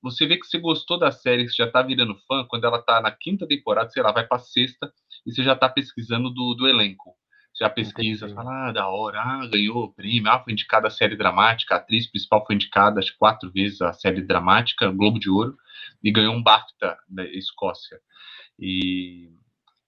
[0.02, 2.82] você vê que você gostou da série, que você já tá virando fã, quando ela
[2.82, 4.92] tá na quinta temporada, sei lá, vai pra sexta,
[5.24, 7.14] e você já tá pesquisando do, do elenco.
[7.62, 8.34] Já pesquisa, Entendi.
[8.34, 11.78] fala, ah, da hora, ah, ganhou o prêmio, ah, foi indicada a série dramática, a
[11.78, 15.56] atriz principal foi indicada acho quatro vezes a série dramática, Globo de Ouro,
[16.02, 18.00] e ganhou um BAFTA da Escócia.
[18.58, 19.30] E,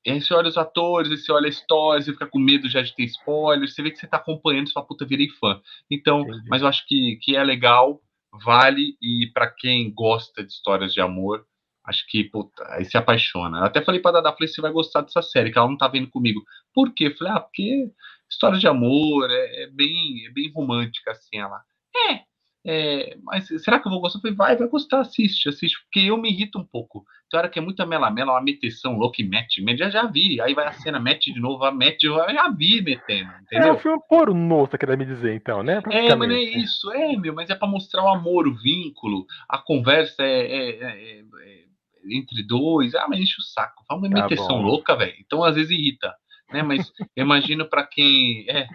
[0.07, 2.69] e aí você olha os atores, aí você olha a história, você fica com medo
[2.69, 5.61] já de ter spoiler, você vê que você tá acompanhando, você fala, puta, virei fã.
[5.91, 6.49] Então, Entendi.
[6.49, 8.01] mas eu acho que, que é legal,
[8.45, 11.45] vale, e para quem gosta de histórias de amor,
[11.85, 13.59] Acho que, puta, aí se apaixona.
[13.59, 15.87] Eu até falei pra Dada, falei, você vai gostar dessa série, que ela não tá
[15.87, 16.43] vendo comigo.
[16.73, 17.11] Por quê?
[17.11, 17.91] falei, ah, porque
[18.29, 21.61] história de amor, é, é, bem, é bem romântica, assim, ela.
[21.95, 22.21] É,
[22.67, 24.19] é, mas será que eu vou gostar?
[24.19, 27.05] Eu falei, vai, vai gostar, assiste, assiste, porque eu me irrito um pouco.
[27.31, 30.41] Tem hora que é muita melamela, uma meteção louca e mete, mete, já, já vi.
[30.41, 33.69] Aí vai a cena, mete de novo, mete, eu já vi metendo, entendeu?
[33.69, 35.83] É um filme pornô, você quer me dizer, então, né?
[35.91, 39.27] É, mas não é isso, é, meu, mas é pra mostrar o amor, o vínculo,
[39.47, 41.65] a conversa é, é, é, é
[42.11, 43.85] entre dois, ah, mas enche o saco.
[43.87, 45.15] Fala uma tá imitação louca, velho.
[45.21, 46.15] Então às vezes irrita,
[46.53, 46.63] né?
[46.63, 48.67] Mas imagino para quem é.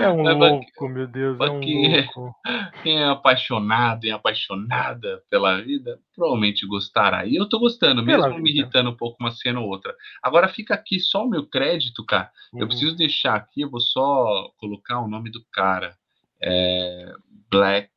[0.00, 2.34] É um louco, meu Deus, é um quem, louco.
[2.82, 7.26] Quem é apaixonado e apaixonada pela vida, provavelmente gostará.
[7.26, 9.94] E eu tô gostando, mesmo pela me irritando um pouco uma cena ou outra.
[10.22, 12.30] Agora fica aqui só o meu crédito, cara.
[12.52, 12.60] Uhum.
[12.60, 15.94] Eu preciso deixar aqui, eu vou só colocar o nome do cara.
[16.40, 17.12] É
[17.50, 17.90] Black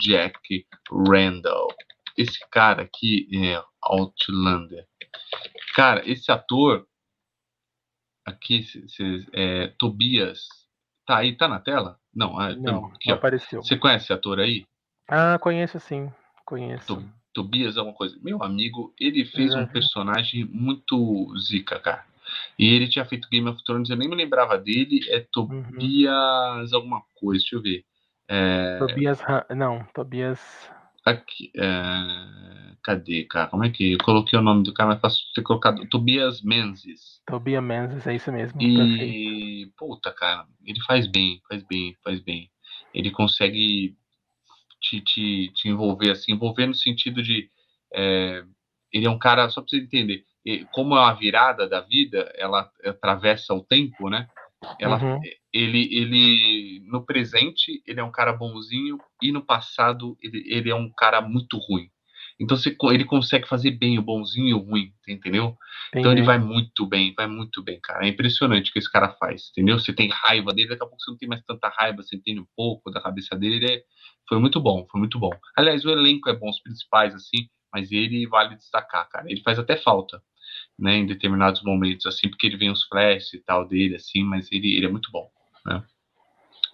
[0.00, 1.68] Jack Randall
[2.16, 4.86] esse cara aqui é Outlander.
[5.74, 6.86] Cara, esse ator
[8.24, 8.64] aqui,
[9.32, 10.48] é, Tobias,
[11.06, 11.98] tá aí, tá na tela?
[12.14, 13.62] Não, é, não, aqui, não apareceu.
[13.62, 14.66] Você conhece esse ator aí?
[15.08, 16.10] Ah, conheço sim,
[16.44, 16.86] conheço.
[16.86, 18.18] To, Tobias é uma coisa.
[18.22, 19.62] Meu amigo, ele fez uhum.
[19.62, 22.04] um personagem muito zica, cara.
[22.58, 25.00] E ele tinha feito Game of Thrones, eu nem me lembrava dele.
[25.10, 25.62] É uhum.
[25.62, 26.76] Tobias uhum.
[26.78, 27.84] alguma coisa, deixa eu ver.
[28.28, 28.78] É...
[28.78, 29.20] Tobias,
[29.54, 30.40] não, Tobias
[31.06, 32.74] Aqui, é...
[32.82, 33.48] Cadê, cara?
[33.48, 34.90] Como é que eu coloquei o nome do cara?
[34.90, 37.20] Mas posso ter colocado Tobias Menzies.
[37.26, 38.60] Tobias Menzies, é isso mesmo.
[38.60, 39.72] E, perfeito.
[39.76, 42.50] puta, cara, ele faz bem, faz bem, faz bem.
[42.92, 43.96] Ele consegue
[44.80, 47.48] te, te, te envolver, assim, envolver no sentido de.
[47.94, 48.44] É...
[48.92, 50.24] ele é um cara, só pra você entender,
[50.72, 54.28] como é uma virada da vida, ela atravessa o tempo, né?
[54.80, 55.20] Ela, uhum.
[55.52, 60.74] ele, ele, no presente, ele é um cara bonzinho e no passado ele, ele é
[60.74, 61.88] um cara muito ruim.
[62.38, 65.56] Então você, ele consegue fazer bem o bonzinho e o ruim, entendeu?
[65.88, 66.00] Entendi.
[66.00, 68.04] Então ele vai muito bem, vai muito bem, cara.
[68.04, 69.78] É impressionante o que esse cara faz, entendeu?
[69.78, 72.40] Você tem raiva dele, daqui a pouco você não tem mais tanta raiva, você entende
[72.40, 73.56] um pouco da cabeça dele.
[73.56, 73.82] Ele é,
[74.28, 75.30] foi muito bom, foi muito bom.
[75.56, 79.30] Aliás, o elenco é bom, os principais, assim, mas ele vale destacar, cara.
[79.30, 80.20] Ele faz até falta
[80.78, 84.50] né, em determinados momentos, assim, porque ele vem os flashes e tal dele, assim, mas
[84.52, 85.28] ele, ele é muito bom,
[85.64, 85.82] né?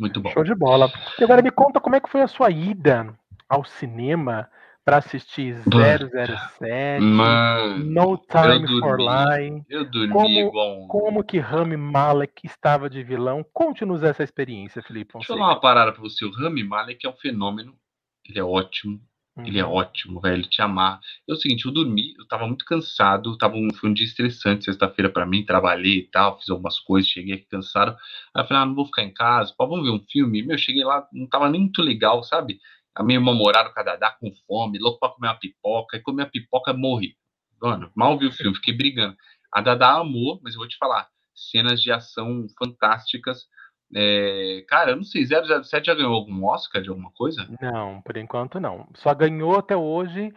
[0.00, 0.30] Muito bom.
[0.30, 0.90] Show de bola.
[1.18, 3.14] E agora me conta como é que foi a sua ida
[3.48, 4.48] ao cinema
[4.84, 9.62] para assistir 007, Mano, No Time dormi, for Lie.
[9.68, 10.88] Eu dormi como, igual um...
[10.88, 13.46] Como que Rami Malek estava de vilão?
[13.52, 15.12] Conte-nos essa experiência, Felipe.
[15.14, 16.24] Deixa eu falar uma parada para você.
[16.24, 17.76] O Rami Malek é um fenômeno.
[18.28, 19.00] Ele é ótimo.
[19.36, 19.46] Uhum.
[19.46, 19.72] Ele é uhum.
[19.72, 20.36] ótimo, velho.
[20.36, 21.00] Ele te amar.
[21.28, 24.64] É o seguinte, eu dormi, eu tava muito cansado, tava um, foi um dia estressante
[24.64, 27.96] sexta-feira para mim, trabalhei e tal, fiz algumas coisas, cheguei aqui cansado.
[28.34, 30.42] Aí eu falei, ah, não vou ficar em casa, pô, vamos ver um filme.
[30.42, 32.60] Meu, cheguei lá, não tava nem muito legal, sabe?
[32.94, 36.00] A minha irmã morada com a Dadá com fome, louco pra comer uma pipoca, e
[36.00, 37.16] comer a pipoca, morri.
[37.60, 39.16] Mano, mal vi o filme, fiquei brigando.
[39.50, 43.46] A Dadá amou, mas eu vou te falar, cenas de ação fantásticas
[43.94, 47.46] é, cara, eu não sei, 007 já ganhou algum Oscar de alguma coisa?
[47.60, 48.88] Não, por enquanto não.
[48.94, 50.32] Só ganhou até hoje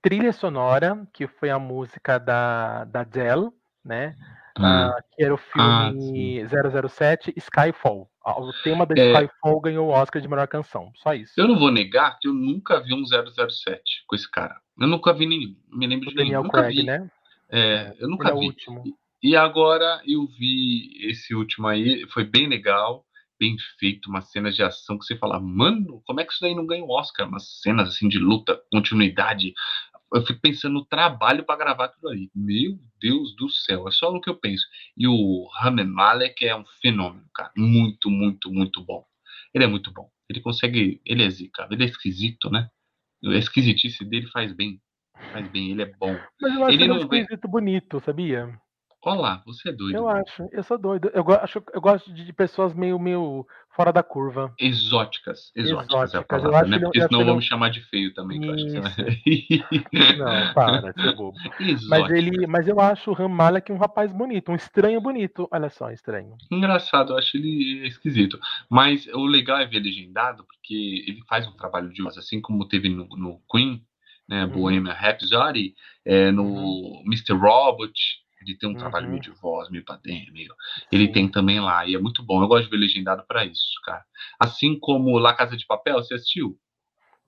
[0.00, 3.50] trilha sonora, que foi a música da, da Adele,
[3.84, 4.16] né?
[4.58, 8.10] Uh, que era o filme ah, 007 Skyfall.
[8.24, 9.12] O tema da é...
[9.12, 10.92] Skyfall ganhou o Oscar de melhor canção.
[10.96, 11.32] Só isso.
[11.36, 14.56] Eu não vou negar que eu nunca vi um 007 com esse cara.
[14.78, 15.56] Eu nunca vi nenhum.
[15.68, 16.52] Me lembro o de Daniel nenhum.
[16.52, 17.10] Craig, né?
[17.48, 18.46] É, eu nunca Ele vi.
[18.48, 23.04] É e agora eu vi esse último aí, foi bem legal,
[23.38, 26.54] bem feito, umas cenas de ação que você fala, mano, como é que isso daí
[26.54, 27.28] não ganha o Oscar?
[27.28, 29.54] Umas cenas assim de luta, continuidade,
[30.12, 32.30] eu fico pensando no trabalho para gravar aquilo ali.
[32.34, 34.66] Meu Deus do céu, é só no que eu penso.
[34.96, 37.52] E o Rami Malek é um fenômeno, cara.
[37.56, 39.04] Muito, muito, muito bom.
[39.54, 40.10] Ele é muito bom.
[40.28, 41.00] Ele consegue.
[41.06, 41.68] Ele é zica.
[41.70, 42.68] Ele é esquisito, né?
[43.24, 44.80] A esquisitice dele faz bem.
[45.32, 46.18] Faz bem, ele é bom.
[46.40, 48.60] Mas eu acho ele, ele é um esquisito bonito, sabia?
[49.02, 49.96] Olá, você é doido.
[49.96, 51.10] Eu acho, eu sou doido.
[51.14, 54.52] Eu, acho, eu gosto de pessoas meio, meio fora da curva.
[54.58, 55.50] Exóticas.
[55.56, 56.14] Exóticas, exóticas.
[56.14, 56.78] é a palavra, né?
[56.78, 58.38] Porque senão vão me chamar de feio também.
[58.38, 58.56] Não,
[60.52, 61.34] para, seu bobo.
[61.88, 65.48] Mas, ele, mas eu acho o Ram Malek um rapaz bonito, um estranho bonito.
[65.50, 66.36] Olha só, estranho.
[66.50, 68.38] Engraçado, eu acho ele esquisito.
[68.68, 72.68] Mas o legal é ver legendado, porque ele faz um trabalho de voz, assim como
[72.68, 73.82] teve no, no Queen,
[74.28, 74.50] né, uhum.
[74.50, 75.74] Bohemian Rhapsody,
[76.04, 77.02] é, no uhum.
[77.06, 77.32] Mr.
[77.32, 78.78] Robot, ele tem um uhum.
[78.78, 80.54] trabalho meio de voz, meio pra dentro, meio...
[80.90, 82.42] Ele tem também lá, e é muito bom.
[82.42, 84.04] Eu gosto de ver legendado para isso, cara.
[84.38, 86.58] Assim como La Casa de Papel, você assistiu?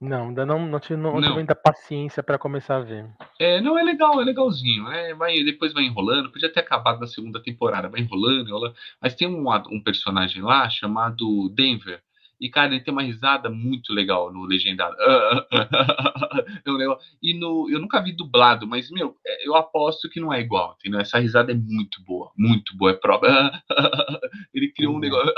[0.03, 1.35] Não, ainda não, não, tive, não, não.
[1.35, 3.09] muita paciência para começar a ver.
[3.39, 4.89] É, não, é legal, é legalzinho.
[4.89, 8.75] É, vai, depois vai enrolando, podia ter acabado na segunda temporada, vai enrolando, enrolando.
[9.01, 12.03] Mas tem um, um personagem lá chamado Denver,
[12.43, 14.97] e, cara, ele tem uma risada muito legal no legendado.
[17.23, 20.77] e no, eu nunca vi dublado, mas, meu, é, eu aposto que não é igual,
[20.81, 20.99] entendeu?
[20.99, 22.91] Essa risada é muito boa, muito boa.
[22.91, 23.53] É própria.
[24.53, 25.01] ele criou um uhum.
[25.01, 25.33] negócio.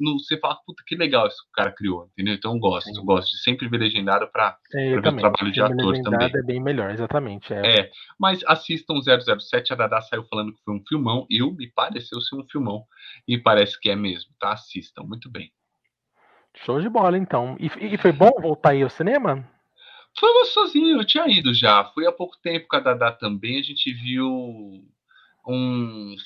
[0.00, 2.32] Você fala, puta, que legal isso que o cara criou, entendeu?
[2.32, 5.52] Então eu gosto, eu gosto de sempre ver legendado pra, é, pra ver o trabalho
[5.52, 6.30] de ator também.
[6.32, 7.52] é bem melhor, exatamente.
[7.52, 7.80] É.
[7.80, 12.22] é, mas assistam 007, a Dada saiu falando que foi um filmão, eu me pareceu
[12.22, 12.84] ser um filmão,
[13.26, 14.52] e parece que é mesmo, tá?
[14.52, 15.52] Assistam, muito bem.
[16.64, 17.56] Show de bola, então.
[17.58, 19.44] E, e foi bom voltar aí ao cinema?
[20.18, 21.84] Foi gostosinho, eu tinha ido já.
[21.94, 23.58] Fui há pouco tempo com a Dadá também.
[23.58, 24.26] A gente viu
[25.46, 26.16] um,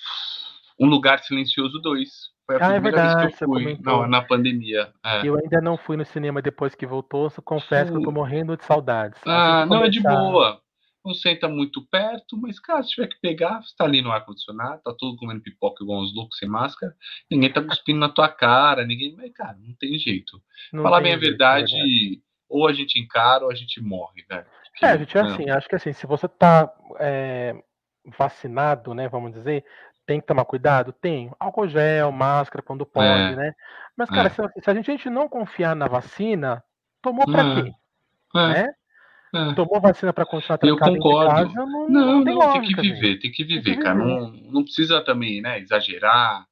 [0.81, 2.33] um Lugar Silencioso 2.
[2.47, 4.93] Foi a ah, é primeira é verdade, vez que eu fui na, na pandemia.
[5.05, 5.27] É.
[5.27, 8.57] Eu ainda não fui no cinema depois que voltou, só confesso que eu tô morrendo
[8.57, 9.21] de saudades.
[9.27, 10.62] Ah, não, é de boa
[11.05, 14.83] não senta muito perto, mas, cara, se tiver que pegar, você tá ali no ar-condicionado,
[14.83, 16.95] tá todo comendo pipoca igual uns loucos sem máscara,
[17.31, 19.15] ninguém tá cuspindo na tua cara, ninguém.
[19.17, 20.41] Mas, cara, não tem jeito.
[20.73, 24.47] Não Falar bem a verdade, verdade, ou a gente encara ou a gente morre, velho.
[24.81, 27.55] É, a gente é assim, acho que assim, se você tá é,
[28.17, 29.65] vacinado, né, vamos dizer,
[30.07, 30.93] tem que tomar cuidado?
[30.93, 31.31] Tem.
[31.39, 33.55] Álcool gel, máscara quando pode, é, né?
[33.97, 34.31] Mas, cara, é.
[34.31, 36.63] se, se, a gente não confiar na vacina,
[37.01, 37.63] tomou pra é.
[37.63, 37.73] quê?
[38.35, 38.49] É.
[38.49, 38.75] Né?
[39.35, 39.55] É.
[39.55, 41.31] Tomou vacina para continuar trancado eu concordo.
[41.31, 43.99] Casa, não, não, não, tem, não tem, que viver, tem que viver, tem que cara.
[43.99, 44.21] Viver.
[44.21, 46.47] Não, não precisa também, né, exagerar,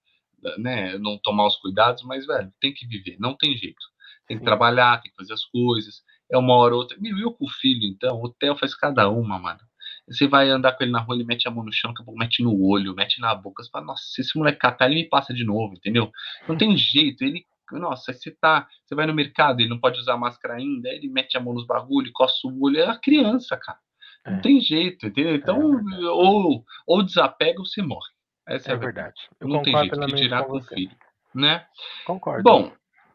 [0.56, 3.80] né, não tomar os cuidados, mas, velho, tem que viver, não tem jeito.
[4.26, 4.46] Tem que Sim.
[4.46, 6.02] trabalhar, tem que fazer as coisas.
[6.30, 6.96] É uma hora ou outra.
[7.00, 9.60] Meu, eu com o filho, então, o hotel faz cada uma, mano.
[10.08, 12.04] Você vai andar com ele na rua, ele mete a mão no chão, daqui a
[12.04, 13.62] pouco mete no olho, mete na boca.
[13.62, 16.10] Você fala, nossa, se esse moleque catar, ele me passa de novo, entendeu?
[16.48, 17.44] Não tem jeito, ele
[17.78, 21.36] nossa, você tá, você vai no mercado, ele não pode usar máscara ainda, ele mete
[21.36, 23.78] a mão nos bagulho, coça o olho, é a criança, cara.
[24.26, 24.40] Não é.
[24.40, 25.34] tem jeito, entendeu?
[25.34, 28.10] Então, é ou, ou desapega ou você morre.
[28.46, 29.20] Essa é, é verdade.
[29.40, 30.96] não tem jeito que tirar com o filho,
[31.34, 31.66] né?
[32.04, 32.42] Concordo.
[32.42, 32.72] Bom,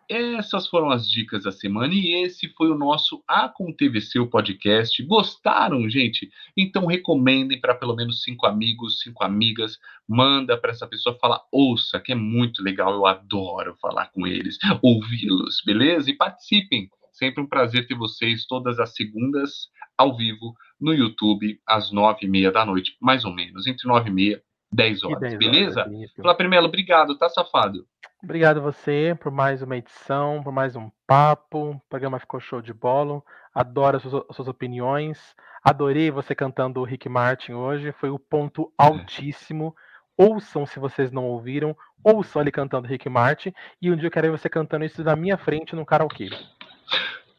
[0.09, 5.01] essas foram as dicas da semana e esse foi o nosso Acontecer o podcast.
[5.03, 6.29] Gostaram, gente?
[6.55, 9.77] Então recomendem para pelo menos cinco amigos, cinco amigas.
[10.07, 12.93] Manda para essa pessoa falar, ouça, que é muito legal.
[12.93, 16.09] Eu adoro falar com eles, ouvi-los, beleza?
[16.09, 16.89] E participem.
[17.11, 22.27] Sempre um prazer ter vocês todas as segundas ao vivo no YouTube às nove e
[22.27, 25.81] meia da noite, mais ou menos, entre nove e meia 10 horas, 10 beleza?
[25.81, 27.85] Horas, Fala primeiro, obrigado, tá safado?
[28.23, 31.71] Obrigado você por mais uma edição, por mais um papo.
[31.71, 33.21] O programa ficou show de bola.
[33.53, 35.35] Adoro as suas, as suas opiniões.
[35.63, 37.91] Adorei você cantando o Rick Martin hoje.
[37.91, 38.83] Foi o ponto é.
[38.83, 39.75] altíssimo.
[40.17, 41.77] Ouçam se vocês não ouviram.
[42.03, 43.53] Ouçam ele cantando Rick Martin.
[43.81, 46.29] E um dia eu quero ver você cantando isso na minha frente no karaokê.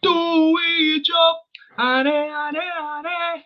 [0.03, 1.11] Do it,
[1.77, 3.45] are, are, are.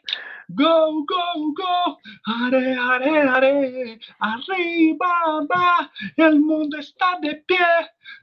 [0.55, 7.57] Go, go, go, are, are, are, arriba, va, el mundo está de pie.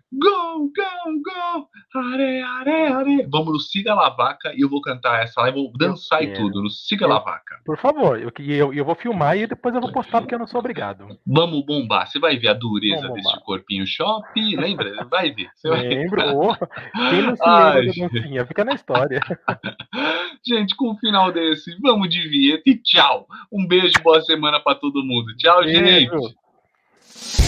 [0.09, 1.67] Gol, gol, gol!
[1.93, 3.27] Are, are, are.
[3.29, 6.33] Vamos no Siga La Vaca e eu vou cantar essa lá e vou dançar e
[6.33, 7.59] tudo no Siga La Vaca.
[7.65, 10.47] Por favor, eu, eu, eu vou filmar e depois eu vou postar porque eu não
[10.47, 11.19] sou obrigado.
[11.25, 12.07] Vamos bombar.
[12.07, 14.55] Você vai ver a dureza desse corpinho shopping.
[14.55, 15.05] Lembra?
[15.11, 15.49] Vai ver.
[15.53, 16.21] Você vai Lembro.
[16.21, 16.69] Ver.
[17.09, 18.45] Quem não se Ai, lembra?
[18.45, 19.19] Fica na história.
[20.47, 23.27] Gente, com o final desse, vamos de vinheta e tchau.
[23.51, 25.35] Um beijo, boa semana para todo mundo.
[25.35, 25.85] Tchau, beijo.
[25.85, 27.46] gente.